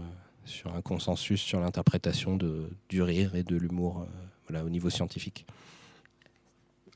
[0.45, 2.37] sur un consensus sur l'interprétation
[2.89, 4.05] du rire et de l'humour euh,
[4.47, 5.47] voilà, au niveau scientifique.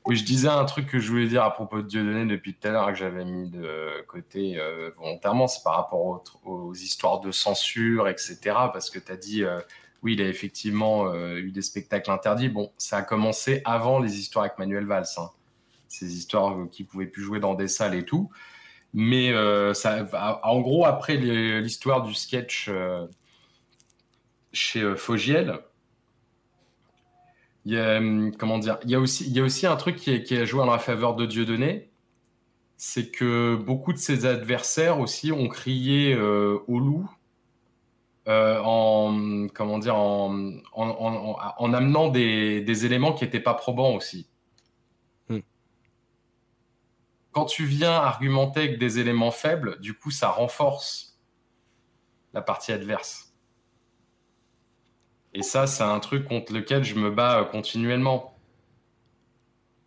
[0.06, 2.68] Oui, je disais un truc que je voulais dire à propos de Dieudonné depuis tout
[2.68, 4.58] à l'heure que j'avais mis de côté
[4.96, 8.38] volontairement, c'est par rapport aux, aux, histoires de censure, etc.
[8.72, 9.44] Parce que tu as dit
[10.02, 12.48] oui, il a effectivement euh, eu des spectacles interdits.
[12.48, 15.06] Bon, ça a commencé avant les histoires avec Manuel Valls.
[15.16, 15.30] Hein.
[15.88, 18.30] Ces histoires euh, qui pouvaient plus jouer dans des salles et tout.
[18.94, 20.06] Mais euh, ça,
[20.44, 22.70] en gros, après l'histoire du sketch
[24.52, 25.58] chez Fogiel,
[27.66, 28.00] il y a,
[28.38, 31.16] comment dire, il y a aussi, un truc qui, qui a joué en la faveur
[31.16, 31.90] de Dieudonné,
[32.78, 37.10] c'est que beaucoup de ses adversaires aussi ont crié au loup
[38.28, 44.28] euh, en comment dire en, en, amenant des, éléments qui n'étaient pas probants aussi.
[45.30, 45.40] Hmm.
[47.32, 51.18] Quand tu viens argumenter avec des éléments faibles, du coup, ça renforce
[52.34, 53.32] la partie adverse.
[55.32, 58.38] Et ça, c'est un truc contre lequel je me bats continuellement.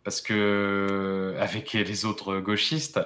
[0.02, 2.98] Parce que, avec les autres gauchistes,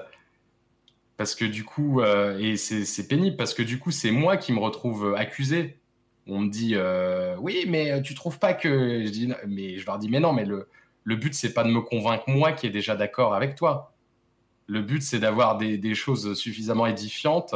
[1.16, 4.52] parce que du coup, euh, et c'est pénible, parce que du coup, c'est moi qui
[4.52, 5.78] me retrouve accusé.
[6.26, 9.04] On me dit, euh, oui, mais tu trouves pas que.
[9.04, 10.68] Je dis, mais je leur dis, mais non, mais le,
[11.04, 13.94] le but, c'est pas de me convaincre moi qui est déjà d'accord avec toi.
[14.66, 17.54] Le but, c'est d'avoir des, des, choses suffisamment édifiantes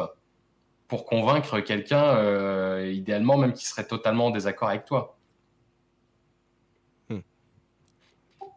[0.88, 5.18] pour convaincre quelqu'un, euh, idéalement même qui serait totalement en désaccord avec toi.
[7.10, 7.18] Hmm.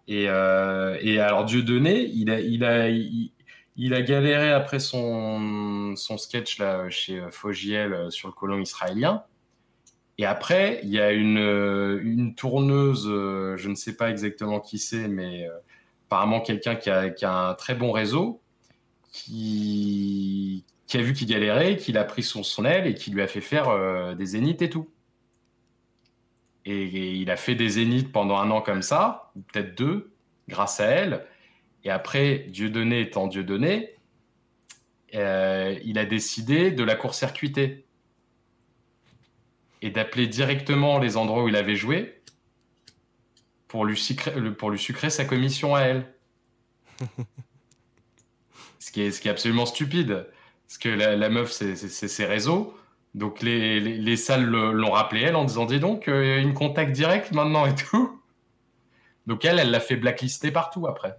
[0.08, 3.32] Et, et, alors Dieu donné, il a, il a, il
[3.94, 9.24] a galéré après son, sketch là, chez euh, Fogiel euh, sur le colon israélien.
[10.20, 15.08] Et après, il y a une, euh, tourneuse, je ne sais pas exactement qui c'est,
[15.08, 15.50] mais
[16.08, 18.40] apparemment quelqu'un qui a, un très bon réseau,
[19.12, 20.64] qui,
[20.94, 24.16] a vu qu'il galérait, qu'il a pris son, aile et qui lui a fait faire
[24.16, 24.88] des zéniths et tout.
[26.66, 30.14] Et, il a fait des zéniths pendant un an comme ça, peut-être deux,
[30.48, 31.26] grâce à elle.
[31.84, 33.96] Et après, Dieudonné étant Dieudonné,
[35.16, 37.86] euh, il a décidé de la court-circuiter
[39.82, 42.22] et d'appeler directement les endroits où il avait joué
[43.68, 46.14] pour lui sucrer, pour lui sucrer sa commission à elle.
[48.80, 50.28] ce, qui est, ce qui est absolument stupide.
[50.68, 52.78] Parce que la, meuf, c'est ses réseaux.
[53.14, 57.32] Donc les, les, salles l'ont rappelé elle en disant dis donc, euh, une contact direct
[57.32, 58.20] maintenant et tout.
[59.28, 61.16] Donc elle, elle l'a fait blacklister partout après.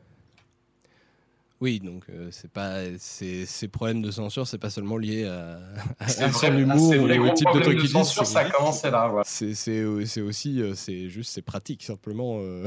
[1.64, 5.60] Oui, donc euh, c'est pas ces, ces, problèmes de censure, c'est pas seulement lié à,
[5.98, 8.04] à, son humour ou au type de truc qu'il dit.
[8.04, 9.08] Ça a commencé là.
[9.08, 9.24] Voilà.
[9.24, 12.36] C'est aussi, euh, c'est juste, c'est pratique simplement.
[12.40, 12.66] Euh...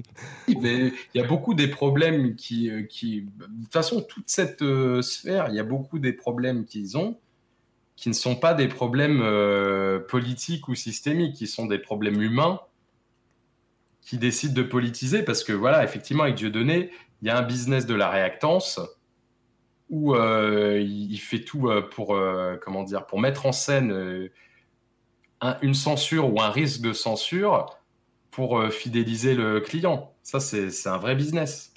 [0.62, 4.64] mais il y a beaucoup des problèmes qui, qui, de toute façon, toute cette
[5.02, 7.18] sphère, il y a beaucoup des problèmes qu'ils ont
[7.96, 9.22] qui ne sont pas des problèmes
[10.08, 12.60] politiques ou systémiques, qui sont des problèmes humains
[14.00, 16.90] qui décident de politiser parce que voilà, effectivement, avec Dieudonné,
[17.22, 18.80] il y a un business de la réactance
[19.90, 24.30] où euh, il fait tout euh, pour, euh, comment dire, pour mettre en scène
[25.62, 27.78] une censure ou un risque de censure
[28.30, 30.12] pour fidéliser le client.
[30.22, 31.72] Ça, c'est un vrai business.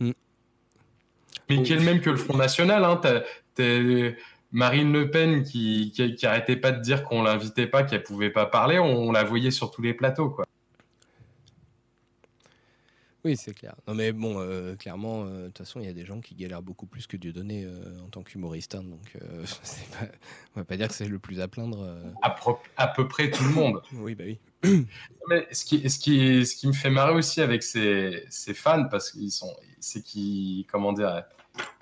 [0.00, 0.10] Mm.
[1.48, 2.84] Mais qui est le même que le Front National.
[2.84, 3.00] Hein.
[4.52, 8.46] Marine Le Pen qui, qui, arrêtait pas de dire qu'on l'invitait pas, qu'elle pouvait pas
[8.46, 10.30] parler, on, on la voyait sur tous les plateaux.
[10.30, 10.44] quoi.
[13.24, 13.74] Oui, c'est clair.
[13.86, 16.34] Non, mais bon, euh, clairement, euh, de toute façon, il y a des gens qui
[16.34, 18.74] galèrent beaucoup plus que Dieudonné euh, en tant qu'humoriste.
[18.74, 19.44] hein, donc, euh,
[19.92, 20.06] pas,
[20.56, 21.86] on va pas dire que c'est le plus à plaindre.
[22.22, 22.34] À,
[22.76, 23.82] à, peu près tout le monde.
[23.92, 24.38] oui, bah oui.
[25.28, 28.88] Mais ce qui, ce, qui, ce qui me fait marrer aussi avec ces, ces fans,
[28.88, 31.24] parce qu'ils sont, c'est qu'ils, comment dire,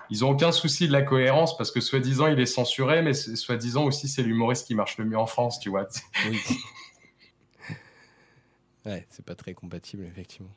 [0.09, 3.85] ils ont aucun souci de la cohérence parce que soi-disant il est censuré, mais soi-disant
[3.85, 5.87] aussi c'est l'humoriste qui marche le mieux en France, tu vois.
[6.27, 6.39] Oui.
[8.85, 10.51] ouais, c'est pas très compatible effectivement.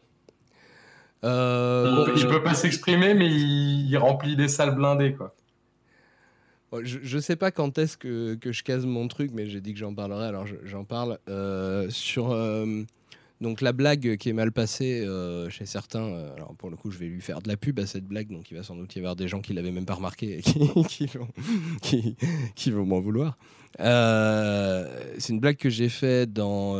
[1.24, 5.34] Euh, il, peut pas s'exprimer, mais il, remplit des salles blindées, quoi.
[6.82, 9.74] Je, je sais pas quand est-ce que, que, je case mon truc, mais j'ai dit
[9.74, 11.18] que j'en parlerai, alors j'en parle.
[11.28, 12.82] Euh, sur euh,
[13.42, 16.96] donc la blague qui est mal passée euh, chez certains, alors pour le coup, je
[16.96, 19.00] vais lui faire de la pub à cette blague, donc il va sans doute y
[19.00, 21.28] avoir des gens qui l'avaient même pas remarqué et qui, qui vont,
[21.82, 22.16] qui,
[22.54, 23.36] qui vont m'en vouloir.
[23.78, 26.74] c'est une blague que j'ai faite dans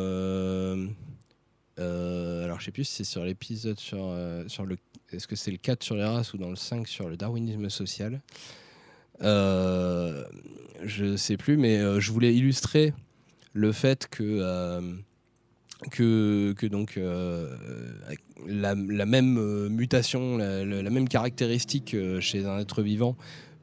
[1.83, 4.77] euh, alors, je sais plus si c'est sur l'épisode sur, euh, sur le.
[5.13, 7.69] Est-ce que c'est le 4 sur les races ou dans le 5 sur le darwinisme
[7.69, 8.21] social?
[9.23, 10.25] Euh,
[10.85, 12.95] Je sais plus, mais euh, je voulais illustrer
[13.53, 14.81] le fait que.
[15.91, 16.99] que, que, donc
[18.47, 23.17] la, même mutation, la, même caractéristique chez un être vivant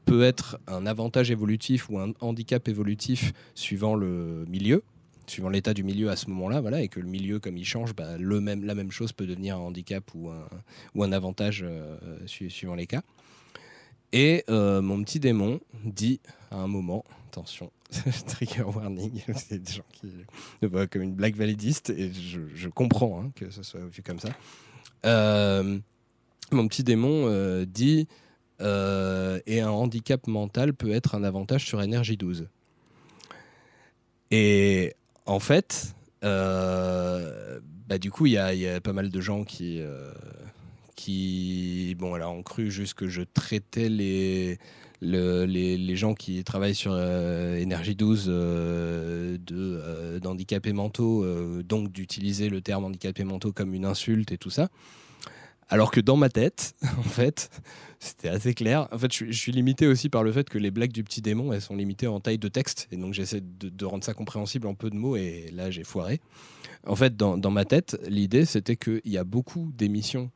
[0.04, 4.82] peut être un avantage évolutif ou un handicap évolutif suivant le milieu
[5.30, 7.94] suivant l'état du milieu à ce moment-là, voilà, et que le milieu, comme il change,
[7.94, 10.48] bah, le même, la même chose peut devenir un handicap ou un,
[10.94, 11.96] ou un avantage euh,
[12.26, 13.02] suivant les cas.
[14.12, 16.20] Et euh, mon petit démon dit
[16.50, 17.70] à un moment, attention,
[18.26, 20.08] trigger warning, c'est des gens qui
[20.60, 24.18] le voient comme une blague validiste, et je, comprends hein, que ce soit vu comme
[24.18, 24.30] ça.
[25.06, 25.78] Euh,
[26.50, 28.08] mon petit démon dit
[28.60, 32.48] et un handicap mental peut être un avantage sur énergie 12.
[34.32, 34.94] Et
[35.26, 35.94] en fait,
[36.24, 40.12] euh, bah, du coup, il y, a pas mal de gens qui, euh,
[40.96, 44.58] qui bon, ont cru juste que je traitais les,
[45.96, 51.24] gens qui travaillent sur euh, Énergie 12 de, d'handicapés mentaux,
[51.62, 54.68] donc d'utiliser le terme handicapés mentaux comme une insulte et tout ça.
[55.72, 57.48] Alors que dans ma tête, en fait,
[58.00, 58.88] c'était assez clair.
[58.90, 61.52] En fait, je, suis limité aussi par le fait que les blagues du petit démon,
[61.52, 62.88] elles sont limitées en taille de texte.
[62.90, 65.16] Et donc, j'essaie de, rendre ça compréhensible en peu de mots.
[65.16, 66.20] Et là, j'ai foiré.
[66.86, 70.30] En fait, dans, ma tête, l'idée, c'était qu'il y a beaucoup d'émissions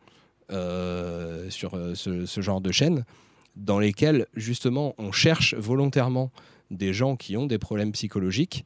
[0.52, 3.04] euh, sur euh, ce, ce, genre de chaîne
[3.56, 6.30] dans lesquelles, justement, on cherche volontairement
[6.70, 8.64] des gens qui ont des problèmes psychologiques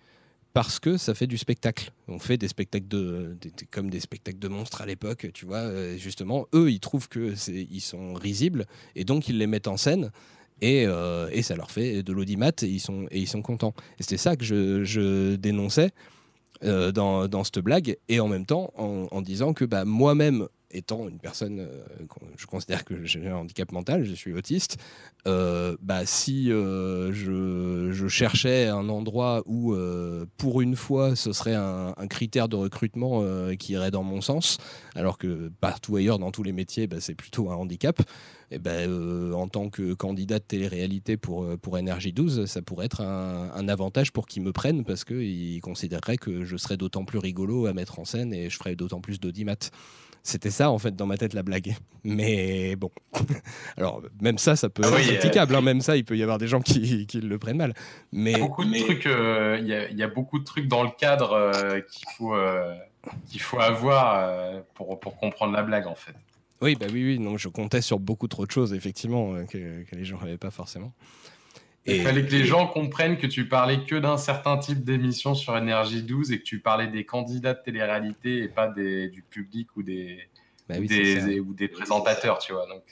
[0.59, 1.93] parce que ça fait du spectacle.
[2.09, 3.37] On fait des spectacles de,
[3.71, 5.59] comme des spectacles de monstres à l'époque, tu vois.
[5.59, 8.67] Euh, justement, eux, ils trouvent que ils sont risibles
[8.97, 10.11] et donc ils les mettent en scène.
[10.61, 13.73] Et, euh, et ça leur fait de l'audimat et ils sont et ils sont contents.
[14.01, 15.93] Et c'était ça que je, dénonçais
[16.65, 20.49] euh, dans, dans, cette blague et en même temps en, en disant que bah, moi-même
[20.71, 21.85] étant une personne, euh,
[22.37, 24.79] je considère que j'ai un handicap mental, je suis autiste,
[25.27, 29.75] euh, bah, si euh, je, je, cherchais un endroit où,
[30.37, 33.23] pour une fois, ce serait un, critère de recrutement
[33.57, 34.59] qui irait dans mon sens,
[34.95, 38.01] alors que partout ailleurs, dans tous les métiers, bah, c'est plutôt un handicap,
[38.51, 42.87] et eh ben, en tant que candidat de télé-réalité pour, pour Énergie 12, ça pourrait
[42.87, 47.05] être un, un avantage pour qu'ils me prennent, parce qu'ils considéreraient que je serais d'autant
[47.05, 49.71] plus rigolo à mettre en scène et je ferais d'autant plus d'audimat.
[50.23, 51.77] C'était ça, en fait, dans ma tête, la blague.
[52.05, 52.91] Mais bon.
[53.77, 55.55] Alors, même ça, ça peut ah être critiquable.
[55.55, 55.61] Hein.
[55.61, 57.75] Même ça, il peut y avoir des gens qui, qui le prennent mal.
[58.13, 60.83] Mais, il, y a beaucoup de trucs, euh, il, y a, beaucoup de trucs dans
[60.83, 62.75] le cadre euh, qu'il faut, euh,
[63.27, 66.15] qu'il faut avoir pour, pour comprendre la blague, en fait.
[66.61, 70.05] Oui, bah oui, oui, non, je comptais sur beaucoup trop de choses, effectivement, que, les
[70.05, 70.93] gens n'avaient pas forcément.
[71.89, 75.57] Il fallait que les gens comprennent que tu parlais que d'un certain type d'émission sur
[75.57, 79.69] Énergie 12 et que tu parlais des candidats de télé-réalité et pas des, du public
[79.77, 80.29] ou des,
[80.69, 82.67] bah ou, des ou, des, présentateurs, tu vois.
[82.67, 82.83] Donc...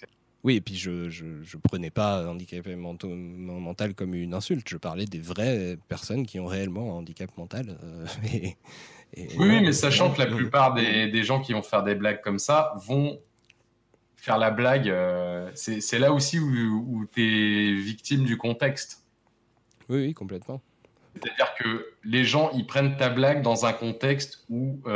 [0.44, 4.68] Oui, et puis je, je, je prenais pas handicap mental comme une insulte.
[4.68, 7.76] Je parlais des vraies personnes qui ont réellement un handicap mental.
[7.82, 8.06] Euh,
[9.38, 12.38] oui, mais sachant que la plupart des, des, gens qui vont faire des blagues comme
[12.38, 13.20] ça vont
[14.26, 19.04] faire la blague, euh, c'est là aussi où, tu es victime du contexte.
[19.88, 20.60] Oui, oui, complètement.
[21.14, 24.88] C'est-à-dire que les gens, ils prennent ta blague dans un contexte où 99%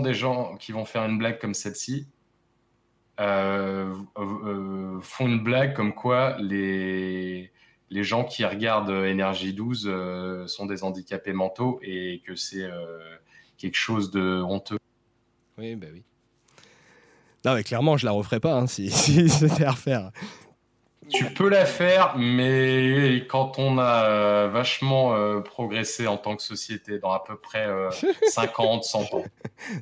[0.00, 2.06] euh, des gens qui vont faire une blague comme celle-ci
[3.18, 3.94] euh,
[5.00, 7.50] font une blague comme quoi les,
[7.88, 12.68] les gens qui regardent Énergie 12 sont des handicapés mentaux et que c'est
[13.56, 14.78] quelque chose de honteux.
[15.56, 16.02] Oui, bah oui.
[17.44, 18.90] Non, mais clairement, je la referai pas hein, si,
[19.28, 20.10] c'était à refaire.
[21.08, 26.42] Tu peux la faire, mais quand on a euh, vachement euh, progressé en tant que
[26.42, 27.68] société, dans à peu près
[28.30, 29.24] 50, euh, 100 ans.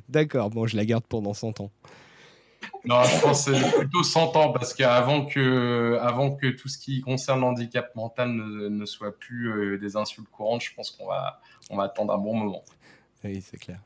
[0.09, 1.71] D'accord, bon, je la garde pendant 100 ans.
[2.83, 3.45] Non, je pense
[3.77, 8.85] plutôt 100 ans, parce qu'avant que, avant que tout ce qui concerne l'handicap mental ne,
[8.85, 11.39] soit plus des insultes courantes, je pense qu'on va,
[11.69, 12.63] on va attendre un bon moment.
[13.23, 13.79] Oui, c'est clair.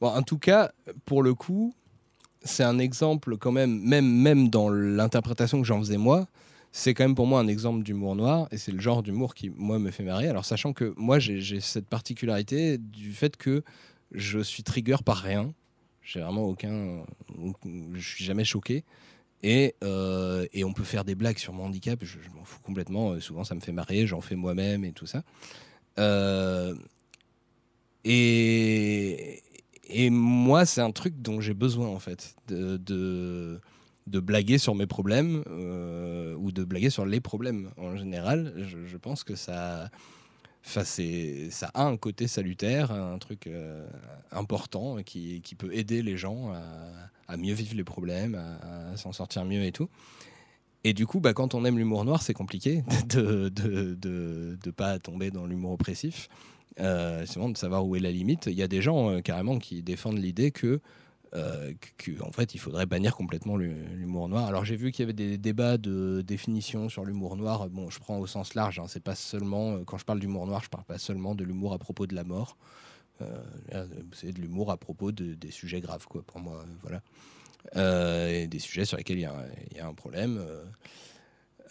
[0.00, 0.72] Bon, en tout cas,
[1.04, 1.74] pour le coup,
[2.44, 6.28] c'est un exemple quand même, même, même dans l'interprétation que j'en faisais moi,
[6.72, 9.48] c'est quand même pour moi un exemple d'humour noir et c'est le genre d'humour qui,
[9.48, 10.28] moi, me fait marrer.
[10.28, 13.62] Alors, sachant que moi, j'ai cette particularité du fait que
[14.10, 15.54] je suis trigger par rien.
[16.02, 17.04] J'ai vraiment aucun.
[17.94, 18.84] Je suis jamais choqué.
[19.44, 23.20] Et, euh, et, on peut faire des blagues sur mon handicap, je, m'en fous complètement.
[23.20, 25.22] Souvent, ça me fait marrer, j'en fais moi-même et tout ça.
[25.98, 26.74] Euh,
[28.04, 29.42] et,
[29.88, 33.60] et moi, c'est un truc dont j'ai besoin, en fait, de,
[34.06, 38.54] blaguer sur mes problèmes euh, ou de blaguer sur les problèmes en général.
[38.86, 39.90] Je, pense que ça,
[40.62, 43.86] ça a un côté salutaire, un truc euh,
[44.32, 46.52] important qui, peut aider les gens
[47.28, 49.88] à, mieux vivre les problèmes, à, s'en sortir mieux et tout.
[50.86, 55.30] Et du coup, bah, quand on aime l'humour noir, c'est compliqué de ne pas tomber
[55.30, 56.28] dans l'humour oppressif.
[56.80, 58.46] Euh, c'est vraiment de savoir où est la limite.
[58.46, 60.80] Il y a des gens euh, carrément qui défendent l'idée que,
[61.34, 61.72] euh,
[62.20, 64.46] en fait, il faudrait bannir complètement l'humour noir.
[64.46, 67.68] Alors j'ai vu qu'il y avait des débats de définition sur l'humour noir.
[67.68, 68.78] Bon, je prends au sens large.
[68.78, 68.86] Hein.
[68.88, 71.78] c'est pas seulement quand je parle d'humour noir, je parle pas seulement de l'humour à
[71.78, 72.56] propos de la mort.
[74.12, 76.64] c'est de l'humour à propos de, des sujets graves, quoi, pour moi.
[76.82, 78.46] Voilà.
[78.46, 80.40] des sujets sur lesquels il y, a un problème.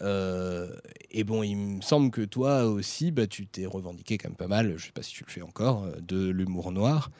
[0.02, 0.68] Euh,
[1.10, 4.48] et bon, il me semble que toi aussi, bah, tu t'es revendiqué quand même pas
[4.48, 7.10] mal, je sais pas si tu le fais encore, euh, de l'humour noir.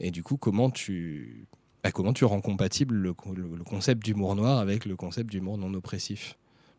[0.00, 1.46] Et du coup, comment tu,
[1.82, 6.36] bah, comment tu rends compatible le, concept d'humour noir avec le concept d'humour non oppressif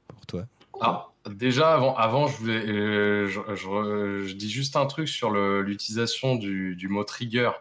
[0.07, 0.45] pour toi?
[0.81, 6.75] Ah, Déjà, avant, avant je, voulais, euh, je, dis juste un truc sur l'utilisation du,
[6.75, 7.51] du, mot trigger.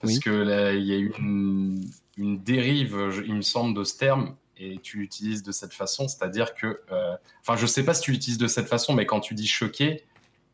[0.00, 1.80] Parce que là, il y a eu une,
[2.16, 6.54] une dérive, il me semble, de ce terme et tu l'utilises de cette façon, c'est-à-dire
[6.54, 9.34] que, euh, enfin, je sais pas si tu l'utilises de cette façon, mais quand tu
[9.34, 10.04] dis choqué,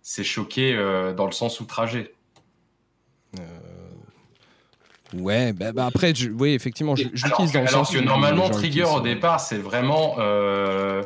[0.02, 2.14] c'est choqué euh, dans le sens outragé.
[3.38, 3.42] Euh...
[5.14, 9.00] Ouais, bah, bah après, je, oui, effectivement, j'utilise dans le alors que normalement, trigger au
[9.00, 11.02] départ, c'est vraiment euh,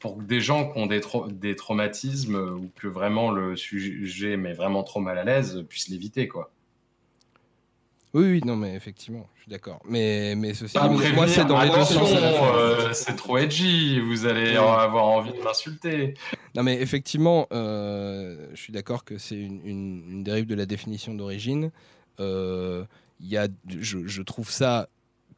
[0.00, 1.00] pour des gens qui ont des,
[1.30, 6.28] des traumatismes ou que vraiment le sujet met vraiment trop mal à l'aise puissent l'éviter,
[6.28, 6.52] quoi.
[8.18, 9.80] Oui, oui, non, mais effectivement, je suis d'accord.
[9.88, 10.76] Mais, mais ceci,
[11.14, 16.14] moi, c'est dans les euh, c'est trop edgy, vous allez avoir envie de m'insulter.
[16.56, 21.14] Non, mais effectivement, euh, je suis d'accord que c'est une, une, dérive de la définition
[21.14, 21.70] d'origine.
[22.18, 22.84] Euh,
[23.20, 24.88] y a, je, je, trouve ça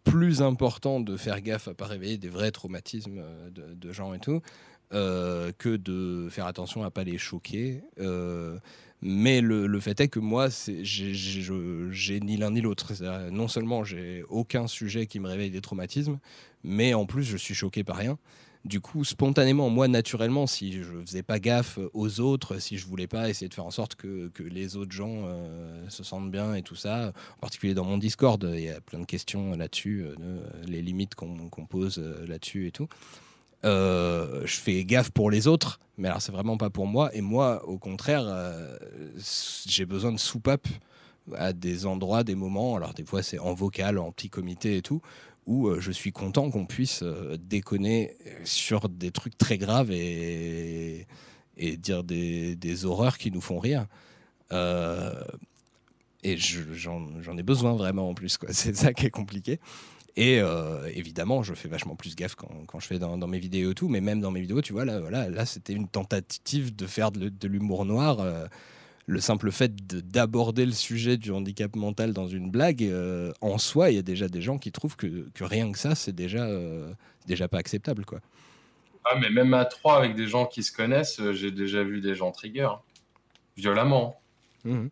[0.03, 4.15] plus important de faire gaffe à pas réveiller des vrais traumatismes euh, de, de gens
[4.15, 4.41] et tout,
[4.95, 7.83] euh, que de faire attention à pas les choquer.
[9.03, 10.49] Mais le, fait est que moi,
[10.83, 12.93] j'ai ni l'un ni l'autre.
[13.31, 16.19] Non seulement j'ai aucun sujet qui me réveille des traumatismes,
[16.65, 18.19] mais en plus je suis choqué par rien.
[18.67, 23.07] Du coup, spontanément, moi, naturellement, si je faisais pas gaffe aux autres, si je voulais
[23.07, 26.63] pas essayer de faire en sorte que, les autres gens euh, se sentent bien et
[26.63, 30.43] tout ça, en particulier dans mon Discord, il y a plein de questions là-dessus, euh,
[30.67, 32.89] les limites qu'on pose euh, là-dessus et tout.
[33.65, 37.15] Euh, je fais gaffe pour les autres, mais alors c'est vraiment pas pour moi.
[37.15, 38.77] Et moi, au contraire, euh,
[39.67, 40.69] j'ai besoin de soupape
[41.35, 42.77] à des endroits, des moments.
[42.77, 45.03] Alors des fois, c'est en vocal, en petit comité et tout,
[45.47, 47.05] où euh, je suis content qu'on puisse
[47.39, 51.07] déconner sur des trucs très graves et,
[51.57, 53.87] dire des, horreurs qui nous font rire.
[54.53, 58.39] et j'en ai besoin vraiment en plus.
[58.51, 59.61] C'est ça qui est compliqué.
[60.17, 63.39] Et euh, évidemment, je fais vachement plus gaffe quand, quand je fais dans, dans, mes
[63.39, 65.89] vidéos et tout, mais même dans mes vidéos, tu vois, là, voilà, là c'était une
[65.89, 68.21] tentative de faire de, de l'humour noir.
[68.21, 68.47] Euh,
[69.07, 73.91] le simple fait d'aborder le sujet du handicap mental dans une blague, euh, en soi,
[73.91, 76.47] il y a déjà des gens qui trouvent que, que rien que ça, c'est déjà,
[77.27, 78.05] déjà pas acceptable.
[78.05, 78.21] quoi.
[79.05, 82.15] Ah, mais même à trois, avec des gens qui se connaissent, j'ai déjà vu des
[82.15, 82.81] gens trigger, hein.
[83.57, 84.21] violemment.
[84.65, 84.89] Mmh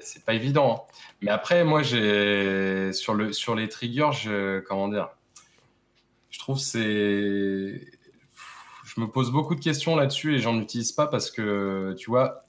[0.00, 0.86] c'est pas évident.
[0.88, 0.94] Hein.
[1.22, 5.10] Mais après, moi, j'ai sur le sur les triggers, je comment dire,
[6.30, 6.78] je trouve c'est,
[8.84, 12.46] je me pose beaucoup de questions là-dessus et j'en utilise pas parce que tu vois,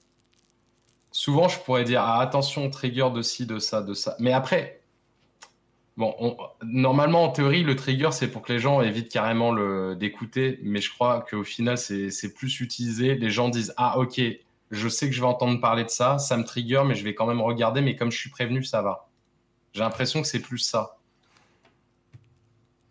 [1.12, 4.16] souvent je pourrais dire ah, attention trigger de ci, de ça, de ça.
[4.20, 4.82] Mais après,
[5.96, 10.60] bon, normalement en théorie, le trigger c'est pour que les gens évitent carrément le d'écouter,
[10.64, 13.16] mais je crois qu'au final c'est plus utilisé.
[13.16, 14.22] Les gens disent ah ok
[14.72, 17.16] je sais que je vais entendre parler de ça, ça me trigger, mais je vais
[17.16, 19.10] quand même regarder, mais comme je suis prévenu, ça va.
[19.74, 20.98] J'ai l'impression que c'est plus ça.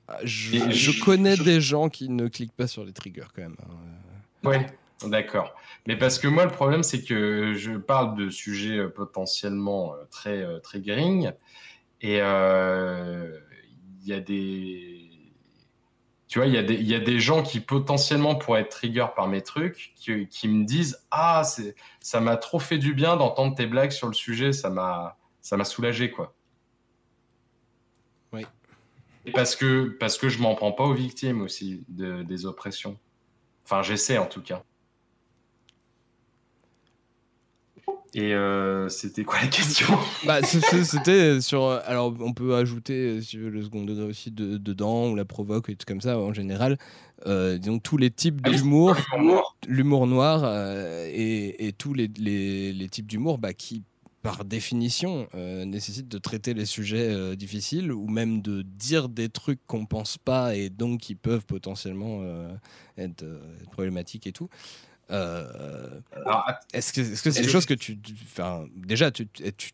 [0.09, 3.57] Ah, je, connais des gens qui ne cliquent pas sur les triggers quand même.
[3.61, 4.49] Hein.
[4.49, 4.67] Ouais,
[5.05, 5.53] d'accord.
[5.89, 10.05] Mais parce que moi, le problème, c'est que je parle de sujets euh, potentiellement euh,
[10.11, 11.33] très euh, triggering
[12.03, 12.21] et il
[14.05, 14.96] y a des
[16.29, 19.93] tu vois, il y, a des gens qui potentiellement pourraient être trigger par mes trucs,
[19.95, 21.45] qui, me disent Ah,
[22.01, 26.11] ça m'a trop fait du bien d'entendre tes blagues sur le sujet, ça m'a soulagé,
[26.11, 26.35] quoi.
[28.33, 28.45] Oui.
[29.35, 32.99] parce que, parce que je m'en prends pas aux victimes aussi de, des oppressions.
[33.65, 34.65] Enfin, j'essaie en tout cas.
[38.15, 39.87] Et euh, c'était quoi la question?
[40.25, 41.69] Bah, C'était sur.
[41.69, 45.25] Alors, on peut ajouter, si tu veux, le second degré aussi de, dedans, ou la
[45.25, 46.79] provoque, et tout comme ça, en général.
[47.27, 48.97] Euh, donc, tous les types ah d'humour,
[49.67, 53.83] l'humour noir, euh, et, et, tous les, les, les types d'humour bah, qui,
[54.23, 59.61] par définition, euh, nécessitent de traiter les sujets difficiles, ou même de dire des trucs
[59.67, 62.23] qu'on pense pas, et donc qui peuvent potentiellement
[62.99, 64.49] être, être problématiques et tout.
[65.11, 66.01] Euh,
[66.73, 67.99] est-ce que c'est -ce quelque chose que tu.
[68.25, 69.29] Enfin, déjà, tu,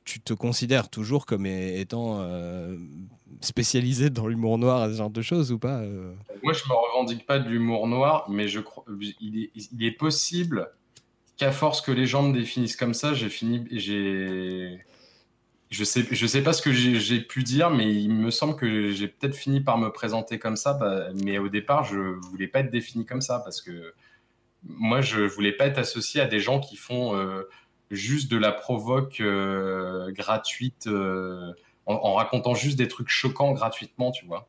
[0.05, 2.77] tu, te considères toujours comme étant euh,
[3.41, 6.13] spécialisé dans l'humour noir, ce genre de choses ou pas euh?
[6.43, 8.85] Moi, je me revendique pas de l'humour noir, mais je crois
[9.21, 10.71] il est, il est possible
[11.39, 13.67] qu'à force que les gens me définissent comme ça, j'ai fini.
[13.71, 14.85] J'ai.
[15.71, 18.91] Je sais, je sais pas ce que j'ai pu dire, mais il me semble que
[18.91, 20.75] j'ai peut-être fini par me présenter comme ça.
[20.75, 21.97] Bah, mais au départ, je
[22.29, 23.95] voulais pas être défini comme ça parce que
[24.64, 27.48] moi, je voulais pas être associé à des gens qui font euh,
[27.90, 31.52] juste de la provoque euh, gratuite euh,
[31.86, 34.48] en, racontant juste des trucs choquants gratuitement, tu vois.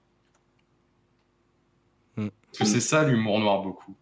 [2.17, 2.27] Mm.
[2.47, 3.95] Parce que c'est ça l'humour noir beaucoup.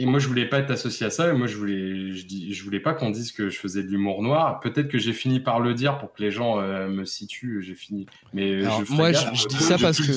[0.00, 1.28] Et moi, je voulais pas être associé à ça.
[1.28, 3.88] Et moi, je voulais, je, dis, je voulais pas qu'on dise que je faisais de
[3.88, 4.58] l'humour noir.
[4.60, 7.62] Peut-être que j'ai fini par le dire pour que les gens euh, me situent.
[7.62, 8.06] J'ai fini.
[8.32, 10.10] Mais moi, je, dis ça parce que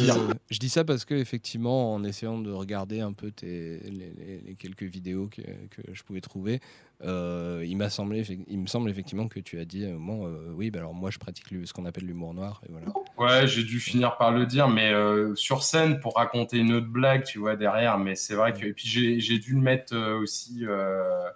[0.49, 4.83] je dis ça parce que effectivement, en essayant de regarder un peu tes, les, quelques
[4.83, 6.61] vidéos que, que, je pouvais trouver,
[7.03, 10.51] euh, il m'a semblé, il me semble effectivement que tu as dit un moment, euh,
[10.53, 12.61] oui, bah alors moi, je pratique ce qu'on appelle l'humour noir.
[12.67, 12.87] Et voilà.
[13.17, 14.91] Ouais, j'ai dû finir par le dire, mais
[15.35, 17.97] sur scène pour raconter une autre blague, tu vois derrière.
[17.97, 20.65] Mais c'est vrai que et puis j'ai dû le mettre euh, aussi.
[20.65, 21.29] Euh,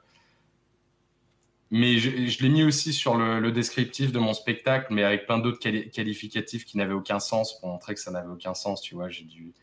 [1.70, 5.60] mais je, l'ai mis aussi sur le, descriptif de mon spectacle, mais avec plein d'autres
[5.60, 8.82] qualificatifs qui n'avaient aucun sens pour montrer que ça n'avait aucun sens.
[8.82, 9.54] Tu vois, j'ai dû,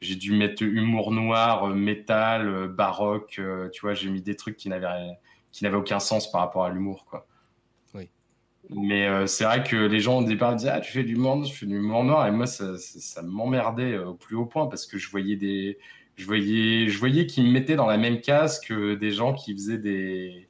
[0.00, 3.40] j'ai dû mettre humour noir, euh, métal, baroque.
[3.72, 5.16] tu vois, j'ai mis des trucs qui n'avaient,
[5.54, 7.28] qui n'avaient aucun sens par rapport à l'humour, quoi.
[7.94, 8.10] Oui.
[8.70, 11.52] Mais c'est vrai que les gens au départ disaient ah tu fais du monde, je
[11.52, 14.98] fais du humour noir et moi ça, ça m'emmerdait au plus haut point parce que
[14.98, 15.78] je voyais des
[16.16, 19.52] je voyais, je voyais qu'ils me mettaient dans la même case que des gens qui
[19.54, 20.48] faisaient des,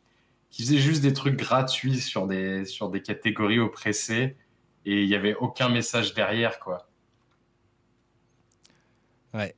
[0.51, 4.37] qui faisaient juste des trucs gratuits sur des, sur des catégories oppressées
[4.87, 6.89] et il n'y avait aucun message derrière, quoi.
[9.33, 9.55] Ouais.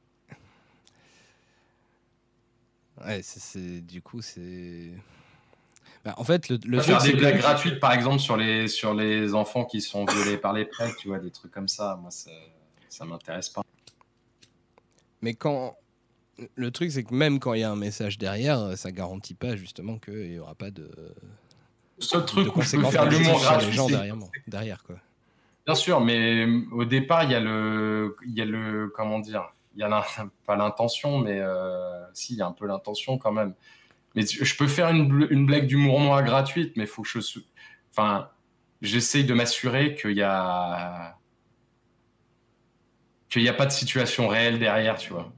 [3.04, 4.92] Ouais, c'est du coup, c'est.
[6.06, 9.34] Bah, en fait, le, le faire des blagues gratuites, par exemple, sur les, sur les
[9.34, 12.30] enfants qui sont violés par les prêtres, tu vois, des trucs comme ça, moi, ça,
[12.88, 13.62] ça m'intéresse pas.
[15.20, 15.76] Mais quand,
[16.54, 19.56] le truc, c'est que même quand il y a un message derrière, ça garantit pas
[19.56, 20.88] justement qu'il n'y aura pas de.
[21.98, 23.66] Ce truc où je peux faire l'humour gratuit.
[23.66, 24.14] les gens derrière,
[24.46, 24.96] derrière, quoi.
[25.66, 29.52] Bien sûr, mais au départ, il y a le, il y a le, comment dire,
[29.74, 30.06] il y a
[30.46, 33.54] pas l'intention, mais euh, si, il y a un peu l'intention quand même.
[34.16, 37.20] Mais je peux faire une, une blague d'humour noir gratuite, mais faut que je,
[37.90, 38.30] enfin,
[38.80, 41.18] j'essaye de m'assurer qu'il y a,
[43.28, 45.30] qu'il n'y a pas de situation réelle derrière, tu vois.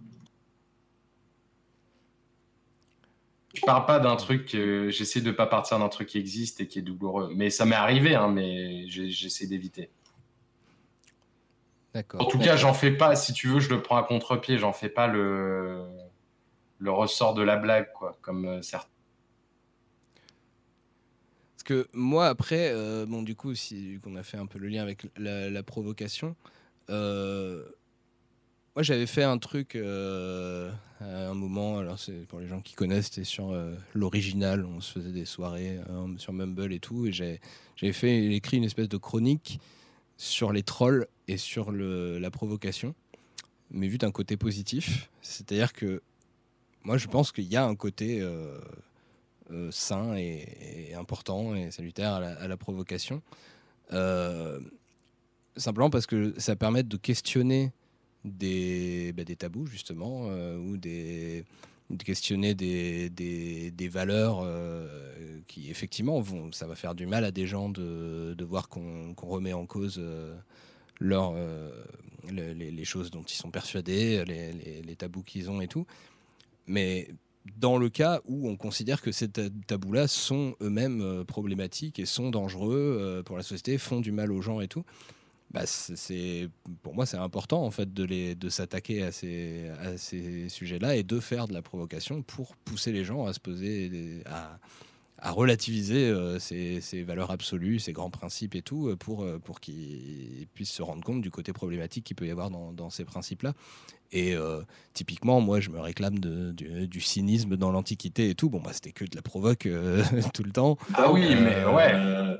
[3.55, 6.79] Je parle pas d'un truc, j'essaie de pas partir d'un truc qui existe et qui
[6.79, 7.33] est douloureux.
[7.35, 9.91] Mais ça m'est arrivé, hein, mais j'essaie d'éviter.
[11.93, 12.21] D'accord.
[12.21, 14.73] En tout cas, j'en fais pas, si tu veux, je le prends à contre-pied, j'en
[14.73, 15.85] fais pas le,
[16.79, 18.89] le ressort de la blague, quoi, comme euh, certains.
[21.53, 24.69] Parce que moi, après, euh, bon, du coup, si on a fait un peu le
[24.69, 26.35] lien avec la, provocation,
[26.89, 27.65] euh,
[28.75, 29.81] moi, j'avais fait un truc à
[31.01, 31.79] un moment.
[31.79, 33.55] Alors, c'est pour les gens qui connaissent, c'était sur
[33.93, 34.65] l'original.
[34.65, 35.81] On se faisait des soirées
[36.17, 37.07] sur Mumble et tout.
[37.07, 39.61] Et j'avais fait écrit une espèce de chronique
[40.17, 42.95] sur les trolls et sur la provocation,
[43.73, 45.11] mais vu d'un côté positif.
[45.23, 46.03] C'est-à-dire que
[46.83, 48.61] moi, je pense qu'il y a un côté euh,
[49.71, 53.23] sain et, important et salutaire à la, provocation.
[55.57, 57.73] simplement parce que ça permet de questionner
[58.25, 61.45] des, bah, tabous, justement, euh, ou des,
[61.91, 67.47] de questionner des, valeurs euh, qui, effectivement, vont, ça va faire du mal à des
[67.47, 70.35] gens de, voir qu'on remet en cause euh,
[72.31, 75.87] les, choses dont ils sont persuadés, les tabous qu'ils ont et tout.
[76.69, 77.09] Mais
[77.57, 83.23] dans le cas où on considère que ces tabous-là sont eux-mêmes problématiques et sont dangereux
[83.25, 84.85] pour la société, font du mal aux gens et tout,
[85.51, 86.51] bah, c'est
[86.83, 90.97] pour moi c'est important en fait de les de s'attaquer à ces à ces sujets-là
[90.97, 94.59] et de faire de la provocation pour pousser les gens à se poser à,
[95.33, 99.59] relativiser euh, ces, ces, valeurs absolues, ces grands principes et tout, euh, pour, euh, pour
[99.59, 103.53] qu'ils puissent se rendre compte du côté problématique qu'il peut y avoir dans ces principes-là.
[104.13, 104.35] Et
[104.95, 108.49] typiquement, moi, je me réclame de, du, du, cynisme dans l'Antiquité et tout.
[108.49, 109.69] Bon, bah, c'était que de la provoque
[110.35, 110.79] tout le temps.
[110.95, 112.39] Ah oui, mais ouais.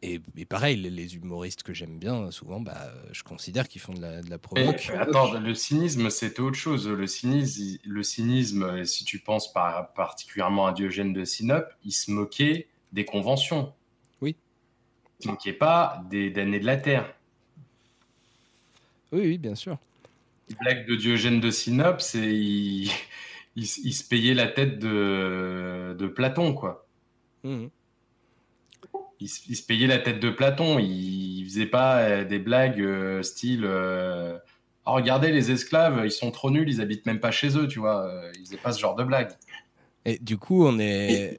[0.00, 4.22] Et, pareil, les, humoristes que j'aime bien, souvent, bah, je considère qu'ils font de la,
[4.22, 4.92] de la provoque.
[4.96, 6.86] attends, le cynisme, c'était autre chose.
[6.88, 12.12] Le cynisme, le cynisme, si tu penses par, particulièrement à Diogène de Sinope, il se
[12.12, 13.72] moquait des conventions.
[14.20, 14.36] Oui.
[15.18, 17.12] Il se moquait pas des damnés de la Terre.
[19.12, 19.78] Oui, oui, bien sûr.
[20.50, 22.90] La blague de Diogène de Sinope, c'est il,
[23.56, 26.86] il, se payait la tête de, de Platon, quoi.
[27.44, 27.66] Mmh
[29.20, 30.78] il, se payait la tête de Platon.
[30.78, 34.38] Il, faisait pas euh, des blagues euh, style euh,
[34.86, 37.78] oh, regardez les esclaves, ils sont trop nuls, ils habitent même pas chez eux, tu
[37.78, 38.10] vois.
[38.34, 39.30] Il faisait pas ce genre de blague.
[40.04, 41.38] Et du coup, on est.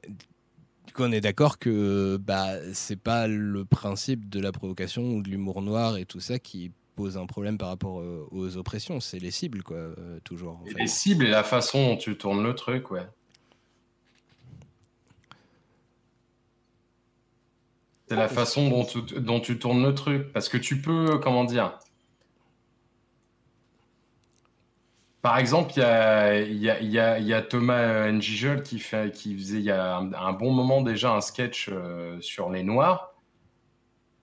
[0.86, 5.22] Du coup, on est d'accord que bah, c'est pas le principe de la provocation ou
[5.22, 9.00] de l'humour noir et tout ça qui pose un problème par rapport aux oppressions.
[9.00, 9.78] C'est les cibles, quoi,
[10.22, 10.60] toujours.
[10.76, 13.06] Les cibles et la façon dont tu tournes le truc, ouais.
[18.06, 20.32] C'est la façon dont tu, dont tu, tournes le truc.
[20.32, 21.78] Parce que tu peux, comment dire
[25.22, 29.58] Par exemple, il y a, y, a, y a, Thomas Ngigel qui, fait, qui faisait
[29.58, 33.14] il y a un, bon moment déjà un sketch euh, sur les Noirs.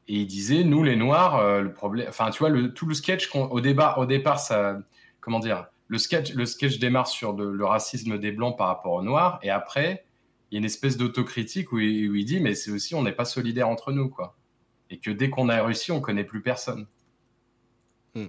[0.09, 2.07] Et il disait, nous les Noirs, euh, le problème...
[2.07, 4.77] Enfin, tu vois, le, tout le sketch, au, départ, au départ, ça...
[5.19, 9.01] Comment dire le sketch, le sketch démarre sur le racisme des Blancs par rapport aux
[9.01, 9.39] Noirs.
[9.41, 10.05] Et après,
[10.49, 13.25] il y a une espèce d'autocritique où, il dit mais c'est aussi on n'est pas
[13.25, 14.35] solidaire entre nous quoi
[14.89, 16.87] et que dès qu'on a réussi on connaît plus personne
[18.15, 18.27] hmm.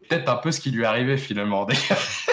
[0.00, 2.25] peut-être un peu ce qui lui est arrivé finalement d'ailleurs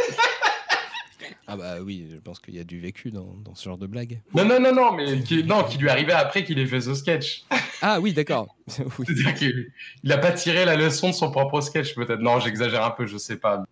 [1.48, 4.22] ah bah oui je pense qu'il y a du vécu dans, ce genre de blague.
[4.34, 6.94] Non non non non mais qui, non qui lui arrivé après qu'il ait fait ce
[6.95, 7.44] sketch.
[7.82, 8.56] Ah oui d'accord.
[8.68, 9.72] C'est-à-dire qu'il
[10.03, 12.22] n'a pas tiré la leçon de son propre sketch peut-être.
[12.22, 13.64] Non j'exagère un peu je sais pas.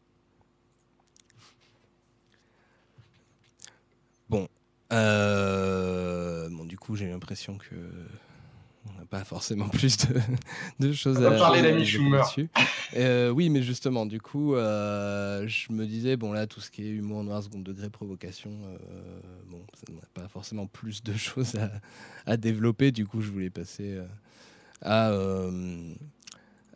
[4.91, 7.75] Euh, bon, du coup, j'ai l'impression que
[9.11, 9.97] pas forcément plus
[10.79, 12.23] de, choses à parler d'Amy Schumer.
[12.95, 16.83] Euh, oui, mais justement, du coup, euh, je me disais, bon, là, tout ce qui
[16.87, 18.49] est humour noir, second degré, provocation,
[19.49, 21.69] bon, ça n'a pas forcément plus de choses à,
[22.25, 22.91] à, développer.
[22.91, 23.99] Du coup, je voulais passer
[24.81, 25.11] à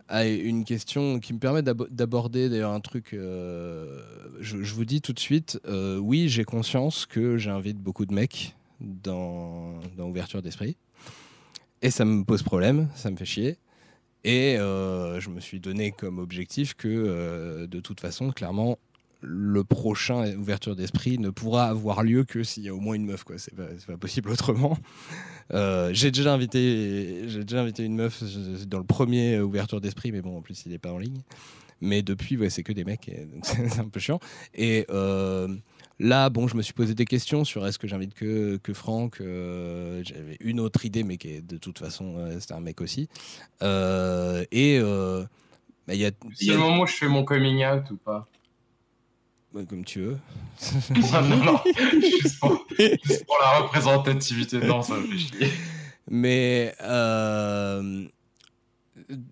[0.08, 3.14] à une question qui me permet d'aborder d'ailleurs un truc.
[3.14, 4.02] Euh,
[4.40, 8.56] je, vous dis tout de suite, euh, oui, j'ai conscience que j'invite beaucoup de mecs
[8.80, 10.78] dans, dans Ouverture d'Esprit.
[11.86, 13.58] Et ça me pose problème, ça me fait chier.
[14.24, 18.80] Et euh, je me suis donné comme objectif que, de toute façon, clairement,
[19.22, 23.06] le prochain ouverture d'esprit ne pourra avoir lieu que s'il y a au moins une
[23.06, 23.38] meuf quoi.
[23.38, 24.80] C'est pas, possible autrement.
[25.54, 28.24] Euh, j'ai déjà invité déjà invité une meuf
[28.66, 31.22] dans le premier ouverture d'esprit mais bon en plus il est pas en ligne.
[31.82, 34.20] Mais depuis c'est que des mecs donc c'est un peu chiant.
[34.56, 35.56] Et euh,
[36.00, 39.22] là bon je me suis posé des questions sur est-ce que j'invite que que Franck
[39.22, 43.08] euh, j'avais une autre idée mais qui est de toute façon c'était un mec aussi
[43.62, 44.82] et
[45.88, 48.28] bah, il y a, c'est le moment où je fais mon coming out ou pas?
[49.70, 50.18] Comme tu veux.
[50.90, 51.60] non, non, non.
[52.02, 54.58] Juste pour, la représentativité.
[54.60, 55.54] Non, ça me fait chier.
[56.10, 56.76] Mais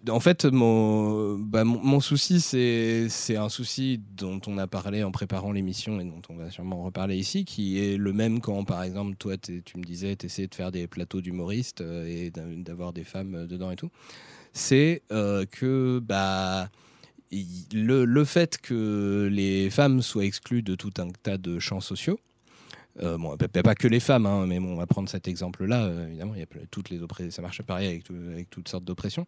[0.10, 1.64] en fait, mon, bah,
[2.00, 6.52] souci, c'est un souci dont on a parlé en préparant l'émission et dont on va
[6.52, 10.28] sûrement reparler ici, qui est le même quand, par exemple, toi, tu me disais, tu
[10.28, 13.90] essayais de faire des plateaux d'humoristes euh, et d'avoir des femmes euh, dedans et tout.
[14.54, 16.70] C'est euh, que bah,
[17.32, 22.20] le, fait que les femmes soient exclues de tout un tas de champs sociaux,
[23.02, 25.90] euh, bon, pas que les femmes, hein, mais bon, on va prendre cet exemple-là.
[26.08, 27.00] évidemment, y a toutes les
[27.32, 29.26] ça marche pareil avec, avec toutes sortes d'oppressions.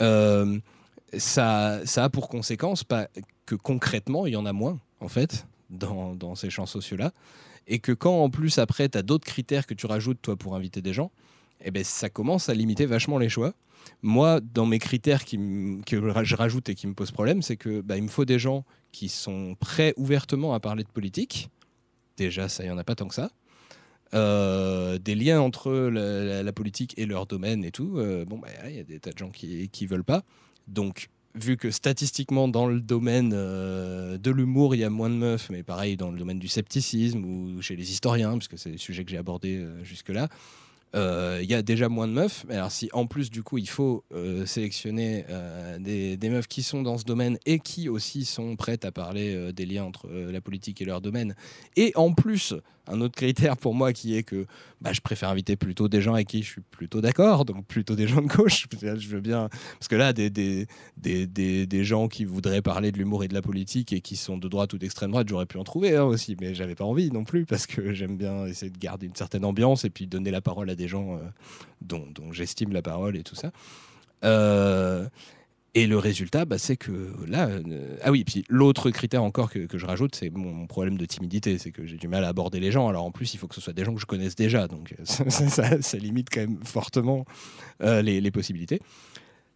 [0.00, 0.58] Euh,
[1.16, 3.08] ça, ça a pour conséquence pas
[3.46, 7.12] que concrètement, il y en a moins, en fait, dans, dans ces champs sociaux-là.
[7.66, 10.56] Et que quand, en plus, après, tu as d'autres critères que tu rajoutes, toi, pour
[10.56, 11.12] inviter des gens,
[11.64, 13.54] eh ben, ça commence à limiter vachement les choix.
[14.02, 15.38] Moi, dans mes critères qui
[15.86, 18.38] que je rajoute et qui me posent problème, c'est que bah, il me faut des
[18.38, 21.50] gens qui sont prêts ouvertement à parler de politique.
[22.16, 23.30] Déjà, ça, il n'y en a pas tant que ça.
[24.14, 27.94] Euh, des liens entre la, politique et leur domaine et tout.
[27.96, 30.22] Euh, bon, bah, il y a des tas de gens qui ne veulent pas.
[30.68, 35.14] Donc, vu que statistiquement, dans le domaine euh, de l'humour, il y a moins de
[35.14, 38.76] meufs, mais pareil dans le domaine du scepticisme ou chez les historiens, puisque c'est le
[38.76, 40.28] sujet que j'ai abordé jusque-là,
[40.94, 42.44] il y a déjà moins de meufs.
[42.50, 44.04] Alors si en plus du coup il faut
[44.44, 45.24] sélectionner
[45.80, 49.54] des, des, meufs qui sont dans ce domaine et qui aussi sont prêtes à parler
[49.54, 51.34] des liens entre la politique et leur domaine,
[51.76, 52.52] et en plus
[52.88, 54.46] un autre critère pour moi qui est que
[54.80, 57.94] bah, je préfère inviter plutôt des gens avec qui je suis plutôt d'accord, donc plutôt
[57.94, 58.66] des gens de gauche.
[58.82, 59.48] Je veux bien,
[59.78, 63.34] parce que là, des, des, des, des, gens qui voudraient parler de l'humour et de
[63.34, 66.04] la politique et qui sont de droite ou d'extrême droite, j'aurais pu en trouver hein,
[66.04, 69.14] aussi, mais j'avais pas envie non plus parce que j'aime bien essayer de garder une
[69.14, 71.20] certaine ambiance et puis donner la parole à des gens euh,
[71.80, 73.52] dont, dont j'estime la parole et tout ça.
[74.24, 75.08] Euh,
[75.74, 77.48] et le résultat, bah, c'est que là.
[77.48, 81.06] Euh, ah oui, puis l'autre critère encore que, que je rajoute, c'est mon, problème de
[81.06, 81.56] timidité.
[81.56, 82.88] C'est que j'ai du mal à aborder les gens.
[82.88, 84.68] Alors en plus, il faut que ce soit des gens que je connaisse déjà.
[84.68, 85.30] Donc ça,
[85.80, 87.24] ça, limite quand même fortement
[87.82, 88.80] euh, les, les, possibilités.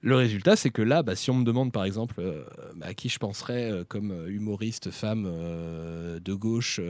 [0.01, 2.45] Le résultat, c'est que là, bah, si on me demande par exemple euh,
[2.77, 6.81] bah, à qui je penserais comme humoriste femme de gauche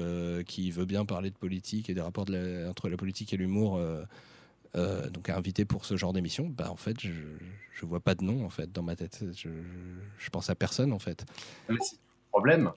[0.46, 2.26] qui veut bien parler de politique et des rapports
[2.68, 3.80] entre la politique et l'humour
[4.76, 7.12] euh, donc invité pour ce genre d'émission, bah en fait je,
[7.72, 9.24] je vois pas de nom en fait dans ma tête.
[9.34, 9.48] Je,
[10.18, 11.24] je pense à personne en fait.
[11.68, 12.72] Mais c'est le problème.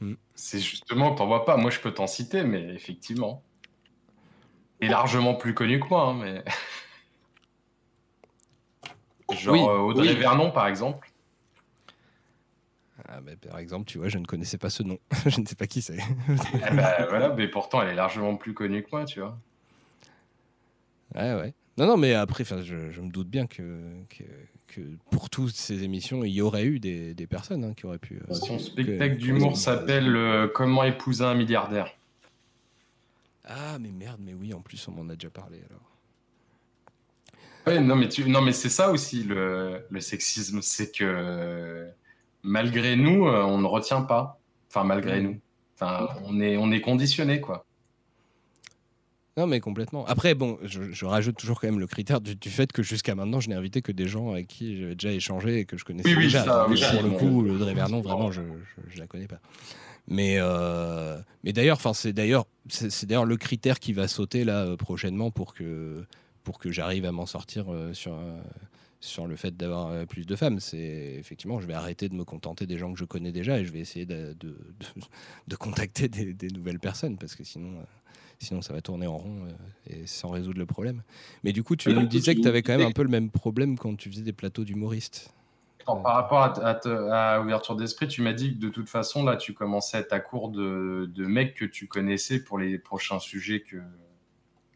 [0.00, 0.14] Hmm.
[0.34, 1.56] C'est justement que t'en vois pas.
[1.56, 3.42] Moi je peux t'en citer, mais effectivement,
[4.80, 6.08] est largement plus connu que moi.
[6.08, 6.44] Hein, mais
[9.36, 11.08] genre euh, Audrey Vernon par exemple.
[13.08, 13.18] Ah,
[13.50, 14.98] par exemple, tu vois, je ne connaissais pas ce nom.
[15.26, 15.98] je ne sais pas qui c'est.
[16.54, 19.36] Eh ben, voilà, mais pourtant elle est largement plus connue que moi, tu vois.
[21.14, 21.54] Ouais, ouais.
[21.78, 23.80] Non, non, mais après, je, je me doute bien que,
[24.10, 24.80] que,
[25.10, 28.20] pour toutes ces émissions, il y aurait eu des, des personnes hein, qui auraient pu.
[28.30, 31.94] Euh, Son spectacle d'humour s'appelle euh, Comment épouser un milliardaire.
[33.44, 35.88] Ah, mais merde, mais oui, en plus, on m'en a déjà parlé alors.
[37.66, 38.28] Ouais, non, mais, tu...
[38.28, 41.88] non, mais c'est ça aussi le, le sexisme, c'est que
[42.42, 44.38] malgré nous, euh, on ne retient pas.
[44.68, 45.24] Enfin, malgré mmh.
[45.24, 45.40] nous.
[45.74, 47.64] Enfin, on est, on est conditionné, quoi.
[49.38, 50.04] Non, mais complètement.
[50.06, 53.48] Après, bon, je, rajoute toujours quand même le critère du, fait que jusqu'à maintenant, je
[53.48, 56.24] n'ai invité que des gens avec qui j'avais déjà échangé et que je connaissais oui,
[56.24, 56.44] déjà.
[56.44, 59.40] Ça, pour le coup, le Vernon, vraiment, je, ne la connais pas.
[60.06, 64.76] Mais, euh, mais d'ailleurs, c'est d'ailleurs, c'est d'ailleurs le critère qui va sauter là euh,
[64.76, 66.04] prochainement pour que
[66.42, 68.18] pour que j'arrive à m'en sortir euh, sur
[69.00, 70.60] sur le fait d'avoir plus de femmes.
[70.60, 73.64] C'est effectivement, je vais arrêter de me contenter des gens que je connais déjà et
[73.64, 74.56] je vais essayer de, de,
[75.48, 77.70] de, contacter des, des, nouvelles personnes parce que sinon
[78.42, 81.02] sinon ça va tourner en rond euh, et sans résoudre le problème.
[81.44, 83.30] Mais du coup, tu nous disais que tu avais quand même un peu le même
[83.30, 85.32] problème quand tu faisais des plateaux d'humoristes.
[85.84, 89.96] Par rapport à, ouverture d'esprit, tu m'as dit que de toute façon, là, tu commençais
[89.96, 93.78] à être à court de, de, mecs que tu connaissais pour les prochains sujets que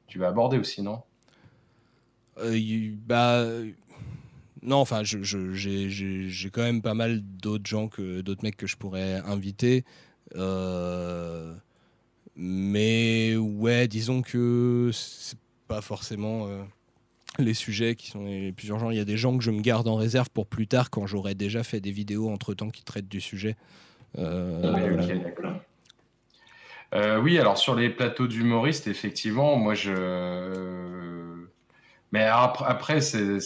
[0.08, 1.02] tu vas aborder aussi, non?
[2.38, 2.58] Euh,
[3.06, 3.44] Bah.
[4.62, 9.14] Non, enfin, j'ai quand même pas mal d'autres gens, que d'autres mecs que je pourrais
[9.24, 9.84] inviter.
[10.34, 11.54] Euh,
[12.36, 15.38] mais ouais, disons que c'est
[15.68, 16.62] pas forcément euh,
[17.38, 18.90] les sujets qui sont les plus urgents.
[18.90, 21.06] Il y a des gens que je me garde en réserve pour plus tard quand
[21.06, 23.56] j'aurai déjà fait des vidéos entre temps qui traitent du sujet.
[24.18, 25.20] Euh, oui,
[26.94, 29.92] euh, oui, alors sur les plateaux d'humoristes, effectivement, moi je.
[32.12, 33.40] Mais après, c'est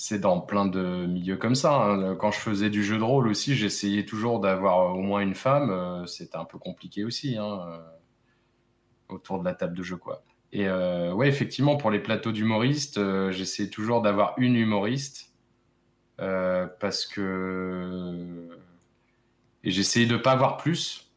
[0.00, 1.74] c'est dans plein de milieux comme ça.
[1.74, 2.16] Hein.
[2.16, 5.70] Quand je faisais du jeu de rôle aussi, j'essayais toujours d'avoir au moins une femme.
[5.70, 7.78] Euh, c'était un peu compliqué aussi, hein, euh,
[9.10, 10.22] autour de la table de jeu, quoi.
[10.52, 12.98] Et euh, ouais, effectivement, pour les plateaux d'humoristes,
[13.30, 15.34] j'essayais toujours d'avoir une humoriste
[16.16, 18.48] parce que
[19.64, 21.10] Et j'essayais de pas avoir plus.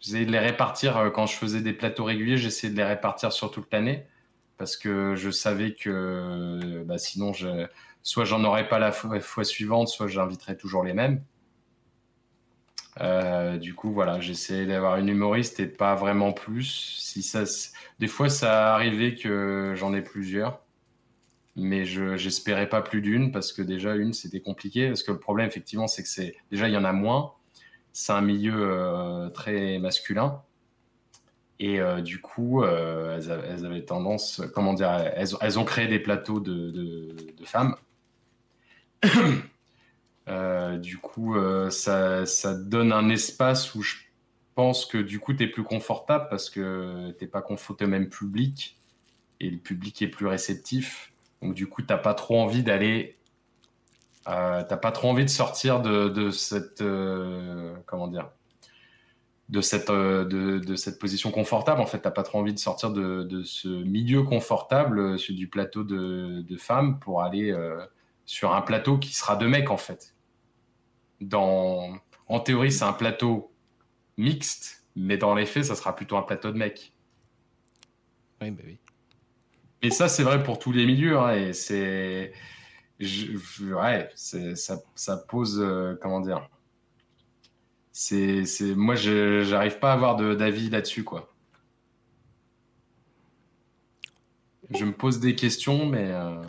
[0.00, 3.52] J'essayais de les répartir quand je faisais des plateaux réguliers, j'essayais de les répartir sur
[3.52, 4.06] toute l'année
[4.58, 7.66] parce que je savais que bah, sinon, je,
[8.02, 11.22] soit j'en aurais pas la fois, suivante, soit j'inviterais toujours les mêmes.
[13.00, 16.98] Euh, du coup, voilà, j'essayais d'avoir une humoriste et pas vraiment plus.
[17.00, 17.44] Si ça,
[17.98, 20.60] des fois, ça arrivait que j'en ai plusieurs,
[21.56, 24.88] mais je j'espérais pas plus d'une parce que déjà une c'était compliqué.
[24.88, 27.32] Parce que le problème, effectivement, c'est que c'est déjà il y en a moins.
[27.92, 30.42] C'est un milieu euh, très masculin.
[31.62, 36.40] Et euh, du coup, euh, elles, avaient tendance, comment dire, elles, ont créé des plateaux
[36.40, 37.14] de,
[37.44, 37.76] femmes.
[40.28, 41.34] Euh, du coup,
[41.70, 43.96] ça, ça, donne un espace où je
[44.54, 47.88] pense que du coup, tu es plus confortable parce que tu n'es pas confronté au
[47.88, 48.78] même public
[49.40, 51.12] et le public est plus réceptif.
[51.42, 53.18] Donc, du coup, tu n'as pas trop envie d'aller.
[54.24, 56.84] t'as pas trop envie de sortir de, de cette.
[57.86, 58.30] comment dire
[59.52, 61.80] de cette, euh, de, cette position confortable.
[61.80, 65.34] En fait, tu n'as pas trop envie de sortir de, ce milieu confortable euh, sur
[65.34, 67.84] du plateau de, femmes pour aller euh,
[68.32, 70.14] sur un plateau qui sera de mecs, en fait.
[71.20, 71.98] Dans...
[72.28, 73.52] En théorie, c'est un plateau
[74.16, 76.94] mixte, mais dans les faits, ça sera plutôt un plateau de mecs.
[78.40, 78.78] Oui, bah oui.
[79.82, 81.18] Et ça, c'est vrai pour tous les milieux.
[81.18, 82.32] Hein, et c'est.
[83.60, 85.62] Ouais, ça, ça, pose.
[86.00, 86.48] comment dire?
[87.92, 91.34] C'est, c'est, moi, je j'arrive pas à avoir d'avis là-dessus, quoi.
[94.70, 96.10] Je me pose des questions, mais.
[96.12, 96.42] Euh,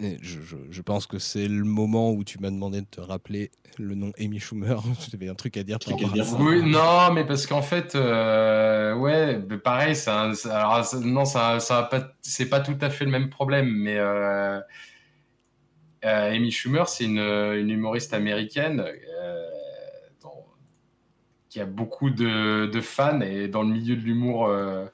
[0.00, 0.38] je,
[0.70, 4.12] je, pense que c'est le moment où tu m'as demandé de te rappeler le nom
[4.18, 4.82] Amy Schumer.
[5.10, 5.78] tu avais un truc à dire.
[5.78, 11.24] Truc à dire oui, non, mais parce qu'en fait, euh, ouais, pareil, ça, alors, non,
[11.24, 14.60] ça, ça pas, c'est pas tout à fait le même problème, mais euh,
[16.02, 18.84] Amy Schumer, c'est une, une humoriste américaine
[21.56, 24.84] il y a beaucoup de, fans et dans le milieu de l'humour, euh,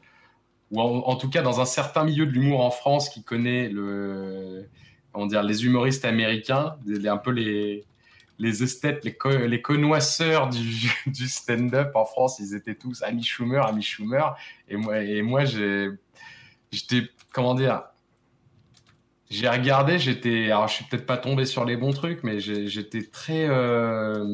[0.70, 4.69] ou en, tout cas dans un certain milieu de l'humour en France qui connaît le,
[5.13, 7.85] comment dire, les humoristes américains, un peu les,
[8.39, 9.17] les esthètes, les,
[9.49, 14.35] les connoisseurs du, du stand-up en France, ils étaient tous Amy Schumer, Amy Schumer.
[14.69, 17.03] Et moi, et moi j'étais,
[17.33, 17.83] comment dire,
[19.31, 23.03] j'ai regardé, j'étais, alors je suis peut-être pas tombé sur les bons trucs, mais j'étais
[23.03, 24.25] très, euh,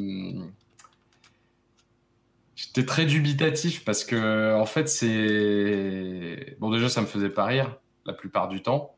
[2.59, 6.57] J'étais très dubitatif parce que, en fait, c'est.
[6.59, 8.97] Bon, déjà, ça me faisait pas rire la plupart du temps.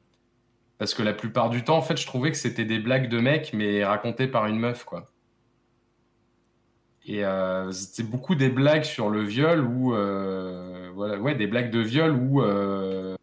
[0.81, 3.21] Parce que la plupart du temps, en fait, je trouvais que c'était des blagues de
[3.21, 5.11] mecs, mais racontées par une meuf, quoi.
[7.05, 9.95] Et euh, c'était beaucoup des blagues sur le viol ou.
[9.95, 12.41] Euh, ouais, des blagues de viol ou.
[12.41, 13.15] Euh,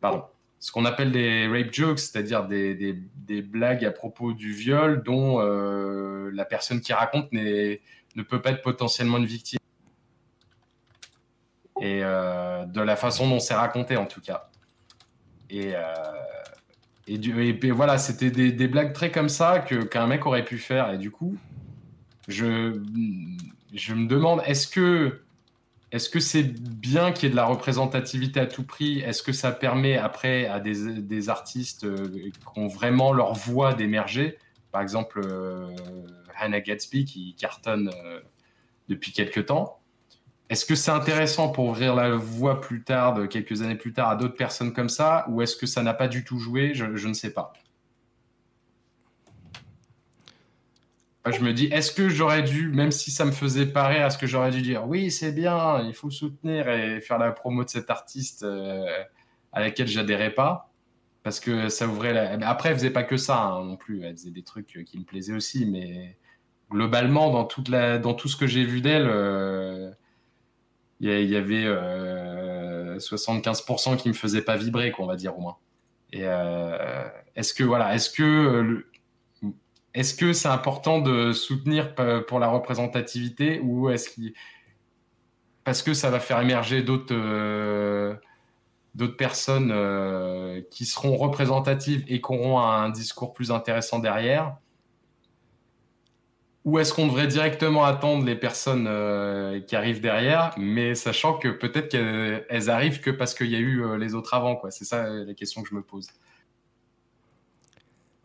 [0.00, 0.22] pardon.
[0.60, 5.40] Ce qu'on appelle des rape jokes, c'est-à-dire des, des, blagues à propos du viol dont
[5.40, 9.58] la personne qui raconte ne peut pas être potentiellement une victime.
[11.80, 14.50] Et de la façon dont c'est raconté, en tout cas.
[15.50, 15.82] Et, euh,
[17.06, 20.92] et, voilà, c'était des, blagues très comme ça que, qu'un mec aurait pu faire.
[20.92, 21.36] Et du coup,
[22.28, 22.80] je,
[23.74, 25.20] je me demande, est-ce que
[25.92, 29.00] est-ce c'est bien qu'il y ait de la représentativité à tout prix?
[29.00, 33.74] Est-ce que ça permet après à des, des artistes euh, qui ont vraiment leur voix
[33.74, 34.38] d'émerger?
[34.70, 35.20] Par exemple,
[36.40, 38.20] Hannah Gatsby qui cartonne euh,
[38.88, 39.79] depuis quelques temps.
[40.50, 44.10] Est-ce que c'est intéressant pour ouvrir la voie plus tard, de quelques années plus tard,
[44.10, 46.74] à d'autres personnes comme ça, ou est-ce que ça n'a pas du tout joué?
[46.74, 47.52] Je, ne sais pas.
[51.24, 54.26] Je me dis, est-ce que j'aurais dû, même si ça me faisait parer, est-ce que
[54.26, 57.88] j'aurais dû dire, oui, c'est bien, il faut soutenir et faire la promo de cet
[57.88, 58.84] artiste euh,
[59.52, 60.70] à laquelle j'adhérais pas
[61.22, 62.48] parce que ça ouvrait la...
[62.48, 64.02] Après, elle faisait pas que ça hein, non plus.
[64.02, 66.16] Elle faisait des trucs qui me plaisaient aussi, mais
[66.70, 69.90] globalement, dans tout ce que j'ai vu d'elle, euh,
[71.00, 71.64] il y, avait
[72.98, 75.56] 75% euh, qui me faisaient pas vibrer, qu'on va dire au moins.
[76.12, 78.84] Et euh, est-ce que voilà, est-ce que
[79.94, 81.94] est-ce que c'est important de soutenir
[82.26, 84.10] pour la représentativité ou est-ce
[85.64, 88.18] parce que ça va faire émerger d'autres
[88.94, 89.72] d'autres personnes
[90.70, 94.56] qui seront représentatives et qui auront un discours plus intéressant derrière
[96.64, 101.48] ou est-ce qu'on devrait directement attendre les personnes euh, qui arrivent derrière, mais sachant que
[101.48, 104.70] peut-être qu'elles arrivent que parce qu'il y a eu euh, les autres avant, quoi.
[104.70, 106.08] C'est ça euh, la question que je me pose.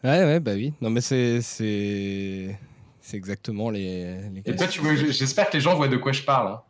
[0.04, 0.74] Ouais, ouais, bah oui.
[0.82, 2.60] Non, mais c'est c'est
[3.00, 4.20] c'est exactement les.
[4.46, 4.82] Et toi, tu
[5.12, 6.50] j'espère que les gens voient de quoi je parle.
[6.50, 6.62] Hein.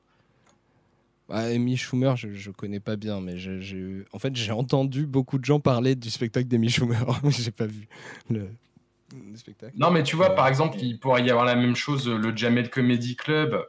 [1.28, 5.40] Bah, Amy Schumer, je, je connais pas bien, mais j'ai en fait j'ai entendu beaucoup
[5.40, 7.04] de gens parler du spectacle d'Amy Schumer.
[7.30, 7.88] j'ai pas vu
[8.30, 8.48] le
[9.76, 12.70] Non, mais tu vois, par exemple, il pourrait y avoir la même chose, le Jamel
[12.70, 13.66] Comedy Club.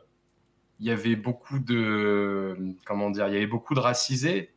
[0.81, 2.75] Il y avait beaucoup de.
[2.85, 4.53] Comment dire Il y avait beaucoup de racisés.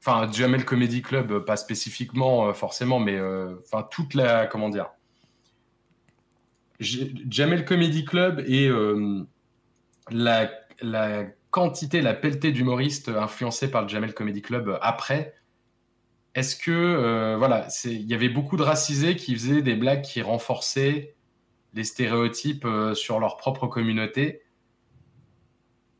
[0.00, 4.46] Enfin, Jamel Comedy Club, pas spécifiquement, euh, forcément, mais euh, enfin, toute la.
[4.46, 4.86] Comment dire
[6.80, 9.22] Jamel Comedy Club et euh,
[10.10, 10.50] la,
[10.80, 15.34] la quantité, la pelletée d'humoristes influencés par le Jamel Comedy Club après
[16.34, 20.22] est-ce que euh, voilà, il y avait beaucoup de racisés qui faisaient des blagues qui
[20.22, 21.16] renforçaient
[21.74, 24.42] les stéréotypes euh, sur leur propre communauté?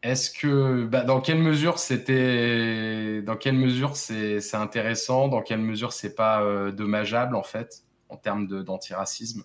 [0.02, 5.92] Est-ce que bah, dans quelle mesure c'était dans quelle mesure c'est intéressant, dans quelle mesure
[5.92, 9.44] c'est pas euh, dommageable en fait en termes d'antiracisme?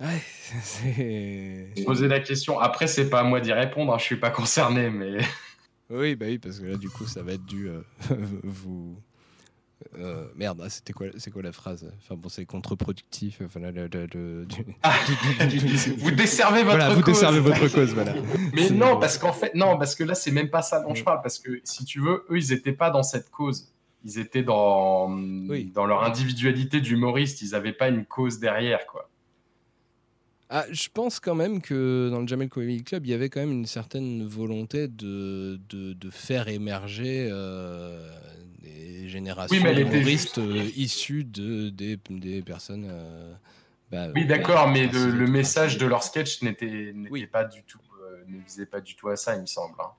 [0.00, 1.72] Ouais.
[1.86, 2.58] Poser la question.
[2.58, 3.92] Après, c'est pas à moi d'y répondre.
[3.92, 5.18] Hein, je suis pas concerné, mais.
[5.90, 7.68] Oui, bah oui, parce que là, du coup, ça va être du.
[7.68, 7.82] Euh,
[8.42, 8.96] vous.
[9.98, 11.90] Euh, merde, ah, c'était quoi, c'est quoi la phrase?
[11.98, 13.40] Enfin bon, c'est contre-productif.
[13.42, 13.60] Enfin,
[14.82, 14.92] ah,
[15.96, 17.14] vous desservez votre voilà, vous cause.
[17.14, 18.14] desservez votre cause, voilà.
[18.52, 21.02] Mais non, parce qu'en fait, non, parce que là, c'est même pas ça dont je
[21.02, 21.22] parle.
[21.22, 23.72] Parce que si tu veux, eux, ils étaient pas dans cette cause.
[24.04, 27.42] Ils étaient dans, dans leur individualité d'humoriste.
[27.42, 29.09] Ils n'avaient pas une cause derrière, quoi.
[30.52, 33.38] Ah, je pense quand même que dans le Jamel Comedy Club, il y avait quand
[33.38, 38.10] même une certaine volonté de, de, de faire émerger euh,
[38.60, 42.88] des générations humoristes euh, issues de, des, des personnes.
[42.90, 43.32] Euh,
[43.92, 47.26] bah, oui, d'accord, mais le, le message de leur sketch n'était oui.
[47.26, 47.78] pas du tout,
[48.26, 49.76] ne visait pas du tout à ça, il me semble.
[49.78, 49.92] Hein.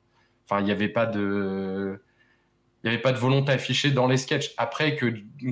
[0.45, 1.97] Enfin, il n'y avait pas de.
[2.83, 4.53] Il n'y avait pas de volonté affichée dans les sketchs.
[4.57, 5.05] Après que,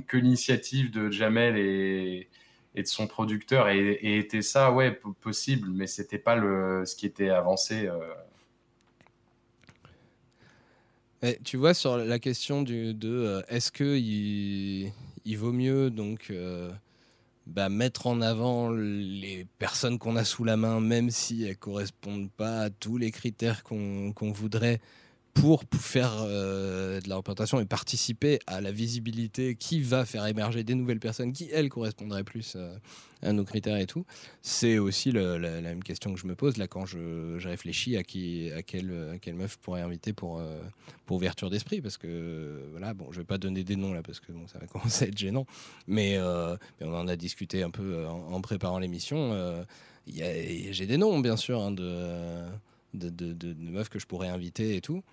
[0.08, 2.28] que l'initiative de Jamel et,
[2.80, 7.06] et de son producteur et, était ça ouais possible mais c'était pas le ce qui
[7.06, 7.90] était avancé
[11.24, 11.34] euh.
[11.44, 14.94] tu vois sur la question du, de euh, est-ce que il,
[15.26, 16.72] il, vaut mieux donc euh,
[17.48, 22.32] bah, mettre en avant les personnes qu'on a sous la main même si elles correspondent
[22.32, 24.80] pas à tous les critères qu'on voudrait
[25.34, 30.64] pour faire euh, de la représentation et participer à la visibilité qui va faire émerger
[30.64, 32.76] des nouvelles personnes qui, elles, correspondraient plus euh,
[33.22, 34.06] à nos critères et tout.
[34.42, 38.52] C'est aussi la, même question que je me pose là quand je, réfléchis à, qui,
[38.52, 40.62] à, quelle, quelle meuf je pourrais inviter pour, euh,
[41.06, 41.82] pour ouverture d'esprit.
[41.82, 44.60] Parce que, voilà, bon, je vais pas donner des noms là parce que bon, ça
[44.60, 45.46] va commencer à être gênant.
[45.88, 46.18] Mais,
[46.80, 49.64] mais on en a discuté un peu en, préparant l'émission.
[50.08, 52.44] J'ai des noms, bien sûr, hein, de,
[52.94, 55.04] de meufs que je pourrais inviter et tout.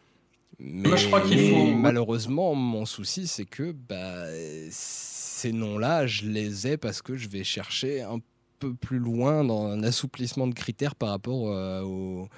[0.59, 1.67] Mais Moi, je crois qu'il faut...
[1.67, 4.25] malheureusement, mon souci, c'est que bah,
[4.71, 8.21] ces noms-là, je les ai parce que je vais chercher un
[8.59, 12.29] peu plus loin dans un assouplissement de critères par rapport euh, aux,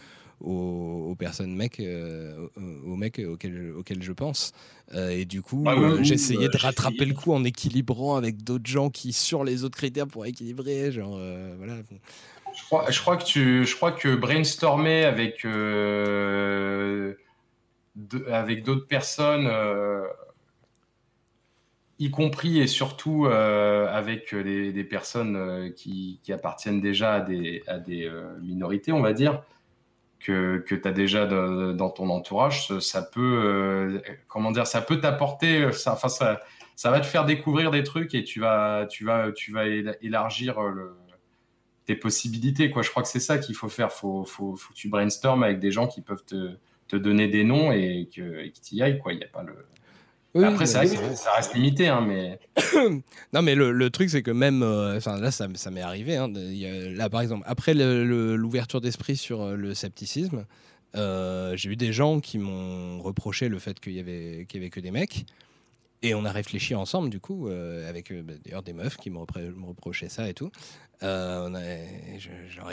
[0.40, 4.53] aux, personnes mecs, euh, aux mecs auxquels, auxquels je pense.
[4.95, 5.65] Euh, et du coup,
[6.01, 9.78] j'ai essayé de rattraper le coup en équilibrant avec d'autres gens qui, sur les autres
[9.78, 10.90] critères, pour équilibrer.
[10.90, 11.20] Genre,
[11.57, 11.74] voilà.
[12.53, 15.45] Je crois, je crois, que tu, je crois que brainstormer avec
[18.31, 20.07] avec d'autres personnes, euh,
[21.99, 27.62] y compris et surtout euh, avec des, personnes euh, qui, appartiennent déjà à des,
[28.41, 29.43] minorités, on va dire,
[30.20, 35.73] que, que tu as déjà dans ton entourage, ça peut, comment dire, ça peut t'apporter,
[35.73, 36.41] ça, enfin, ça,
[36.77, 40.61] ça va te faire découvrir des trucs et tu vas, tu vas, tu vas élargir
[41.87, 42.70] tes possibilités.
[42.70, 42.83] Quoi.
[42.83, 43.93] Je crois que c'est ça qu'il faut faire.
[43.93, 46.57] Faut, faut, faut, que tu brainstormes avec des gens qui peuvent te,
[46.89, 49.12] te donner des noms et que tu y ailles quoi.
[49.12, 49.55] Il y a pas le
[50.44, 52.39] après ça, ça, reste limité hein, mais
[53.32, 56.31] non mais le, le truc c'est que même euh, là ça, ça m'est arrivé hein,
[56.31, 60.44] là par exemple après l'ouverture d'esprit sur euh, le scepticisme
[60.97, 64.62] euh, j'ai eu des gens qui m'ont reproché le fait qu'il y avait qu'il y
[64.62, 65.27] avait que des mecs
[66.03, 70.09] et on a réfléchi ensemble, du coup, avec bah, d'ailleurs des meufs qui me, reprochaient
[70.09, 70.51] ça et tout.
[71.03, 71.49] Euh,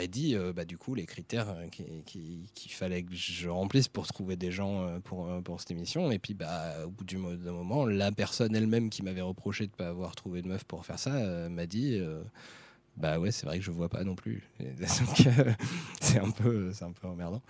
[0.08, 4.36] dit, euh, bah, du coup, les critères euh, qu'il fallait que je remplisse pour trouver
[4.36, 6.10] des gens euh, pour, pour cette émission.
[6.10, 9.76] Et puis, bah, au bout d'un moment, la personne elle-même qui m'avait reproché de ne
[9.76, 12.00] pas avoir trouvé de meuf pour faire ça m'a dit
[12.96, 14.42] Bah ouais, c'est vrai que je vois pas non plus.
[16.00, 17.42] c'est un, peu, un peu emmerdant.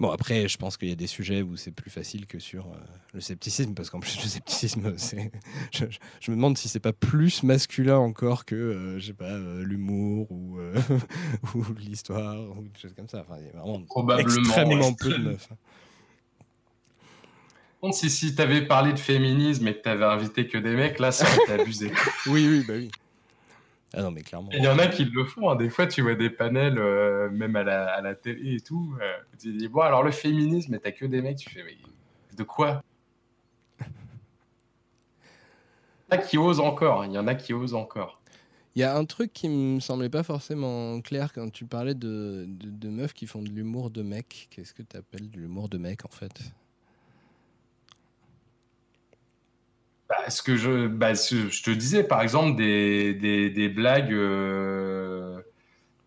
[0.00, 2.66] Bon, après, je pense qu'il y a des sujets où c'est plus facile que sur
[2.68, 2.76] euh,
[3.12, 5.30] le scepticisme, parce qu'en plus, le scepticisme, c'est.
[5.72, 5.84] Je,
[6.30, 10.32] me demande si c'est pas plus masculin encore que, euh, je sais pas, euh, l'humour
[10.32, 10.58] ou,
[11.54, 13.20] ou l'histoire ou des choses comme ça.
[13.28, 15.48] Enfin, il y a vraiment Probablement, extrêmement peu de meufs.
[17.82, 17.92] Hein.
[17.92, 20.98] Si, si tu avais parlé de féminisme et que tu avais invité que des mecs,
[20.98, 21.92] là, ça aurait été abusé.
[22.26, 22.90] oui, oui, bah oui.
[23.94, 24.50] Ah non, mais clairement.
[24.52, 25.50] Il y en a qui le font.
[25.50, 25.56] Hein.
[25.56, 28.96] Des fois, tu vois des panels, euh, même à la, à la, télé et tout.
[29.00, 31.38] Euh, tu dis, bon, alors le féminisme, t'as que des mecs.
[31.38, 31.76] Tu fais, mais
[32.36, 32.82] de quoi?
[33.80, 33.86] Il
[36.12, 37.04] y en a qui osent encore.
[37.04, 38.20] Il y en a qui osent encore.
[38.76, 42.46] Il y a un truc qui me semblait pas forcément clair quand tu parlais de,
[42.48, 44.46] de, meufs qui font de l'humour de mec.
[44.50, 46.40] Qu'est-ce que tu appelles de l'humour de mec en fait?
[50.10, 55.40] Bah, ce que je, bah, je te disais, par exemple, des, des, des blagues, euh,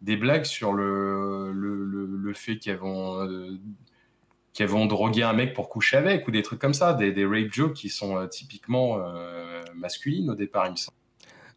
[0.02, 3.58] des blagues sur le, le, le, fait qu'elles vont, euh,
[4.60, 7.52] vont droguer un mec pour coucher avec, ou des trucs comme ça, des, des rape
[7.52, 9.00] jokes qui sont euh, typiquement
[9.76, 10.98] masculines au départ, il me semble.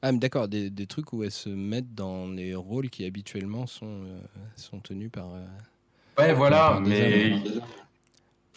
[0.03, 3.67] Ah, mais d'accord, des, des, trucs où elles se mettent dans les rôles qui habituellement
[3.67, 4.21] sont, euh,
[4.55, 5.35] sont tenus par.
[5.35, 5.45] Euh,
[6.19, 7.43] ouais, voilà, mais,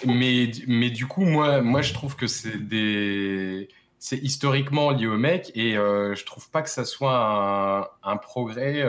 [0.05, 3.69] mais, mais du coup, moi, moi je trouve que c'est des.
[3.99, 8.17] C'est historiquement lié au mec et euh, je trouve pas que ça soit un, un
[8.17, 8.83] progrès.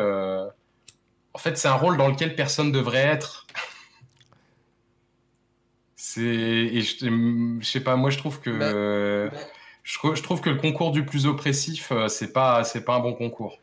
[1.33, 3.47] En fait, c'est un rôle dans lequel personne devrait être.
[5.97, 6.23] c'est.
[6.23, 8.51] Et je, je, sais pas, moi je trouve que.
[8.51, 9.39] Bah, bah,
[9.83, 13.15] je, trouve que le concours du plus oppressif, euh, c'est pas, c'est pas un bon
[13.15, 13.59] concours.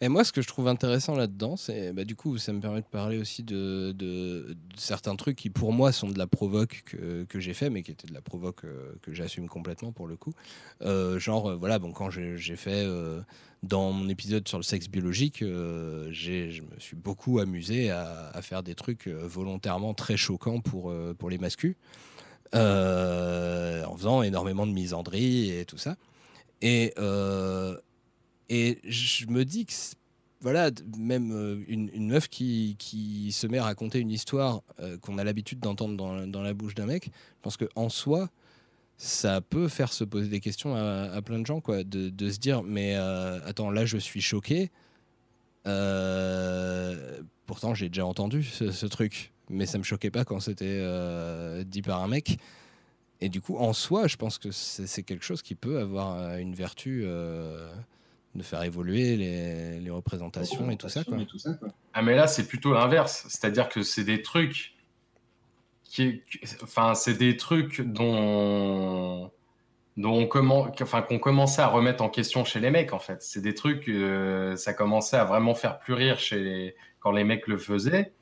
[0.00, 2.80] Et moi, ce que je trouve intéressant là-dedans, c'est bah, du coup, ça me permet
[2.80, 7.40] de parler aussi de, certains trucs qui, pour moi, sont de la provoque que, que
[7.40, 10.32] j'ai fait, mais qui étaient de la provoque euh, que j'assume complètement pour le coup.
[10.82, 12.86] Euh, genre, voilà, bon, quand j'ai fait
[13.62, 18.74] dans mon épisode sur le sexe biologique, je me suis beaucoup amusé à, faire des
[18.74, 21.74] trucs volontairement très choquants pour, pour les mascus.
[22.54, 25.96] Euh, en faisant énormément de misandrie et tout ça.
[26.62, 27.76] Et, euh,
[28.48, 29.72] et je me dis que,
[30.40, 32.76] voilà, même euh, une, meuf qui,
[33.32, 34.62] se met à raconter une histoire
[35.02, 35.96] qu'on a l'habitude d'entendre
[36.26, 38.28] dans, la bouche d'un mec, je pense qu'en soi,
[38.96, 42.62] ça peut faire se poser des questions à, plein de gens, quoi, de, se dire,
[42.62, 44.70] mais attends, là je suis choqué.
[47.46, 51.64] pourtant, j'ai déjà entendu ce, ce truc mais ça me choquait pas quand c'était euh,
[51.64, 52.38] dit par un mec.
[53.20, 56.36] Et du coup, en soi, je pense que c'est quelque chose qui peut avoir euh,
[56.36, 57.72] une vertu euh,
[58.38, 61.04] de faire évoluer les, représentations et tout ça.
[61.04, 61.18] Quoi.
[61.92, 63.26] Ah, mais là, c'est plutôt l'inverse.
[63.28, 64.74] C'est-à-dire que c'est des trucs.
[65.84, 66.22] Qui,
[66.62, 69.30] enfin, c'est des trucs dont
[69.96, 73.20] dont on commence, enfin qu'on commençait à remettre en question chez les mecs en fait.
[73.22, 73.90] C'est des trucs,
[74.56, 78.12] ça commençait à vraiment faire plus rire chez quand les mecs le faisaient.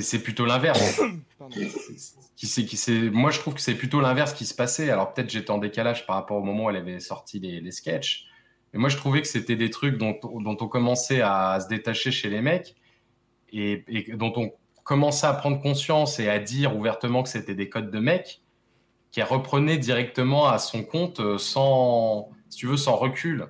[0.00, 1.00] C'est plutôt l'inverse.
[2.36, 4.90] qui, qui Moi, je trouve que c'est plutôt l'inverse qui se passait.
[4.90, 7.70] Alors, peut-être j'étais en décalage par rapport au moment où elle avait sorti les, les
[7.70, 8.26] sketchs.
[8.72, 12.10] Mais moi, je trouvais que c'était des trucs dont, dont, on commençait à se détacher
[12.10, 12.74] chez les mecs
[13.52, 13.84] et,
[14.16, 14.52] dont on
[14.82, 18.40] commençait à prendre conscience et à dire ouvertement que c'était des codes de mecs
[19.12, 23.46] qui reprenaient directement à son compte euh, sans, si tu veux, sans recul.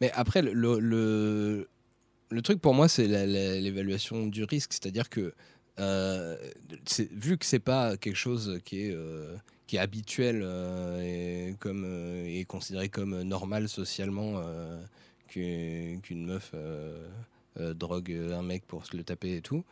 [0.00, 1.68] Mais après, le, le,
[2.34, 4.72] le truc pour moi, c'est l'évaluation du risque.
[4.72, 5.32] C'est-à-dire que,
[5.78, 6.36] euh,
[7.12, 9.36] vu que c'est pas quelque chose qui est, euh,
[9.76, 14.40] habituel euh, et, et considéré comme normal socialement
[15.26, 16.54] qu'une meuf
[17.56, 19.64] drogue un mec pour se le taper et tout.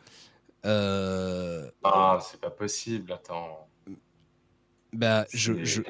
[0.65, 3.65] ah, c'est pas possible, attends.
[4.93, 5.81] Bah, je, je,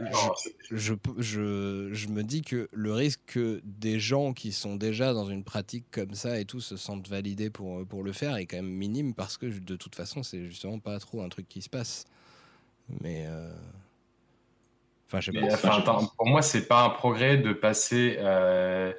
[0.72, 5.44] je, je, me dis que le risque que des gens qui sont déjà dans une
[5.44, 8.66] pratique comme ça et tout se sentent validés pour, pour le faire est quand même
[8.66, 12.06] minime parce que de toute façon, c'est justement pas trop un truc qui se passe.
[13.02, 13.26] Mais.
[13.28, 13.52] Euh,
[15.08, 16.00] enfin, je sais pas.
[16.18, 18.94] pour moi, c'est pas un progrès de passer euh,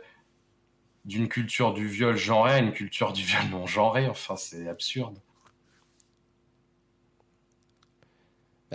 [1.06, 4.06] d'une culture du viol genré à une culture du viol non genré.
[4.06, 5.18] Enfin, c'est absurde.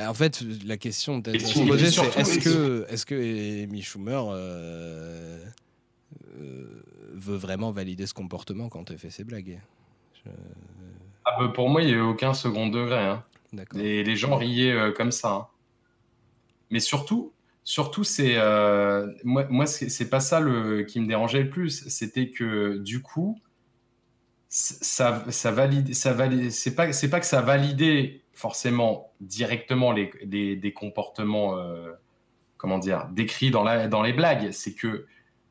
[0.07, 5.43] En fait, la question à se poser, c'est est-ce que, est que Amy Schumer euh,
[6.37, 9.59] euh, veut vraiment valider ce comportement quand elle fait ses blagues?
[11.25, 12.99] Ah, bah, Pour moi, il n'y a aucun second degré.
[12.99, 13.23] Hein.
[13.75, 15.31] Et les gens riaient euh, comme ça.
[15.33, 15.47] Hein.
[16.69, 18.35] Mais surtout, surtout c'est
[19.23, 21.87] moi, moi c'est pas ça le, qui me dérangeait le plus.
[21.89, 23.39] C'était que du coup,
[24.49, 26.51] ça, ça valide, ça valide.
[26.51, 31.91] C'est pas, c'est pas que ça validait forcément directement les, des comportements, euh,
[32.55, 34.51] comment dire, décrits dans, la, dans les blagues.
[34.51, 35.05] C'est que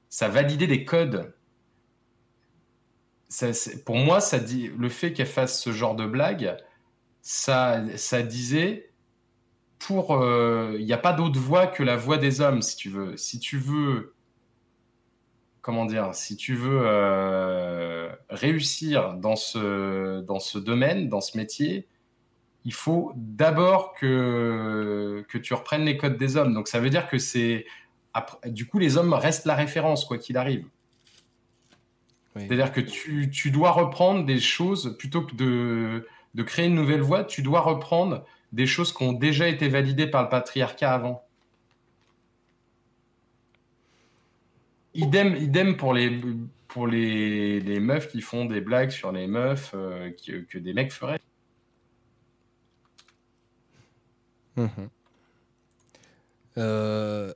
[0.08, 1.34] ça validait des codes.
[3.84, 6.56] Pour moi, ça dit, le fait qu'elle fasse ce genre de blague,
[7.20, 8.90] ça, ça disait
[9.78, 10.14] pour.
[10.14, 13.18] Euh, il n'y a pas d'autre voix que la voix des hommes, si tu veux.
[13.18, 14.14] Si tu veux.
[15.60, 21.86] Comment dire Si tu veux euh, réussir dans ce, dans ce domaine, dans ce métier,
[22.64, 26.54] il faut d'abord que, que tu reprennes les codes des hommes.
[26.54, 27.66] Donc ça veut dire que c'est.
[28.46, 30.66] Du coup, les hommes restent la référence, quoi qu'il arrive.
[32.36, 37.00] C'est-à-dire que tu, tu, dois reprendre des choses, plutôt que de, de créer une nouvelle
[37.00, 41.28] voie, tu dois reprendre des choses qui ont déjà été validées par le patriarcat avant.
[44.98, 46.20] idem, idem pour les
[46.66, 50.10] pour les, les, meufs qui font des blagues sur les meufs euh,
[50.50, 51.20] que, des mecs feraient.
[54.58, 54.88] Mhm.
[56.58, 57.32] Euh,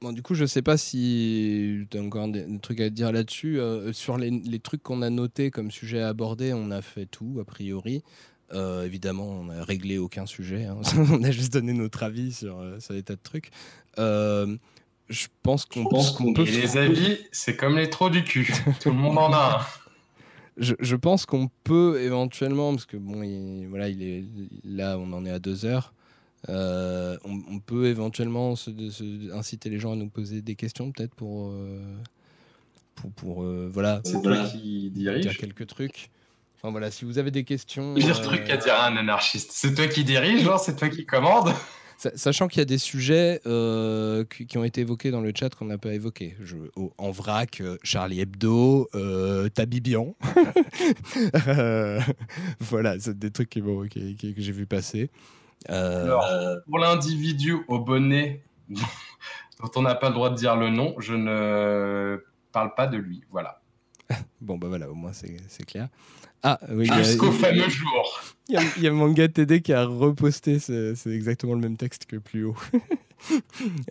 [0.00, 3.60] bon, du coup, je sais pas si tu as encore des, trucs à dire là-dessus.
[3.60, 7.06] Euh, sur les, les trucs qu'on a notés comme sujet à aborder, on a fait
[7.06, 8.02] tout, a priori.
[8.52, 10.64] évidemment, on n'a réglé aucun sujet.
[10.64, 10.80] Hein.
[11.10, 13.50] on a juste donné notre avis sur, sur des tas de trucs
[15.12, 16.46] je pense qu'on pense qu'on peut.
[16.46, 18.52] Et les avis, c'est comme les trous du cul.
[18.80, 19.66] Tout le monde en a.
[20.58, 24.24] Je, pense qu'on peut éventuellement, parce que bon, il, voilà, il est
[24.64, 25.94] là, on en est à deux heures.
[26.48, 28.54] Euh, on, peut éventuellement
[29.32, 31.80] inciter les gens à nous poser des questions, peut-être pour, euh,
[32.96, 34.00] pour, pour euh, voilà.
[34.04, 35.22] C'est toi qui dirige.
[35.22, 36.10] Dire quelques trucs.
[36.56, 37.94] Enfin voilà, si vous avez des questions.
[37.94, 39.50] Plusieurs trucs à dire à un anarchiste.
[39.52, 41.52] C'est toi qui dirige, c'est toi qui commande.
[42.16, 45.66] Sachant qu'il y a des sujets euh, qui, ont été évoqués dans le chat qu'on
[45.66, 46.36] n'a pas évoqués.
[46.40, 46.56] Je,
[46.98, 50.14] en vrac, Charlie Hebdo, euh, Tabibian.
[51.46, 52.00] Euh,
[52.60, 55.10] voilà, c'est des trucs qui, que j'ai vu passer.
[55.68, 56.26] Alors,
[56.66, 61.14] pour l'individu au bonnet dont on n'a pas le droit de dire le nom, je
[61.14, 62.22] ne
[62.52, 63.22] parle pas de lui.
[63.30, 63.60] Voilà.
[64.40, 65.88] bon, bah voilà, au moins c'est clair.
[66.42, 66.88] Ah, oui.
[66.92, 68.20] Jusqu'au fameux jour.
[68.48, 72.44] Il y, a, Manga TD qui a reposté, c'est exactement le même texte que plus
[72.44, 72.56] haut.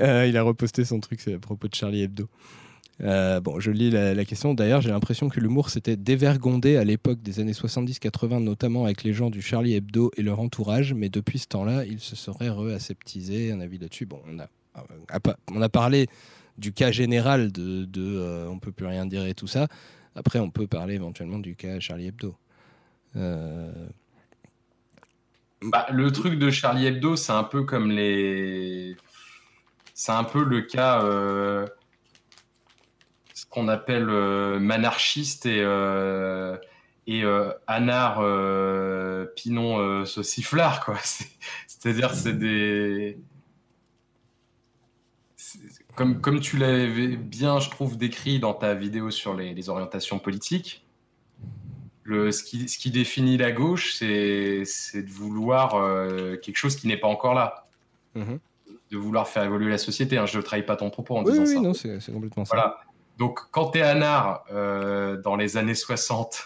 [0.02, 2.27] Euh, il a reposté son truc à propos de Charlie Hebdo.
[3.03, 4.53] Euh, bon, je lis la, question.
[4.53, 9.14] D'ailleurs, j'ai l'impression que l'humour s'était dévergondé à l'époque des années 70-80, notamment avec les
[9.14, 13.52] gens du Charlie Hebdo et leur entourage, mais depuis ce temps-là, il se serait re-aseptisé.
[13.52, 14.06] Un avis là-dessus.
[14.06, 14.48] Bon, on a,
[14.78, 16.07] euh, on a parlé
[16.57, 19.68] du cas général de, de on peut plus rien dire et tout ça.
[20.15, 22.36] Après, on peut parler éventuellement du cas Charlie Hebdo.
[23.15, 23.72] Euh,
[25.61, 28.95] bah, le truc de Charlie Hebdo, c'est un peu comme les.
[29.94, 31.03] C'est un peu le cas.
[31.03, 31.68] Euh,
[33.52, 35.61] qu'on appelle euh, manarchiste et,
[37.07, 37.23] et
[37.68, 38.23] anard
[39.36, 40.98] pinon sauciflard, quoi.
[41.68, 43.19] C'est-à-dire, c'est des
[45.95, 50.86] comme, comme tu l'avais bien, je trouve, décrit dans ta vidéo sur les, orientations politiques,
[52.03, 54.64] le, ce, qui, ce, qui, définit la gauche, c'est
[54.95, 57.68] de vouloir euh, quelque chose qui n'est pas encore là.
[58.15, 58.40] Mhm.
[58.90, 60.18] De vouloir faire évoluer la société.
[60.18, 60.26] Hein.
[60.26, 61.61] Je ne trahis pas ton propos en disant oui, ça.
[61.61, 62.56] non, c'est complètement ça.
[62.56, 62.80] Voilà.
[63.18, 66.44] Donc, quand tu es un art euh, dans les années 60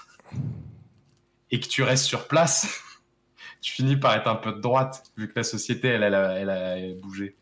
[1.52, 2.82] et que tu restes sur place,
[3.62, 6.50] tu finis par être un peu de droite, vu que la société, elle, elle, elle
[6.50, 7.36] a bougé.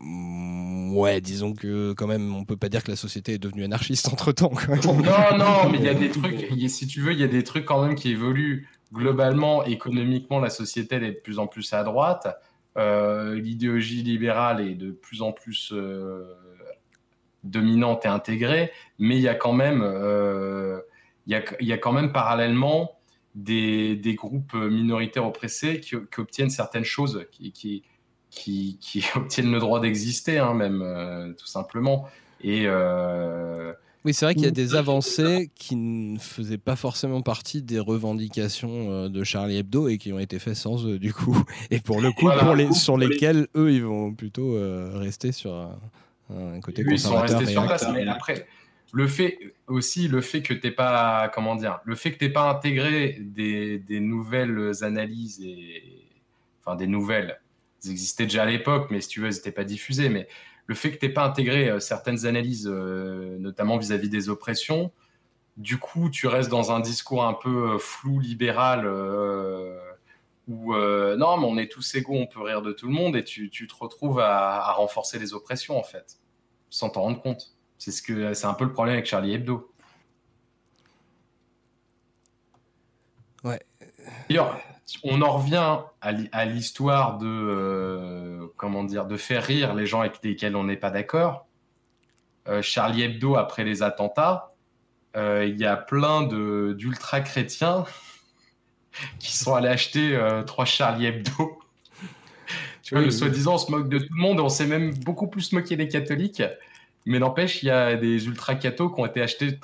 [0.00, 3.64] Mm, ouais, disons que quand même, on peut pas dire que la société est devenue
[3.64, 4.52] anarchiste entre temps.
[4.84, 7.44] Non, non, mais il y a des trucs, si tu veux, il y a des
[7.44, 8.68] trucs quand même qui évoluent.
[8.92, 12.28] Globalement, économiquement, la société elle est de plus en plus à droite.
[12.76, 16.24] Euh, l'idéologie libérale est de plus en plus euh,
[17.44, 20.80] dominante et intégrée, mais il y a quand même, euh,
[21.26, 22.98] il, y a, il y a quand même parallèlement
[23.34, 27.82] des, des groupes minoritaires oppressés qui, qui, obtiennent certaines choses, qui, qui
[28.30, 32.06] qui, obtiennent le droit d'exister, hein, même, euh, tout simplement.
[32.42, 32.64] Et.
[32.66, 33.72] Euh,
[34.04, 37.80] oui, c'est vrai qu'il y a des avancées qui ne faisaient pas forcément partie des
[37.80, 41.36] revendications de Charlie Hebdo et qui ont été faites sans eux, du coup.
[41.72, 44.56] Et pour le coup, pour les, sur lesquels eux, ils vont plutôt
[44.94, 45.76] rester sur un,
[46.62, 48.46] côté oui, Ils sont restés sur place, mais après,
[48.92, 52.48] le fait aussi, le fait que tu pas, comment dire, le fait que tu pas
[52.50, 55.82] intégré des, des nouvelles analyses et,
[56.64, 57.40] enfin, des nouvelles,
[57.90, 60.08] existaient déjà à l'époque, mais si tu veux, elles n'étaient pas diffusées.
[60.08, 60.28] Mais
[60.66, 64.92] le fait que tu n'aies pas intégré euh, certaines analyses, euh, notamment vis-à-vis des oppressions,
[65.56, 68.86] du coup, tu restes dans un discours un peu euh, flou, libéral,
[70.48, 73.24] où non, mais on est tous égaux, on peut rire de tout le monde, et
[73.24, 76.18] tu, te retrouves à, renforcer les oppressions, en fait,
[76.70, 77.56] sans t'en rendre compte.
[77.78, 79.72] C'est ce que c'est un peu le problème avec Charlie Hebdo.
[83.44, 83.60] Ouais.
[84.28, 84.58] D'ailleurs,
[85.02, 90.22] on en revient à l'histoire de euh, comment dire de faire rire les gens avec
[90.22, 91.46] lesquels on n'est pas d'accord.
[92.48, 94.54] Euh, Charlie Hebdo après les attentats,
[95.16, 97.84] euh, il y a plein d'ultra chrétiens
[99.18, 101.58] qui sont allés acheter trois Charlie Hebdo.
[102.82, 105.26] tu vois, le soi-disant, on se moque de tout le monde, on s'est même beaucoup
[105.26, 106.42] plus moqué des catholiques.
[107.04, 109.58] Mais n'empêche, il y a des ultra cathos qui ont été achetés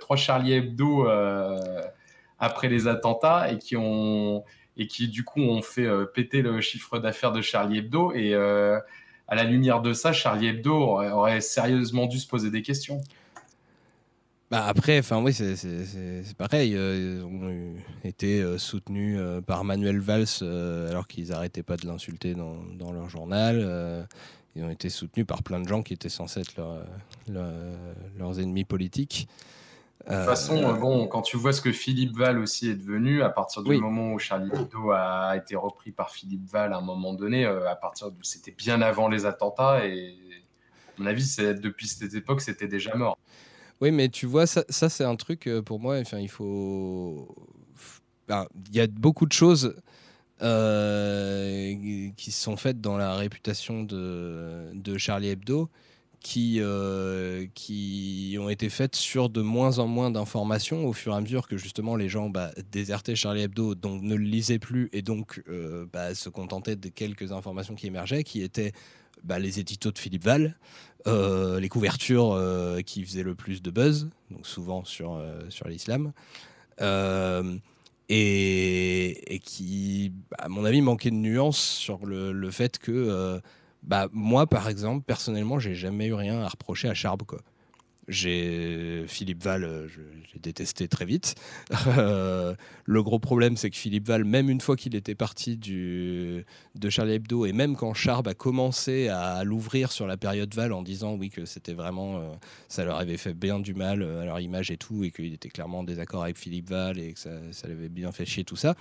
[0.00, 1.06] trois Charlie Hebdo
[2.38, 4.44] après les attentats et qui ont
[4.76, 8.12] et qui du coup ont fait euh, péter le chiffre d'affaires de Charlie Hebdo.
[8.12, 8.78] Et euh,
[9.28, 13.00] à la lumière de ça, Charlie Hebdo aurait, sérieusement dû se poser des questions.
[14.52, 16.76] Bah après, enfin oui, c'est pareil.
[16.76, 17.74] Euh, ils ont
[18.04, 20.26] été soutenus par Manuel Valls
[20.88, 24.06] alors qu'ils n'arrêtaient pas de l'insulter dans, dans, leur journal.
[24.54, 26.62] ils ont été soutenus par plein de gens qui étaient censés être
[27.28, 29.26] leurs ennemis politiques.
[30.08, 33.22] De toute façon, euh, bon, quand tu vois ce que Philippe Val aussi est devenu,
[33.22, 36.80] à partir du moment où Charlie Hebdo a été repris par Philippe Val à un
[36.80, 40.16] moment donné, euh, à partir de c'était bien avant les attentats et
[40.98, 43.16] à mon avis, depuis cette époque, c'était déjà mort.
[43.82, 45.98] Oui, mais tu vois, ça, c'est un truc euh, pour moi.
[45.98, 47.28] Enfin, il faut.
[48.28, 49.74] il y a beaucoup de choses
[50.38, 55.68] qui sont faites dans la réputation de, Charlie Hebdo
[56.22, 61.16] qui, euh, qui ont été faites sur de moins en moins d'informations au fur et
[61.16, 64.88] à mesure que justement les gens bah, désertaient Charlie Hebdo, donc ne le lisaient plus
[64.92, 68.72] et donc euh, bah, se contentaient de quelques informations qui émergeaient, qui étaient
[69.24, 70.56] bah, les éditos de Philippe Val,
[71.06, 72.38] euh, les couvertures
[72.86, 76.12] qui faisaient le plus de buzz, donc souvent sur, sur l'islam.
[78.08, 83.40] Et, qui, à mon avis, manquaient de nuances sur le, le fait que
[83.82, 87.22] bah, moi, par exemple, personnellement, j'ai jamais eu rien à reprocher à Charb.
[88.08, 91.34] J'ai Philippe Val, euh, j'ai détesté très vite.
[91.98, 92.54] Euh,
[92.84, 96.90] le gros problème, c'est que Philippe Val, même une fois qu'il était parti du, de
[96.90, 100.82] Charlie Hebdo, et même quand Charb a commencé à l'ouvrir sur la période Val en
[100.82, 102.32] disant oui que c'était vraiment, euh,
[102.68, 105.48] ça leur avait fait bien du mal à leur image et tout, et qu'il était
[105.48, 108.56] clairement en désaccord avec Philippe Val et que ça, ça l'avait bien fait chier tout
[108.56, 108.74] ça.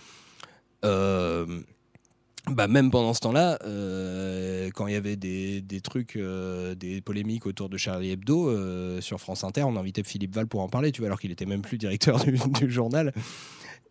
[2.50, 7.00] Bah, même pendant ce temps-là, euh, quand il y avait des, des trucs, euh, des
[7.00, 10.68] polémiques autour de Charlie Hebdo euh, sur France Inter, on invitait Philippe Val pour en
[10.68, 12.38] parler, tu vois, alors qu'il était même plus directeur du,
[12.70, 13.14] journal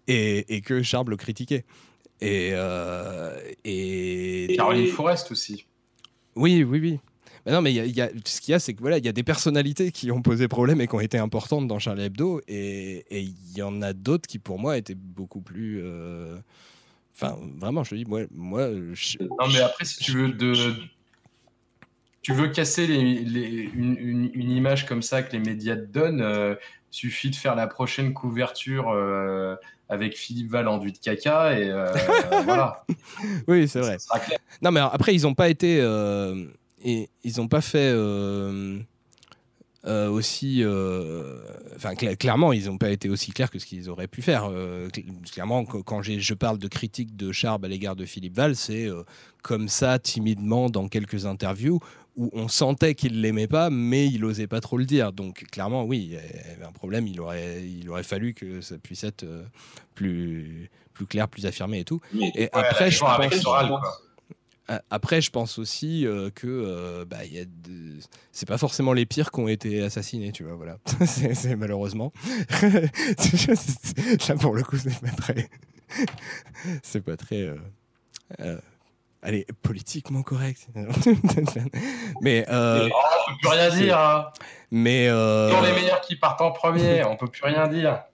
[0.08, 1.64] et, et, que Charles le critiquait.
[2.20, 2.52] Et,
[3.64, 5.64] et, Caroline Forest aussi.
[6.34, 6.98] Oui, oui, oui.
[7.46, 9.08] Mais non, mais y y a, ce qu'il y a, c'est que voilà, il y
[9.08, 12.42] a des personnalités qui ont posé problème et qui ont été importantes dans Charlie Hebdo,
[12.46, 15.82] et il y en a d'autres qui, pour moi, étaient beaucoup plus
[17.20, 18.22] Enfin, vraiment, je te dis, moi.
[18.30, 20.54] moi Non, mais après, si tu veux de.
[22.22, 26.54] Tu veux casser les, une, image comme ça que les médias te donnent, euh,
[26.90, 29.56] suffit de faire la prochaine couverture euh,
[29.88, 31.90] avec Philippe Val enduit de caca et euh,
[32.44, 32.84] voilà.
[33.48, 33.96] Oui, c'est vrai.
[34.60, 35.78] Non, mais après, ils n'ont pas été.
[36.84, 37.92] et, ils n'ont pas fait
[39.86, 41.38] euh, aussi, euh,
[41.74, 44.44] enfin clairement, ils n'ont pas été aussi clairs que ce qu'ils auraient pu faire.
[44.50, 44.88] Euh,
[45.32, 48.88] clairement, quand je parle de critique de Charb à l'égard de Philippe Val, c'est
[49.42, 51.80] comme ça, timidement, dans quelques interviews
[52.16, 55.12] où on sentait qu'il l'aimait pas, mais il osait pas trop le dire.
[55.12, 57.06] Donc clairement, oui, il y avait un problème.
[57.06, 59.24] Il aurait, il aurait fallu que ça puisse être
[59.94, 62.00] plus, plus clair, plus affirmé et tout.
[62.12, 63.80] et après, je pense.
[64.90, 67.18] Après, je pense aussi euh, que euh, bah,
[68.30, 70.54] c'est pas forcément les pires qui ont été assassinés, tu vois.
[70.54, 72.12] Voilà, c'est malheureusement.
[74.28, 75.50] Là, pour le coup, c'est pas très,
[76.84, 77.52] c'est pas très,
[78.40, 78.60] euh,
[79.22, 80.68] allez, politiquement correct.
[82.20, 83.98] mais on peut plus rien dire.
[83.98, 84.30] Hein.
[84.70, 88.04] Mais sont les meilleurs qui partent en premier, on peut plus rien dire.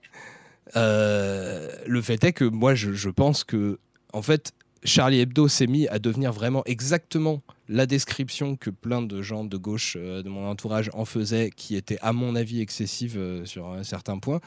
[0.73, 3.79] le fait est que moi, je, je pense que
[4.13, 9.21] en fait, Charlie Hebdo s'est mis à devenir vraiment exactement la description que plein de
[9.21, 13.17] gens de gauche euh, de mon entourage en faisaient, qui était à mon avis excessive
[13.17, 14.39] euh, sur un certain point,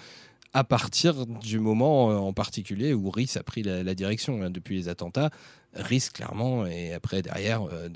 [0.53, 4.77] à partir du moment euh, en particulier où Riss a pris la, direction hein, depuis
[4.77, 5.31] les attentats
[5.75, 7.89] risque clairement et après derrière euh,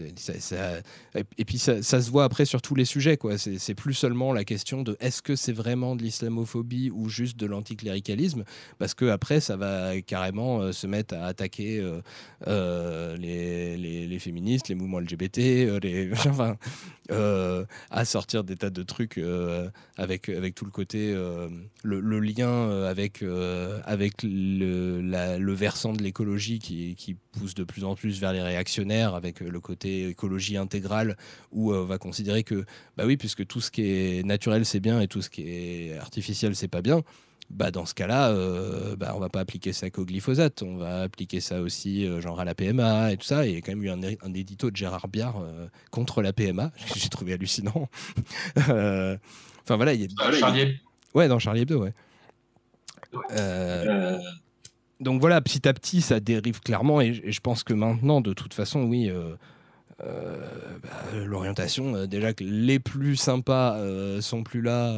[1.38, 3.36] et puis ça, se voit après sur tous les sujets quoi.
[3.38, 7.46] C'est plus seulement la question de est-ce que c'est vraiment de l'islamophobie ou juste de
[7.46, 8.44] l'anticléricalisme
[8.78, 11.84] parce que après ça va carrément euh, se mettre à attaquer
[12.46, 16.56] euh, les, les, féministes les mouvements LGBT les enfin
[17.10, 19.20] à sortir des tas de trucs
[19.96, 21.12] avec avec tout le côté
[21.82, 23.24] le, lien avec
[23.84, 28.32] avec le, le versant de l'écologie qui, qui pousse de de plus en plus vers
[28.32, 31.16] les réactionnaires avec euh, le côté écologie intégrale
[31.53, 32.65] où euh, on va considérer que,
[32.97, 35.97] bah oui, puisque tout ce qui est naturel c'est bien et tout ce qui est
[35.99, 37.03] artificiel c'est pas bien,
[37.51, 41.03] bah dans ce cas-là, euh, bah on va pas appliquer ça qu'au glyphosate, on va
[41.03, 43.47] appliquer ça aussi euh, genre à la PMA et tout ça.
[43.47, 45.43] Et il y a quand même eu un, un édito de Gérard Biard
[45.91, 47.89] contre la PMA, j'ai trouvé hallucinant.
[49.66, 50.32] Enfin voilà, il y a...
[50.32, 50.78] Charlie...
[51.15, 51.95] Ouais, dans Charlie Hebdo, ouais.
[55.01, 58.55] Donc voilà, petit à petit, ça dérive clairement, et, je pense que maintenant, de toute
[58.55, 59.35] façon, oui, euh,
[60.03, 60.39] euh,
[60.83, 60.91] bah,
[61.27, 63.79] l'orientation, euh, déjà que les plus sympas
[64.21, 64.95] sont plus là,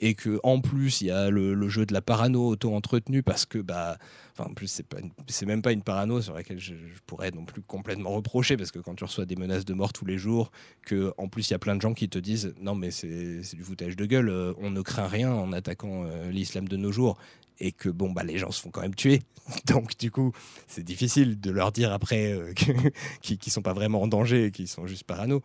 [0.00, 3.58] et que en plus il y a le, jeu de la parano auto-entretenue parce que
[3.58, 3.98] bah
[4.38, 4.98] en plus c'est pas
[5.46, 6.74] même pas une parano sur laquelle je,
[7.06, 10.04] pourrais non plus complètement reprocher parce que quand tu reçois des menaces de mort tous
[10.04, 10.50] les jours
[10.82, 13.54] que en plus il y a plein de gens qui te disent non mais c'est
[13.54, 16.92] du foutage de gueule euh, on ne craint rien en attaquant euh, l'islam de nos
[16.92, 17.18] jours
[17.60, 19.22] et que bon bah les gens se font quand même tuer
[19.66, 20.32] donc du coup
[20.66, 22.52] c'est difficile de leur dire après euh,
[23.22, 25.42] qu'ils qui sont pas vraiment en danger qu'ils sont juste parano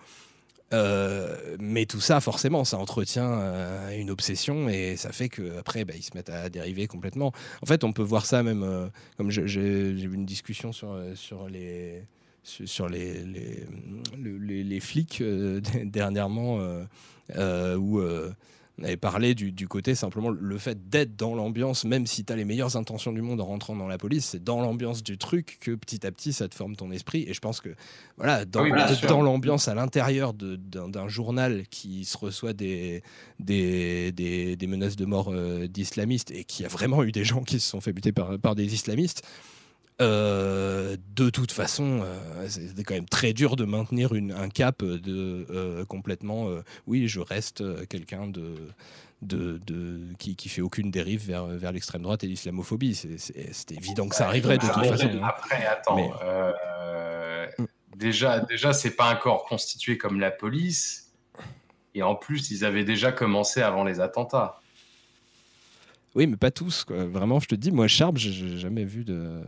[0.74, 5.94] euh, mais tout ça, forcément, ça entretient euh, une obsession et ça fait qu'après, bah,
[5.96, 7.32] ils se mettent à dériver complètement.
[7.62, 8.88] En fait, on peut voir ça même, euh,
[9.18, 9.44] comme j'ai
[9.94, 12.04] vu une discussion sur, sur les
[12.46, 15.24] sur les, les, les flics
[15.86, 16.60] dernièrement,
[17.78, 18.02] où
[18.80, 22.36] on avait parlé du, côté simplement le fait d'être dans l'ambiance, même si tu as
[22.36, 25.60] les meilleures intentions du monde en rentrant dans la police, c'est dans l'ambiance du truc
[25.62, 27.24] que petit à petit ça te forme ton esprit.
[27.28, 27.70] Et je pense que
[28.18, 28.66] voilà, dans,
[29.08, 33.04] dans l'ambiance à l'intérieur d'un journal qui se reçoit des,
[33.40, 37.60] des, des, menaces de mort euh, d'islamistes et qui a vraiment eu des gens qui
[37.60, 39.24] se sont fait buter par, par des islamistes.
[40.02, 44.84] Euh, de toute façon, euh, c'était quand même très dur de maintenir une, un cap
[44.84, 46.48] de euh, complètement.
[46.88, 48.56] oui, je reste quelqu'un de,
[49.22, 52.96] de, de, qui, qui fait aucune dérive vers, vers l'extrême droite et l'islamophobie.
[52.96, 55.08] C'était évident que ça arriverait de toute façon.
[55.08, 55.22] Hein.
[55.24, 56.12] Après, attends.
[57.58, 57.66] Mm.
[57.96, 61.12] Déjà, déjà c'est pas encore constitué comme la police.
[61.96, 64.60] Et en plus, ils avaient déjà commencé avant les attentats.
[66.16, 66.86] Oui, mais pas tous.
[66.90, 69.42] Vraiment, je te dis, moi, Sharp, j'ai jamais vu de.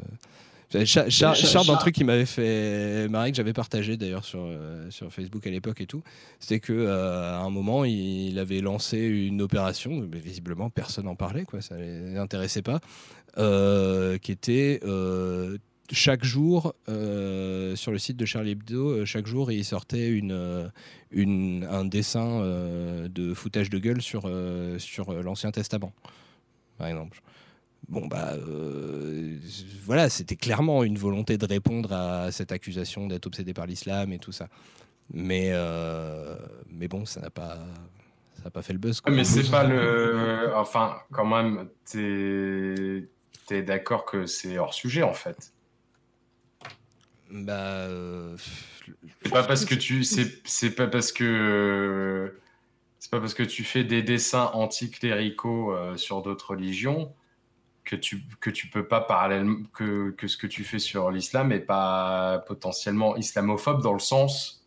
[0.84, 5.46] Sharp, un truc qui m'avait fait marrer, que j'avais partagé d'ailleurs sur, euh, sur Facebook
[5.46, 6.04] à l'époque et tout,
[6.40, 11.46] c'était qu'à euh, un moment, il, avait lancé une opération, mais visiblement personne n'en parlait,
[11.46, 12.80] quoi, ça ne les intéressait pas,
[13.38, 14.82] euh, qui était
[15.92, 20.72] chaque jour, sur le site de Charlie Hebdo, chaque jour, il sortait une,
[21.12, 22.42] une, un dessin
[23.08, 24.30] de foutage de gueule sur,
[24.80, 25.94] sur l'Ancien Testament
[26.78, 27.22] par exemple.
[27.88, 29.38] Bon, bah, euh,
[29.84, 34.18] voilà, c'était clairement une volonté de répondre à cette accusation d'être obsédé par l'islam et
[34.18, 34.48] tout ça.
[35.14, 36.36] Mais, euh,
[36.68, 37.60] mais bon, ça n'a pas,
[38.42, 39.02] ça pas fait le buzz.
[39.08, 40.52] Mais c'est pas le.
[40.56, 43.08] Enfin, quand même, t'es
[43.52, 45.54] es, d'accord que c'est hors sujet en fait.
[47.30, 47.54] Bah.
[47.54, 48.36] Euh,
[49.24, 50.04] c'est pas parce que tu.
[50.04, 52.34] C'est pas parce que
[53.06, 57.14] c'est pas parce que tu fais des dessins anticléricaux euh, sur d'autres religions
[57.84, 61.60] que tu que peux pas parallèlement que, que ce que tu fais sur l'islam est
[61.60, 64.65] pas potentiellement islamophobe dans le sens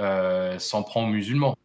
[0.00, 1.57] euh, s'en prend aux musulmans.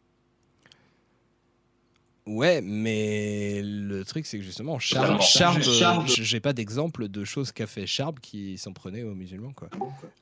[2.26, 7.66] Ouais, mais le truc, c'est que justement, Charb, Charb, j'ai pas d'exemple de choses qu'a
[7.66, 9.68] fait Charb qui s'en prenait aux musulmans, quoi.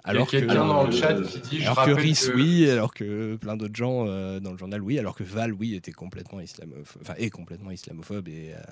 [0.02, 3.76] Alors que, dans le chat qui dit, alors que Rhys, oui, alors que plein d'autres
[3.76, 7.30] gens euh, dans le journal, oui, alors que Val, oui, était complètement islamophobe, enfin, est
[7.30, 8.62] complètement islamophobe et, euh,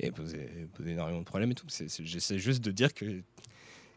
[0.00, 1.66] et posait, posait, énormément de problèmes et tout.
[1.68, 3.22] J'essaie juste de dire que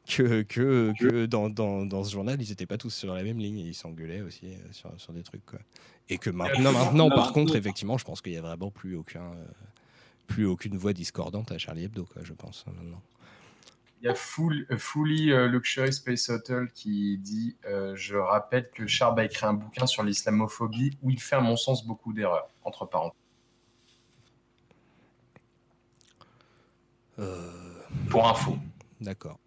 [0.07, 3.39] que, que, que dans, dans, dans, ce journal, ils n'étaient pas tous sur la même
[3.39, 3.57] ligne.
[3.57, 5.45] Ils s'engueulaient aussi euh, sur, sur, des trucs.
[5.45, 5.59] Quoi.
[6.09, 9.34] Et que maintenant, maintenant par contre, effectivement, je pense qu'il n'y a vraiment plus, aucun,
[9.34, 9.45] euh,
[10.27, 12.65] plus aucune voix discordante à Charlie Hebdo, quoi, je pense.
[12.67, 13.01] Hein, maintenant.
[14.01, 19.19] Il y a Full, euh, Fully Luxury Space Hotel qui dit Je rappelle que Charb
[19.19, 22.85] a écrit un bouquin sur l'islamophobie où il fait, à mon sens, beaucoup d'erreurs, entre
[22.85, 23.17] parenthèses.
[28.09, 28.57] Pour info.
[29.01, 29.39] D'accord.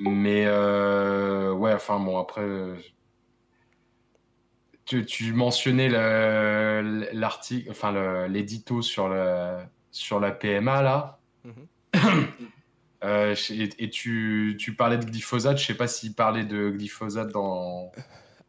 [0.00, 2.42] Mais euh, ouais, enfin bon, après,
[4.86, 5.88] tu, mentionnais
[7.12, 9.14] l'article, enfin l'édito sur,
[9.90, 11.18] sur la PMA là.
[11.44, 12.26] Mhm.
[13.02, 13.34] Euh,
[13.78, 17.90] et, tu, tu, parlais de glyphosate, je sais pas s'il parlait de glyphosate dans.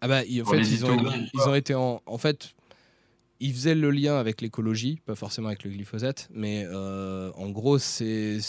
[0.01, 0.97] Ah bah, en fait, ils ont,
[1.33, 2.53] ils ont, été en, en fait,
[3.39, 7.79] ils faisaient le lien avec l'écologie, pas forcément avec le glyphosate, mais euh, en gros,
[7.79, 8.39] c'est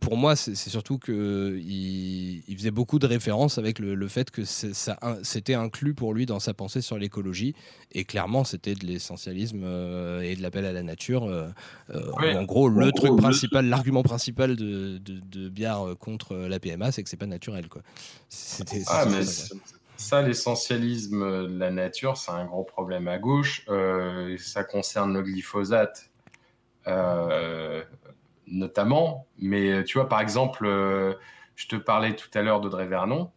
[0.00, 5.54] pour moi, c'est surtout qu'il il faisait beaucoup de références avec le, fait que c'était
[5.54, 7.54] inclus pour lui dans sa pensée sur l'écologie.
[7.92, 11.24] Et clairement, c'était de l'essentialisme euh, et de l'appel à la nature.
[11.24, 11.48] Euh,
[11.90, 17.02] euh, en gros, le truc principal, l'argument principal de, de, Biard contre la PMA, c'est
[17.02, 17.68] que c'est pas naturel.
[17.68, 17.82] Quoi.
[18.88, 19.22] Ah, mais
[19.96, 23.64] ça, l'essentialisme de la nature, c'est un gros problème à gauche.
[24.38, 26.10] ça concerne le glyphosate
[28.46, 29.26] notamment.
[29.38, 31.14] Mais euh, tu vois, par exemple, euh,
[31.56, 33.30] je te parlais tout à l'heure d'Audrey Vernon.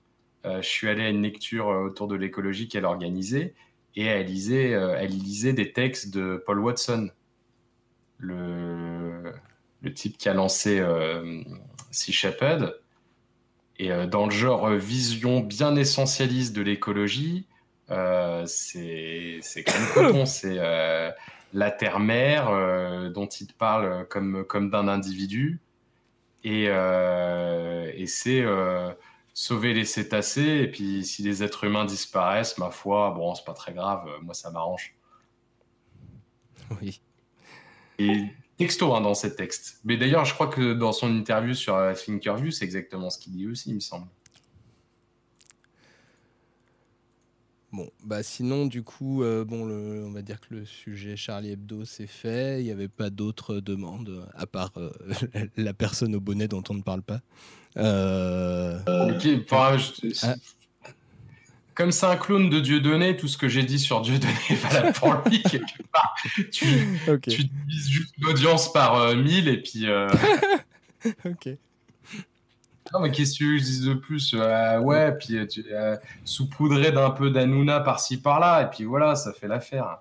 [0.45, 3.53] Euh, je suis allé à une lecture autour de l'écologie qu'elle organisait
[3.95, 7.09] et elle lisait, elle lisait des textes de Paul Watson,
[8.19, 9.33] le,
[9.95, 10.83] type qui a lancé
[11.89, 12.79] Sea Shepherd.
[13.79, 17.47] Et dans le genre vision bien essentialiste de l'écologie,
[17.87, 20.25] c'est quand même coton.
[20.27, 20.59] c'est
[21.53, 25.59] la terre-mère dont il te parle comme, comme d'un individu.
[26.43, 28.45] Et, et c'est
[29.33, 30.61] sauver les cétacés.
[30.63, 34.07] Et puis, si les êtres humains disparaissent, ma foi, bon, c'est pas très grave.
[34.21, 34.95] Moi, ça m'arrange.
[36.81, 37.01] Oui.
[37.99, 38.25] Et
[38.57, 39.79] texto hein, dans ces textes.
[39.85, 43.33] Mais d'ailleurs, je crois que dans son interview sur euh, Thinkerview, c'est exactement ce qu'il
[43.33, 44.07] dit aussi, il me semble.
[47.73, 51.83] Bon, bah sinon, du coup, euh, bon, on va dire que le sujet Charlie Hebdo,
[51.83, 52.61] c'est fait.
[52.61, 54.89] Il n'y avait pas d'autres demandes, à part euh,
[55.57, 57.19] la personne au bonnet dont on ne parle pas.
[57.75, 60.35] Ok, ah.
[61.75, 64.93] Comme c'est un clone de Dieudonné, tout ce que j'ai dit sur Dieudonné est valable
[64.93, 66.15] pour lui, quelque part.
[66.51, 66.65] Tu,
[67.21, 69.85] tu divises juste l'audience par 1000 et puis...
[71.25, 71.49] ok.
[72.93, 74.33] Non, mais qu'est-ce que tu dis de plus?
[74.33, 79.47] Euh, Ouais, puis euh, euh, d'un peu d'Anouna par-ci par-là, et puis voilà, ça fait
[79.47, 79.99] l'affaire.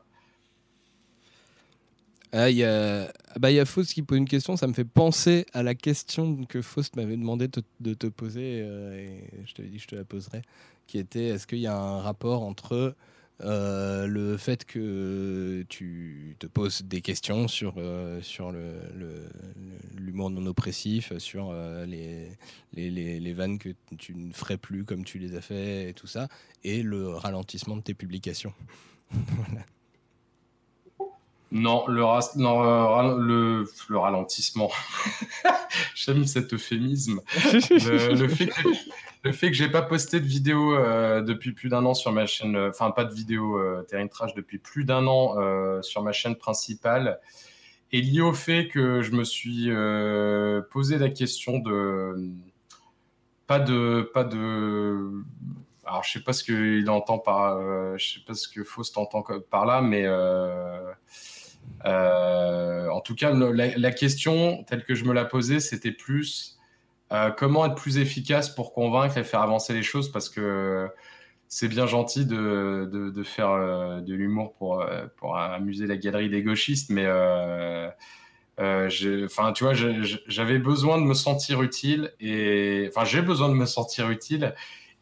[2.33, 4.73] Ah, il y a, ah, bah, y a Faust qui pose une question, ça me
[4.73, 7.49] fait penser à la question que Faust m'avait demandé
[7.81, 10.43] de te poser, et je t'avais dit que je te la poserais,
[10.87, 12.95] qui était est-ce qu'il y a un rapport entre
[13.43, 18.53] euh, le fait que tu te poses des questions sur, euh, sur
[19.95, 22.31] l'humour non oppressif, sur euh, les,
[22.73, 26.07] les, les, vannes que tu ne ferais plus comme tu les as fait et tout
[26.07, 26.29] ça,
[26.65, 28.55] et le ralentissement de tes publications.
[31.57, 34.71] Non, le, le, le, ralentissement.
[35.95, 37.21] J'aime cet euphémisme.
[37.45, 38.69] le, fait que,
[39.25, 42.57] le fait j'ai pas posté de vidéo euh, depuis plus d'un an sur ma chaîne,
[42.57, 46.13] euh, enfin pas de vidéo euh, Terrain Trash depuis plus d'un an euh, sur ma
[46.13, 47.21] chaîne principale,
[47.91, 49.71] est lié au fait que je me suis
[50.71, 52.31] posé la question de
[53.47, 55.11] pas de pas de
[55.87, 57.59] alors je sais pas ce qu'il entend par
[57.97, 60.05] je sais pas ce que Faust entend par là mais
[61.85, 66.57] en tout cas la, question telle que je me la posais c'était plus
[67.13, 70.89] euh, comment être plus efficace pour convaincre et faire avancer les choses parce que
[71.47, 76.43] c'est bien gentil de, faire euh, de l'humour pour, euh, pour amuser la galerie des
[76.43, 77.07] gauchistes, mais
[78.59, 83.67] enfin, tu vois, j'avais besoin de me sentir utile et enfin, j'ai besoin de me
[83.67, 84.55] sentir utile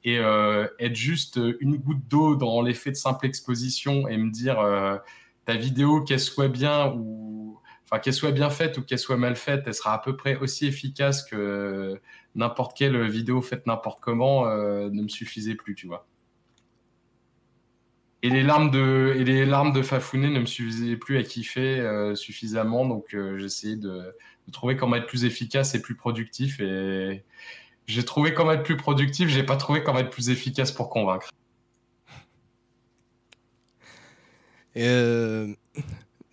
[0.07, 4.59] et être juste une goutte d'eau dans l'effet de simple exposition et me dire
[5.45, 9.37] ta vidéo qu'elle soit bien ou enfin qu'elle soit bien faite ou qu'elle soit mal
[9.37, 12.01] faite, elle sera à peu près aussi efficace que
[12.35, 16.07] n'importe quelle vidéo faite n'importe comment euh, ne me suffisait plus, tu vois.
[18.23, 22.15] Et les larmes de, et les larmes de ne me suffisaient plus à kiffer euh,
[22.15, 24.15] suffisamment, donc euh, j'essayais de,
[24.47, 26.59] de, trouver comment être plus efficace et plus productif.
[26.59, 27.23] Et
[27.87, 31.29] j'ai trouvé comment être plus productif, j'ai pas trouvé comment être plus efficace pour convaincre.
[34.75, 35.55] Et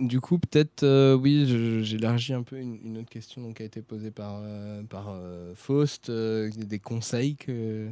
[0.01, 1.45] du coup, peut-être, euh, oui,
[1.83, 6.11] j'élargis un peu une, autre question qui a été posée par, euh, par euh, Faust.
[6.11, 7.89] des conseils que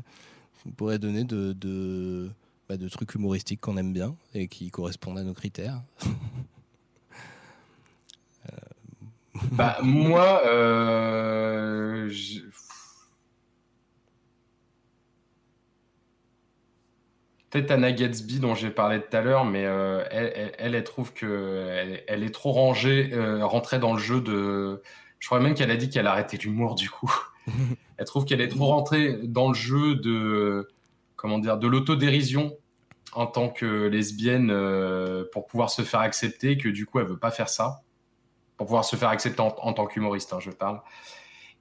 [0.66, 2.32] vous pourrez donner de,
[2.68, 5.84] bah, de trucs humoristiques qu'on aime bien et qui correspondent à nos critères
[9.52, 10.42] bah, Moi,
[17.50, 22.03] Peut-être Anna Gatsby dont j'ai parlé tout à l'heure, mais euh, elle, elle, trouve qu'elle
[22.08, 24.82] elle est trop rangée, euh, rentrée dans le jeu de.
[25.18, 27.11] Je crois même qu'elle a dit qu'elle arrêtait l'humour du coup.
[27.98, 30.68] elle trouve qu'elle est trop rentrée dans le jeu de
[31.16, 32.56] comment dire de l'autodérision
[33.14, 37.18] en tant que lesbienne euh, pour pouvoir se faire accepter, que du coup elle veut
[37.18, 37.82] pas faire ça
[38.60, 40.82] pour pouvoir se faire accepter en, tant qu'humoriste, hein, je parle.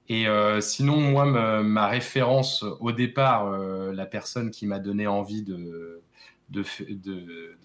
[0.09, 1.25] Et euh, sinon, moi,
[1.61, 6.01] ma, référence au départ, euh, la personne qui m'a donné envie de,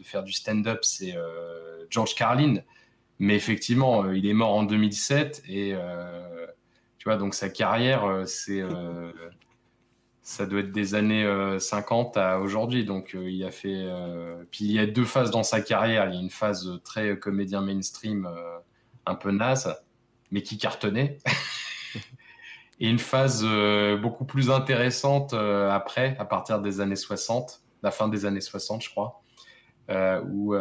[0.03, 2.57] faire du stand-up, c'est euh, George Carlin.
[3.19, 5.75] Mais effectivement, il est mort en 2007 et
[6.99, 8.25] tu vois, donc sa carrière,
[10.23, 12.85] ça doit être des années 50 à aujourd'hui.
[12.85, 13.87] Donc il a fait.
[14.51, 16.09] puis il y a deux phases dans sa carrière.
[16.09, 18.29] Il y a une phase très comédien mainstream,
[19.07, 19.73] un peu naze,
[20.33, 21.19] mais qui cartonnait.
[22.81, 27.91] et une phase euh, beaucoup plus intéressante euh, après, à partir des années 60, la
[27.91, 29.23] fin des années 60, je crois,
[29.91, 30.55] euh, où,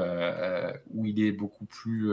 [0.94, 2.12] où il est beaucoup plus.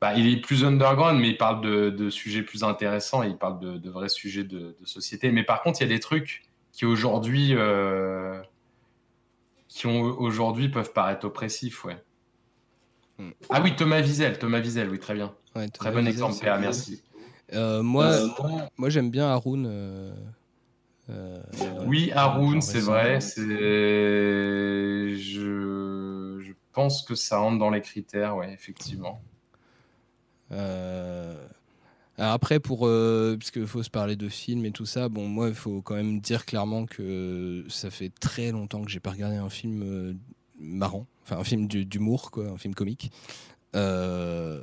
[0.00, 3.58] Bah, il est plus underground, mais il parle de, de sujets plus intéressants, il parle
[3.60, 5.30] de, de vrais sujets de, de, société.
[5.30, 6.42] Mais par contre, il y a des trucs
[6.72, 7.54] qui aujourd'hui.
[9.68, 11.96] qui ont aujourd'hui peuvent paraître oppressifs, ouais.
[13.18, 13.30] Hmm.
[13.48, 15.32] Ah oui, Thomas Wiesel, Thomas Wiesel, oui, très bien.
[15.72, 17.02] très bon exemple, merci.
[17.52, 18.16] Euh, moi,
[18.76, 19.66] moi j'aime bien Haroun.
[21.10, 21.42] Euh,
[21.86, 23.20] oui, Haroun, c'est vrai.
[23.20, 23.42] C'est,
[25.16, 26.40] je...
[26.40, 29.20] je pense que ça rentre dans les critères, ouais, effectivement.
[30.52, 31.34] Euh...
[32.18, 35.54] après, pour, euh, puisqu'il faut se parler de films et tout ça, bon, moi, il
[35.54, 39.50] faut quand même dire clairement que ça fait très longtemps que j'ai pas regardé un
[39.50, 40.14] film euh,
[40.58, 43.10] marrant, enfin un film d'humour, quoi, un film comique.
[43.74, 44.60] Euh,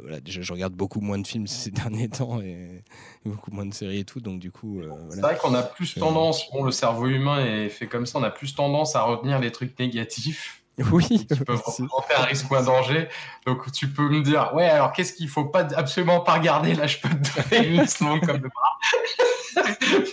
[0.00, 2.82] voilà, déjà, je regarde beaucoup moins de films ces derniers temps et
[3.24, 4.80] beaucoup moins de séries et tout, donc du coup.
[4.80, 8.18] Euh, c'est vrai qu'on a plus tendance, bon, le cerveau humain est fait comme ça,
[8.18, 10.62] on a plus tendance à retenir les trucs négatifs
[10.92, 11.06] Oui.
[11.06, 13.08] Qui peuvent représenter un risque ou un danger.
[13.46, 16.74] Donc tu peux me dire, ouais, alors qu'est-ce qu'il faut pas absolument pas regarder?
[16.74, 19.64] Là, je peux te donner une liste comme le bras.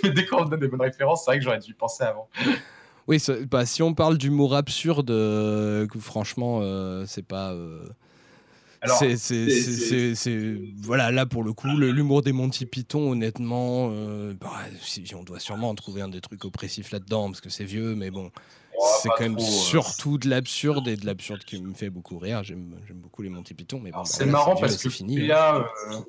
[0.03, 2.27] Mais dès qu'on donne des bonnes références, c'est vrai que j'aurais dû y penser avant.
[3.07, 7.53] Oui, bah, si on parle d'humour absurde, euh, franchement, euh, c'est pas.
[9.01, 13.89] Euh, c'est voilà là pour le coup l'humour des Monty Python honnêtement
[14.39, 17.63] bah, si, on doit sûrement en trouver un des trucs oppressifs là-dedans parce que c'est
[17.63, 18.31] vieux mais bon
[19.01, 22.43] c'est quand même surtout de l'absurde et de l'absurde qui me fait beaucoup rire.
[22.43, 25.65] J'aime beaucoup les Monty Python, mais bon, c'est marrant parce que fini, PA, hein.
[25.91, 25.99] euh,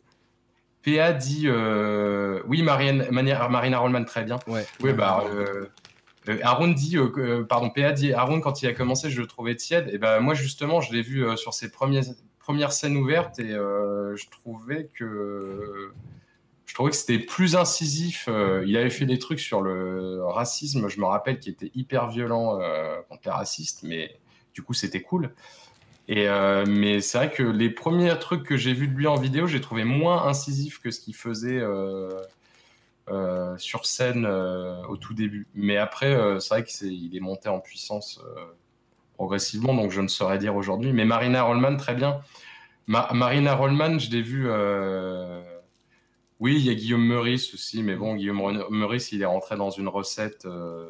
[0.85, 4.39] PA dit euh, oui, Marine, Marina Rollman très bien.
[4.47, 4.67] Ouais.
[4.83, 5.25] Oui, bah.
[5.31, 5.67] Euh,
[6.43, 6.97] Aaron dit,
[7.49, 9.89] pardon, PA dit, Aaron quand il a commencé, je le trouvais tiède.
[9.93, 12.03] Et ben moi justement, je l'ai vu sur ses premières
[12.47, 15.93] premières scènes ouvertes et je trouvais que
[16.67, 18.27] je trouvais que c'était plus incisif.
[18.29, 22.09] Euh, il avait fait des trucs sur le racisme, je me rappelle, qui était hyper
[22.09, 24.19] violent euh, contre les racistes, mais
[24.53, 25.33] du coup, c'était cool.
[26.09, 29.17] Et, euh, mais c'est vrai que les premiers trucs que j'ai vus de lui en
[29.17, 31.63] vidéo, j'ai trouvé moins incisif que ce qu'il faisait
[33.59, 35.47] sur scène au tout début.
[35.55, 38.21] Mais après, c'est vrai qu'il est, est, monté en puissance
[39.17, 40.93] progressivement, donc je ne saurais dire aujourd'hui.
[40.93, 42.21] Mais Marina Rollman, très bien.
[42.87, 44.49] Marina Rollman, je l'ai vu
[46.39, 49.71] oui, il y a Guillaume Meurice aussi, mais bon, Guillaume Meurice, il est rentré dans
[49.71, 50.45] une recette.
[50.45, 50.87] Euh,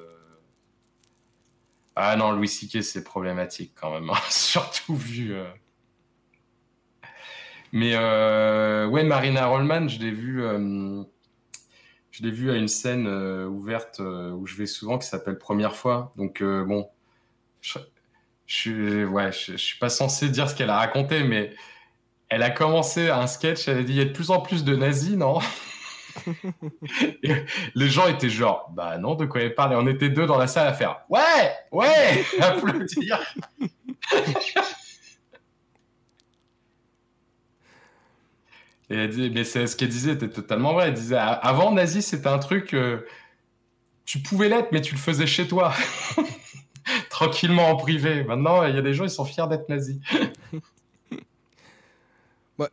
[1.94, 5.34] ah non, Louis Siquet, c'est problématique quand même, hein, surtout vu.
[5.34, 5.46] Euh.
[7.72, 10.40] Mais euh, ouais, Marina Rollman, je l'ai vu,
[12.10, 16.12] je l'ai vu à une scène ouverte où je vais souvent qui s'appelle Première fois.
[16.16, 16.88] Donc bon,
[18.46, 21.54] je, ouais, je, suis pas censé dire ce qu'elle a raconté, mais
[22.28, 24.64] elle a commencé un sketch, elle a dit il y a de plus en plus
[24.64, 25.38] de nazis, non?
[27.74, 30.38] Les gens étaient genre, bah non, de quoi elle parle Et on était deux dans
[30.38, 33.20] la salle à faire, ouais, ouais, applaudir.
[38.88, 40.88] Et elle dit, mais c'est ce qu'elle disait était totalement vrai.
[40.88, 43.04] Elle disait, avant nazi, c'était un truc, euh,
[44.04, 45.74] tu pouvais l'être, mais tu le faisais chez toi,
[47.16, 48.24] tranquillement en privé.
[48.24, 49.96] Maintenant, il y a des gens, ils sont fiers d'être nazis.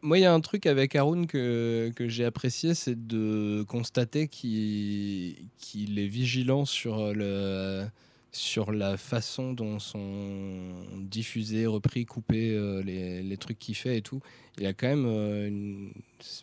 [0.02, 4.28] Moi, il y a un truc avec Haroun que, que j'ai apprécié, c'est de constater
[4.28, 5.38] qu'il
[5.98, 7.86] est vigilant sur, le,
[8.34, 14.02] sur la façon dont sont diffusés, repris, coupés euh, les, les, trucs qu'il fait et
[14.02, 14.22] tout.
[14.58, 15.94] Il a quand même euh, une.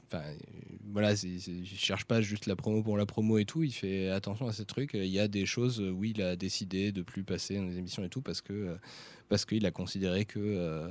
[0.07, 0.23] Enfin,
[0.93, 3.63] voilà, il cherche pas juste la promo pour la promo et tout.
[3.63, 4.95] Il fait attention à ces trucs.
[4.95, 8.05] Il y a des choses où il a décidé de plus passer dans les émissions
[8.05, 8.77] et tout parce que
[9.29, 10.91] parce qu'il a considéré que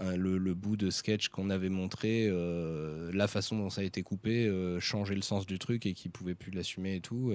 [0.00, 4.02] euh, le, bout de sketch qu'on avait montré, euh, la façon dont ça a été
[4.02, 7.32] coupé, euh, changeait le sens du truc et qu'il pouvait plus l'assumer et tout.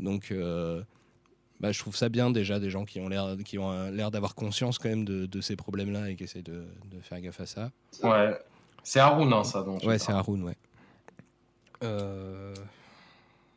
[0.00, 0.32] donc,
[1.60, 4.34] bah, je trouve ça bien déjà des gens qui ont l'air qui ont l'air d'avoir
[4.34, 6.66] conscience quand même de, ces problèmes-là et qui essaient de,
[7.02, 7.70] faire gaffe à ça.
[8.02, 8.36] Ouais,
[8.82, 9.82] c'est Haroun hein, ça donc.
[9.82, 10.56] Ouais, c'est Haroun, ouais.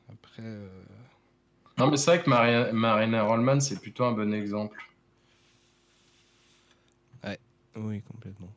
[0.10, 0.44] Après.
[1.78, 4.82] Non, mais c'est vrai que Marina, Marina Rollman, c'est plutôt un bon exemple.
[7.78, 8.52] Oui, complètement.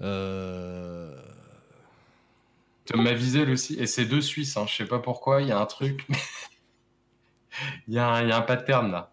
[0.00, 1.16] Euh...
[2.86, 4.66] Thomas Wiesel aussi, et c'est deux Suisses, hein.
[4.66, 6.06] je sais pas pourquoi, il y a un truc.
[7.88, 9.12] il, y a un, il y a un pattern là.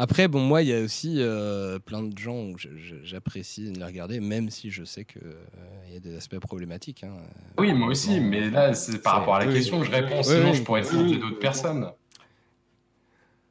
[0.00, 2.56] Après, bon, moi, il y a aussi euh, plein de gens où
[3.02, 7.02] j'apprécie de les regarder, même si je sais qu'il euh, y a des aspects problématiques.
[7.02, 7.16] Hein.
[7.58, 10.52] Oui, moi aussi, mais là, c'est par rapport à la question que je réponds, sinon
[10.52, 11.90] je pourrais citer d'autres personnes.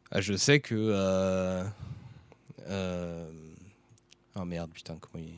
[0.09, 0.73] Ah, je sais que.
[2.69, 3.25] Euh,
[4.37, 5.33] oh merde, putain, comment il,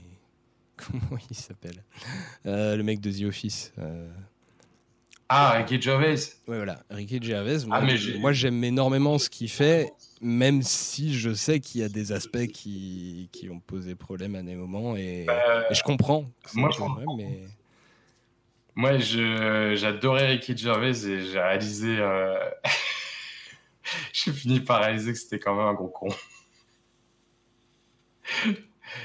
[0.77, 1.83] comment il s'appelle?
[2.45, 3.73] Le mec de The Office.
[5.31, 6.15] Ah, Ricky Gervais.
[6.47, 7.63] Ouais, voilà, Ricky Gervais.
[7.67, 7.85] Moi, ah,
[8.19, 12.47] moi j'aime énormément ce qu'il fait, même si je sais qu'il y a des aspects
[12.47, 15.27] qui, qui ont posé problème à des moments et,
[15.71, 16.25] je comprends.
[16.55, 16.81] Moi, je
[17.15, 17.41] mais...
[18.75, 18.97] Moi,
[19.75, 21.97] j'adorais Ricky Gervais et j'ai réalisé.
[24.13, 26.09] j'ai fini par réaliser que c'était quand même un gros con.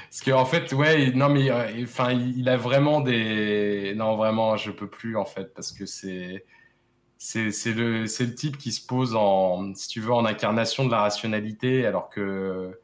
[0.09, 1.51] Parce qu'en fait, ouais, non, mais
[1.83, 3.93] enfin, il a vraiment des.
[3.95, 6.45] Non, vraiment, je peux plus, en fait, parce que c'est.
[7.17, 11.01] C'est le, le type qui se pose en, si tu veux, en incarnation de la
[11.01, 12.79] rationalité, alors que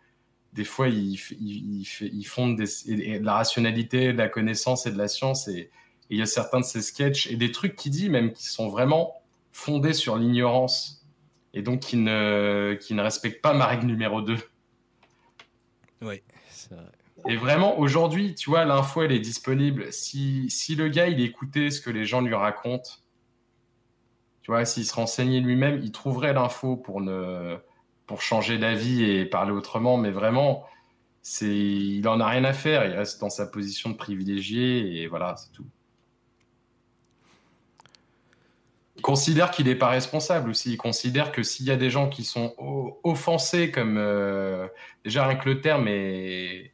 [0.53, 5.07] des fois, il, il, fonde des, de la rationalité, de la connaissance et de la
[5.07, 5.47] science.
[5.47, 5.69] Et,
[6.11, 8.67] il y a certains de ses sketchs et des trucs qu'il dit même qui sont
[8.67, 9.13] vraiment
[9.53, 11.05] fondés sur l'ignorance
[11.53, 14.37] et donc qui ne, qui ne respectent pas ma règle numéro 2.
[16.01, 16.21] Oui.
[17.27, 19.91] Et vraiment, aujourd'hui, tu vois, l'info, elle est disponible.
[19.91, 22.89] Si, si le gars, il écoutait ce que les gens lui racontent,
[24.41, 27.57] tu vois, s'il se renseignait lui-même, il trouverait l'info pour, ne,
[28.07, 29.97] pour changer d'avis et parler autrement.
[29.97, 30.65] Mais vraiment,
[31.21, 32.85] c'est, il en a rien à faire.
[32.85, 35.67] Il reste dans sa position de privilégié et voilà, c'est tout.
[38.95, 40.73] Il considère qu'il n'est pas responsable aussi.
[40.73, 42.55] Il considère que s'il y a des gens qui sont
[43.03, 44.67] offensés, comme euh,
[45.03, 46.71] déjà rien que le terme est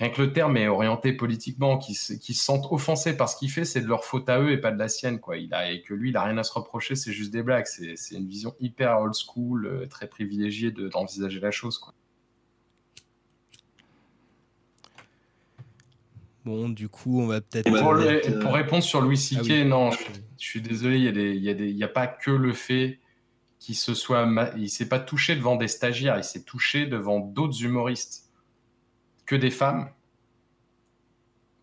[0.00, 3.66] rien que le terme est orienté politiquement, qui, se sentent offensés par ce qu'il fait,
[3.66, 5.20] c'est de leur faute à eux et pas de la sienne.
[5.20, 5.36] Quoi.
[5.36, 7.66] Il a, et que lui, il n'a rien à se reprocher, c'est juste des blagues.
[7.66, 11.78] C'est une vision hyper old school, euh, très privilégiée d'envisager la chose.
[11.78, 11.92] Quoi.
[16.46, 17.70] Bon, du coup, on va peut-être.
[17.70, 19.98] Pour, euh, répondre sur Louis ah C.K., non, je,
[20.38, 23.00] suis désolé, il n'y a, a, pas que le fait
[23.58, 24.26] qu'il se soit.
[24.56, 28.29] Il s'est pas touché devant des stagiaires, il s'est touché devant d'autres humoristes
[29.30, 29.88] que des femmes,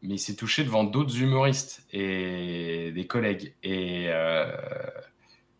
[0.01, 3.55] mais il s'est touché devant d'autres humoristes et des collègues.
[3.61, 4.55] Et, euh,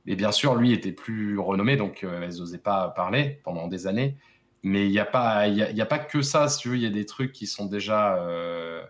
[0.06, 4.16] bien sûr, lui était plus renommé, donc euh, elles n'osaient pas parler pendant des années.
[4.64, 6.82] Mais il n'y a, pas, il y a, pas que ça, si tu veux, il
[6.84, 8.16] y a des trucs qui sont déjà.
[8.24, 8.82] Euh,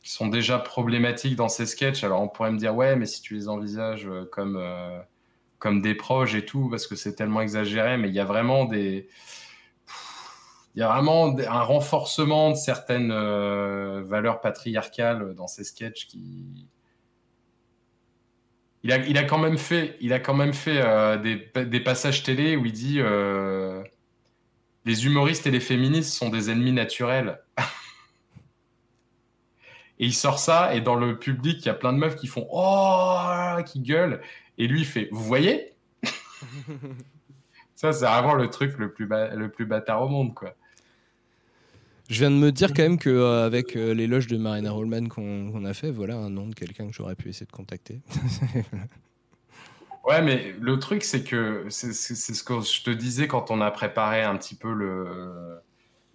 [0.00, 2.04] qui sont déjà problématiques dans ces sketchs.
[2.04, 4.56] Alors on pourrait me dire ouais, mais si tu les envisages comme
[5.58, 8.64] comme des proches et tout, parce que c'est tellement exagéré, mais il y a vraiment
[8.66, 9.08] des
[10.78, 16.68] il y a vraiment un renforcement de certaines euh, valeurs patriarcales dans ces sketchs qui.
[18.84, 21.80] Il a, il a quand même fait, il a quand même fait euh, des, des,
[21.80, 23.82] passages télé où il dit euh,
[24.84, 27.40] les humoristes et les féministes sont des ennemis naturels.
[29.98, 32.28] et il sort ça et dans le public il y a plein de meufs qui
[32.28, 34.20] font oh qui gueulent
[34.58, 35.74] et lui il fait vous voyez?
[37.74, 40.54] Ça c'est vraiment le truc le plus le plus bâtard au monde quoi.
[42.08, 45.64] Je viens de me dire quand même qu'avec euh, euh, l'éloge de Marina Rollman qu'on
[45.64, 48.00] a fait, voilà un nom de quelqu'un que j'aurais pu essayer de contacter.
[50.06, 53.70] ouais, mais le truc, c'est que c'est ce que je te disais quand on a
[53.70, 55.58] préparé un petit peu le,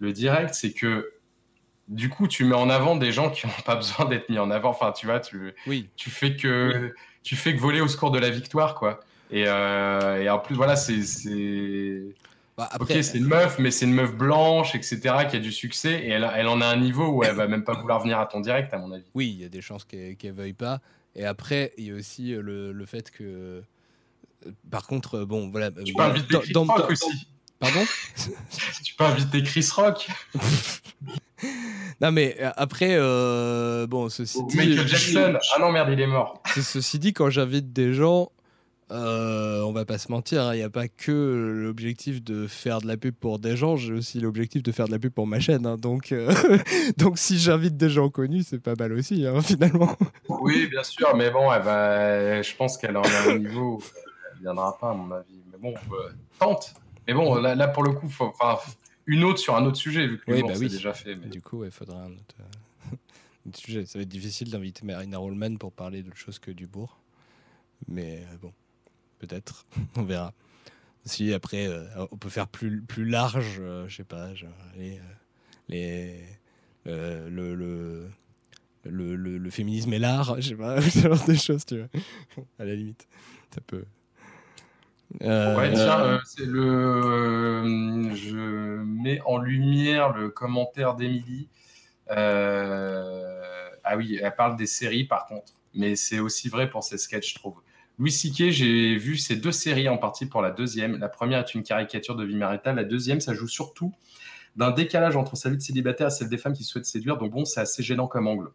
[0.00, 1.12] le direct, c'est que
[1.88, 4.50] du coup, tu mets en avant des gens qui n'ont pas besoin d'être mis en
[4.50, 4.70] avant.
[4.70, 5.88] Enfin, tu vois, tu, oui.
[5.96, 6.92] tu, fais que,
[7.22, 9.00] tu fais que voler au score de la victoire, quoi.
[9.30, 10.94] Et, euh, et en plus, voilà, c'est
[12.56, 12.98] bah, après...
[12.98, 16.10] Ok, c'est une meuf, mais c'est une meuf blanche, etc., qui a du succès, et
[16.10, 18.40] elle, elle, en a un niveau où elle va même pas vouloir venir à ton
[18.40, 19.04] direct, à mon avis.
[19.14, 20.80] Oui, il y a des chances qu'elle ne veuille pas.
[21.16, 23.24] Et après, il y a aussi euh, le, le fait que.
[23.24, 23.60] Euh,
[24.70, 25.70] par contre, euh, bon, voilà.
[25.70, 27.28] Tu peux inviter Chris Rock aussi.
[27.60, 27.84] Pardon?
[28.84, 30.08] Tu peux inviter Chris Rock
[32.00, 32.96] Non, mais après,
[33.86, 34.56] bon, ceci dit.
[34.56, 36.42] Michael Jackson Ah non, merde, il est mort.
[36.54, 38.30] Ceci dit, quand j'invite des gens,
[38.94, 42.80] euh, on va pas se mentir, hein, il n'y a pas que l'objectif de faire
[42.80, 45.26] de la pub pour des gens, j'ai aussi l'objectif de faire de la pub pour
[45.26, 45.66] ma chaîne.
[45.66, 46.32] Hein, donc, euh,
[46.96, 49.96] donc si j'invite des gens connus, c'est pas mal aussi, hein, finalement.
[50.28, 53.82] Oui, bien sûr, mais bon, je pense qu'elle en a un niveau,
[54.32, 55.42] elle viendra pas, à mon avis.
[55.50, 56.74] Mais bon, euh, tente.
[57.08, 58.32] Mais bon, là, pour le coup, faut,
[59.06, 61.16] une autre sur un autre sujet, vu que oui, bah déjà fait.
[61.16, 63.86] Du coup, il faudra un autre, sujet.
[63.86, 67.00] Ça va être difficile d'inviter Marina Rollman pour parler d'autre chose que du bourg.
[67.88, 68.52] Mais bon
[69.26, 69.66] peut-être.
[69.96, 70.32] on verra.
[71.04, 74.98] Si après, euh, on peut faire plus, plus large, euh, je sais pas, genre, les,
[74.98, 75.00] euh,
[75.68, 78.08] les le, le,
[78.84, 81.88] le, le, féminisme et l'art, je sais pas, ce genre de choses, tu vois.
[82.58, 83.06] à la limite,
[83.54, 83.84] ça peut.
[85.20, 88.14] Ouais, tiens, c'est le.
[88.14, 91.48] je mets en lumière le commentaire d'Emilie.
[92.08, 97.34] ah oui, elle parle des séries par contre, mais c'est aussi vrai pour ses sketchs,
[97.34, 97.60] je trouve.
[97.98, 100.98] Louis C.K., j'ai vu ces deux séries en partie pour la deuxième.
[100.98, 102.76] La première est une caricature de vie maritale.
[102.76, 103.92] La deuxième, ça joue surtout
[104.56, 107.18] d'un décalage entre sa vie de célibataire et celle des femmes qui souhaitent séduire.
[107.18, 108.50] Donc bon, c'est assez gênant comme angle.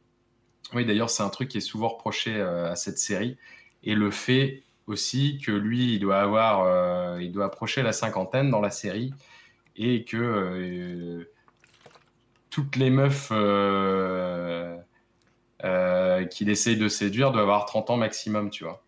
[0.73, 3.37] Oui, d'ailleurs, c'est un truc qui est souvent reproché euh, à cette série.
[3.83, 8.49] Et le fait aussi que lui, il doit avoir, euh, il doit approcher la cinquantaine
[8.49, 9.13] dans la série
[9.75, 11.31] et que euh,
[12.49, 13.29] toutes les meufs
[16.29, 18.83] qu'il essaye de séduire doivent avoir 30 ans maximum, tu vois.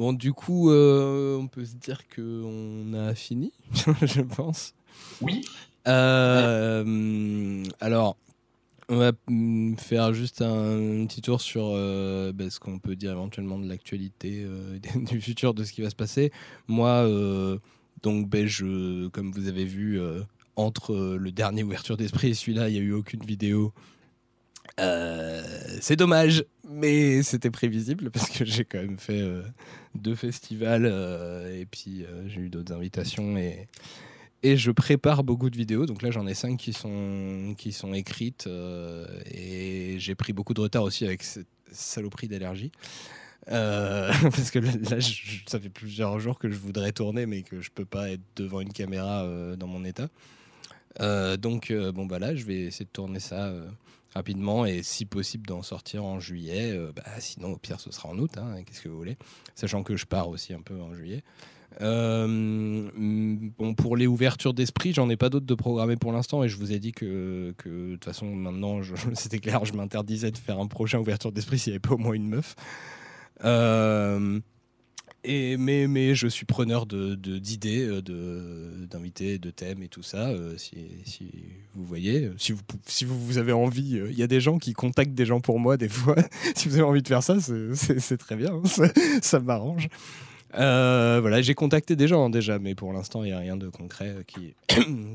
[0.00, 3.52] Bon, du coup, on peut se dire qu'on a fini,
[4.00, 4.72] je pense.
[5.20, 5.42] Oui.
[5.84, 6.86] alors,
[8.90, 9.12] on va
[9.76, 14.42] faire juste un, petit tour sur euh, ben, ce qu'on peut dire éventuellement de l'actualité,
[14.42, 16.32] euh, du futur, de ce qui va se passer.
[16.66, 17.58] Moi, euh,
[18.02, 20.00] donc, ben, je, comme vous avez vu,
[20.56, 23.74] entre le dernier Ouverture d'Esprit et celui-là, il n'y a eu aucune vidéo.
[24.78, 29.22] C'est dommage, mais c'était prévisible parce que j'ai quand même fait
[29.94, 30.86] deux festivals
[31.52, 33.68] et puis j'ai eu d'autres invitations et,
[34.42, 35.86] et je prépare beaucoup de vidéos.
[35.86, 38.46] Donc là, j'en ai cinq qui sont, qui sont écrites.
[38.46, 42.72] Euh, et j'ai pris beaucoup de retard aussi avec cette saloperie d'allergie.
[43.50, 44.70] Euh, parce que là,
[45.46, 48.60] ça fait plusieurs jours que je voudrais tourner, mais que je peux pas être devant
[48.60, 50.08] une caméra euh, dans mon état.
[51.36, 53.52] donc, bon, bah là, je vais essayer de tourner ça
[54.14, 56.76] rapidement et si possible d'en sortir en juillet.
[56.94, 58.32] Bah, sinon, au pire, ce sera en août.
[58.38, 59.16] Hein, Qu'est-ce que vous voulez
[59.54, 61.22] Sachant que je pars aussi un peu en juillet.
[61.80, 62.90] Euh,
[63.58, 66.56] bon, pour les ouvertures d'esprit, j'en ai pas d'autres de programmer pour l'instant et je
[66.56, 68.80] vous ai dit que, de toute façon, maintenant,
[69.14, 71.98] c'était clair, je m'interdisais de faire un prochain ouverture d'esprit s'il n'y avait pas au
[71.98, 72.56] moins une meuf.
[73.44, 74.40] Euh,
[75.24, 80.32] mais, mais je suis preneur d'idées, euh, d'invités, de, thèmes et tout ça.
[80.56, 81.30] si, si,
[81.74, 85.40] vous voyez, si vous, avez envie, il y a des gens qui contactent des gens
[85.40, 86.16] pour moi des fois.
[86.54, 88.62] si vous avez envie de faire ça, c'est très bien,
[89.22, 89.88] ça m'arrange.
[90.54, 93.68] Euh, voilà, j'ai contacté des gens déjà, mais pour l'instant, il n'y a rien de
[93.68, 94.22] concret euh,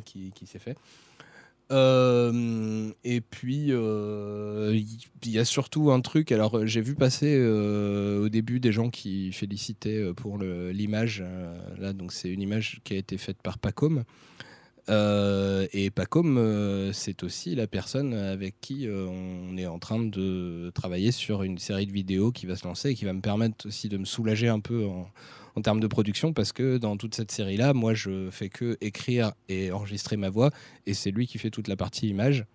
[0.05, 0.77] qui s'est fait.
[1.71, 6.31] Euh, et puis, il y a surtout un truc.
[6.31, 11.23] Alors, j'ai vu passer au début des gens qui félicitaient pour l'image.
[11.77, 14.03] là, donc, c'est une image qui a été faite par Pacom.
[14.89, 21.43] et Pacom, c'est aussi la personne avec qui on est en train de travailler sur
[21.43, 23.97] une série de vidéos qui va se lancer et qui va me permettre aussi de
[23.97, 25.07] me soulager un peu en,
[25.55, 29.31] en termes de production parce que dans toute cette série-là, moi, je fais que écrire
[29.49, 30.51] et enregistrer ma voix
[30.85, 32.45] et c'est lui qui fait toute la partie image.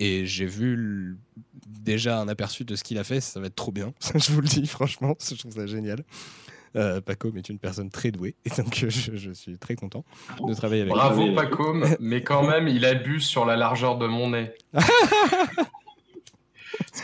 [0.00, 1.18] Et j'ai vu
[1.66, 4.40] déjà un aperçu de ce qu'il a fait, ça va être trop bien, je vous
[4.40, 6.04] le dis franchement, je trouve ça génial.
[6.76, 10.04] Euh, Pacom est une personne très douée, et donc euh, je, suis très content
[10.46, 11.34] de travailler avec Bravo lui.
[11.34, 14.52] Pacom, mais quand même, il abuse sur la largeur de mon nez.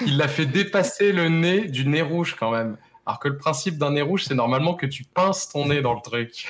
[0.07, 2.77] il l'a fait dépasser le nez du nez rouge quand même.
[3.07, 5.92] Alors que le principe d'un nez rouge, c'est normalement que tu pinces ton nez dans
[5.92, 6.49] le truc.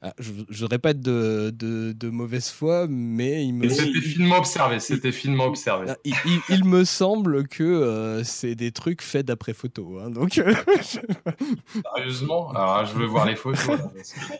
[0.00, 3.68] Ah, je ne répète de, de, de, mauvaise foi, mais il me.
[3.68, 4.80] C'était finement observé.
[4.80, 5.90] C'était finement observé.
[5.90, 5.96] Ah,
[6.48, 9.98] il, me semble que euh, c'est des trucs faits d'après photo.
[10.00, 10.38] Hein, donc.
[10.38, 10.54] Euh,
[11.94, 12.50] Sérieusement?
[12.50, 13.78] Alors, je veux voir les photos.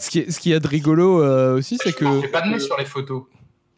[0.00, 2.24] ce, qui est, ce qui a de rigolo euh, aussi, c'est que.
[2.24, 3.24] Il pas de nez sur les photos.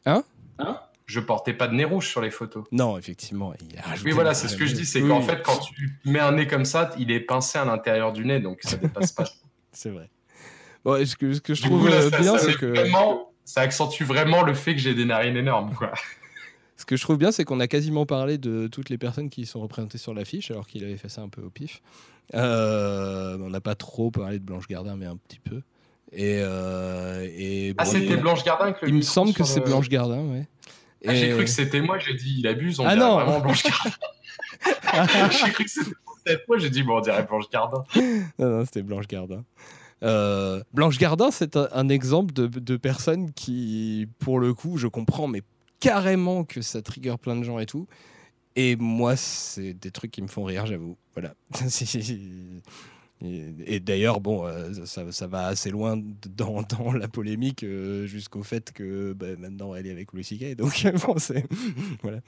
[0.07, 0.23] Hein?
[0.59, 0.79] Hein?
[1.07, 2.65] Je portais pas de nez rouge sur les photos.
[2.73, 3.53] Non, effectivement.
[4.05, 6.47] oui, voilà, c'est ce que je dis, c'est qu'en fait, quand tu mets un nez
[6.47, 9.25] comme ça, il est pincé à l'intérieur du nez, donc ça dépasse pas.
[9.73, 10.09] c'est vrai.
[10.85, 12.75] Bon, ce, que, ce que je trouve euh, bien, c'est que.
[13.45, 15.93] ça accentue vraiment le fait que j'ai des narines énormes, quoi.
[16.77, 19.47] Ce que je trouve bien, c'est qu'on a quasiment parlé de toutes les personnes qui
[19.47, 21.81] sont représentées sur l'affiche, alors qu'il avait fait ça un peu au pif.
[22.35, 25.63] Euh, on n'a pas trop parlé de Blanche Gardin, mais un petit peu.
[26.13, 30.21] Et, euh, et ah, c'était Blanche Gardin que Il me semble que c'est Blanche Gardin,
[30.27, 30.47] ouais.
[31.07, 33.17] Ah, j'ai cru que c'était moi, j'ai dit il abuse, on ah dirait non.
[33.17, 35.31] vraiment Blanche Gardin.
[35.31, 37.85] j'ai cru que c'était moi, j'ai dit bon, on dirait Blanche Gardin.
[38.39, 39.45] non, non, c'était Blanche Gardin.
[40.03, 45.27] Euh, Blanche Gardin, c'est un, exemple de, de personne qui, pour le coup, je comprends,
[45.29, 45.43] mais
[45.81, 47.87] carrément que ça trigger plein de gens et tout.
[48.57, 50.97] Et moi, c'est des trucs qui me font rire, j'avoue.
[51.15, 51.35] Voilà.
[53.25, 58.73] Et, d'ailleurs, bon, euh, ça, va assez loin dans, dans la polémique euh, jusqu'au fait
[58.73, 60.57] que bah, maintenant elle est avec Louis C.K.
[60.57, 61.17] Donc, bon,
[62.03, 62.21] voilà.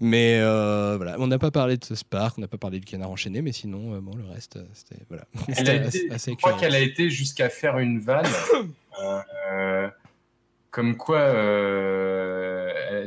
[0.00, 2.86] Mais euh, voilà, on n'a pas parlé de ce Spark, on n'a pas parlé du
[2.86, 5.02] canard enchaîné, mais sinon, bon, le reste, c'était.
[5.08, 5.24] Voilà.
[5.48, 8.26] je crois qu'elle a été jusqu'à faire une vanne.
[10.70, 11.26] comme quoi,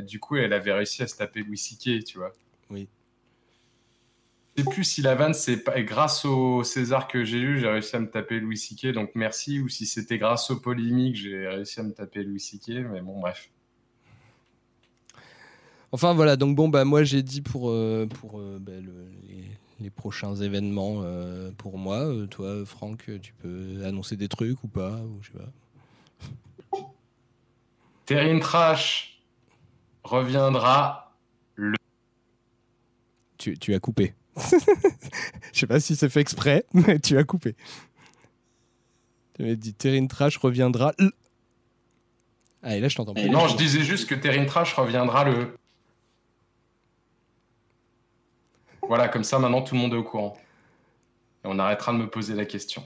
[0.02, 2.32] du coup, elle avait réussi à se taper Louis C.K., tu vois.
[2.70, 2.88] Oui.
[4.56, 7.96] Je sais plus si la vanne, c'est grâce au César que j'ai eu, j'ai réussi
[7.96, 11.80] à me taper Louis Siquet, donc merci, ou si c'était grâce aux polémiques, j'ai réussi
[11.80, 13.50] à me taper Louis Siquet, mais bon, bref.
[15.94, 18.72] Enfin voilà, donc bon, bah moi j'ai dit pour, euh, pour euh, bah,
[19.78, 22.04] les, prochains événements euh, pour moi.
[22.30, 26.84] toi, Franck, tu peux annoncer des trucs ou pas ou je sais pas.
[28.06, 29.22] Terrine Trash
[30.02, 31.14] reviendra
[31.54, 31.76] le.
[33.38, 34.14] Tu, tu as coupé.
[35.52, 37.54] Je sais pas si c'est fait exprès, mais tu as coupé.
[39.34, 40.92] Tu m'as dit Terrin Trash reviendra.
[42.62, 43.26] Ah, et là, je t'entends pas.
[43.26, 45.56] Non, je disais juste que Terrin Trash reviendra le.
[48.86, 50.36] Voilà, comme ça, maintenant, tout le monde est au courant.
[51.44, 52.82] Et on arrêtera de me poser la question.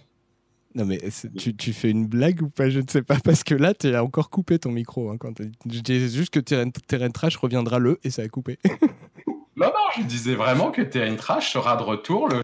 [0.75, 1.01] Non, mais
[1.37, 2.71] tu, tu, fais une blague ou pas?
[2.71, 5.11] Je ne sais pas, parce que là, tu as encore coupé ton micro.
[5.11, 8.59] Hein, quand je disais juste que Terrain Trash reviendra le et ça a coupé.
[9.59, 12.43] non, non, je disais vraiment que Terrain Trash sera de retour le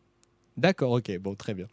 [0.56, 1.66] D'accord, ok, bon, très bien.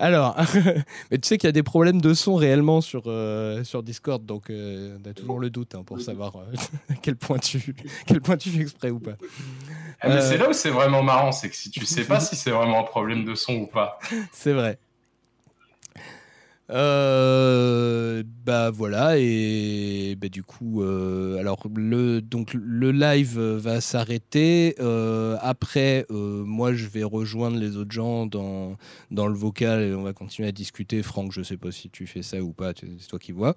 [0.00, 0.36] Alors,
[1.10, 4.24] mais tu sais qu'il y a des problèmes de son réellement sur, euh, sur Discord,
[4.26, 6.52] donc euh, on a toujours le doute hein, pour savoir euh,
[6.90, 7.74] à quel point tu
[8.06, 9.14] quel point tu fais exprès ou pas.
[10.00, 12.34] Ah, mais c'est là où c'est vraiment marrant, c'est que si tu sais pas si
[12.34, 14.00] c'est vraiment un problème de son ou pas.
[14.32, 14.78] C'est vrai.
[16.70, 24.74] Euh, bah voilà et bah, du coup euh, alors le donc le live va s'arrêter.
[24.80, 28.76] Euh, après moi je vais rejoindre les autres gens dans
[29.10, 31.02] dans le vocal et on va continuer à discuter.
[31.02, 33.54] Franck je sais pas si tu fais ça ou pas c'est toi qui vois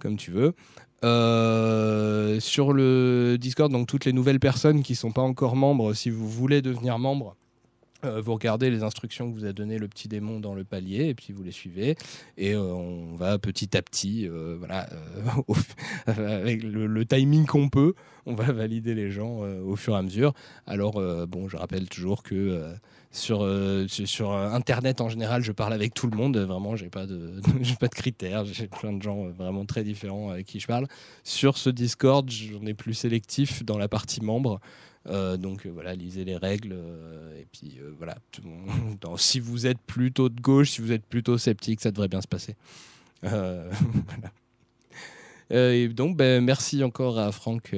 [0.00, 0.54] comme tu veux.
[2.40, 6.28] Sur le Discord donc toutes les nouvelles personnes qui sont pas encore membres si vous
[6.28, 7.36] voulez devenir membre
[8.04, 11.06] euh, vous regardez les instructions que vous a donné le petit démon dans le palier
[11.06, 11.96] et puis vous les suivez
[12.36, 14.88] et euh, on va petit à petit, euh, voilà,
[16.06, 17.94] avec le, timing qu'on peut,
[18.24, 20.32] on va valider les gens au fur et à mesure.
[20.66, 22.74] Alors bon, je rappelle toujours que
[23.10, 26.36] sur, Internet en général, je parle avec tout le monde.
[26.36, 27.40] Vraiment, j'ai pas de,
[27.80, 28.44] pas de critères.
[28.44, 30.86] J'ai plein de gens vraiment très différents avec qui je parle.
[31.24, 34.60] Sur ce Discord, j'en ai plus sélectif dans la partie membre.
[35.08, 36.72] Euh, donc euh, voilà, lisez les règles.
[36.72, 38.16] Euh, et puis voilà,
[39.16, 42.28] si vous êtes plutôt de gauche, si vous êtes plutôt sceptique, ça devrait bien se
[42.28, 42.56] passer.
[45.50, 47.74] et donc, ben, merci encore à Franck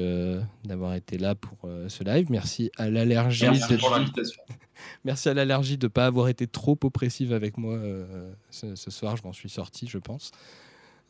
[0.64, 1.56] d'avoir été là pour
[1.88, 2.26] ce live.
[2.30, 3.44] Merci à l'allergie.
[3.44, 4.42] Merci pour l'invitation.
[5.04, 7.78] merci à l'allergie de ne pas avoir été trop oppressive avec moi
[8.50, 9.16] ce, soir.
[9.16, 10.32] Je m'en suis sorti, je pense.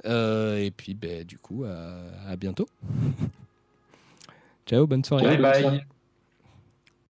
[0.05, 2.69] et puis, ben, du coup, à, à bientôt.
[4.67, 5.37] Ciao, bonne soirée.
[5.37, 5.85] Bye bye.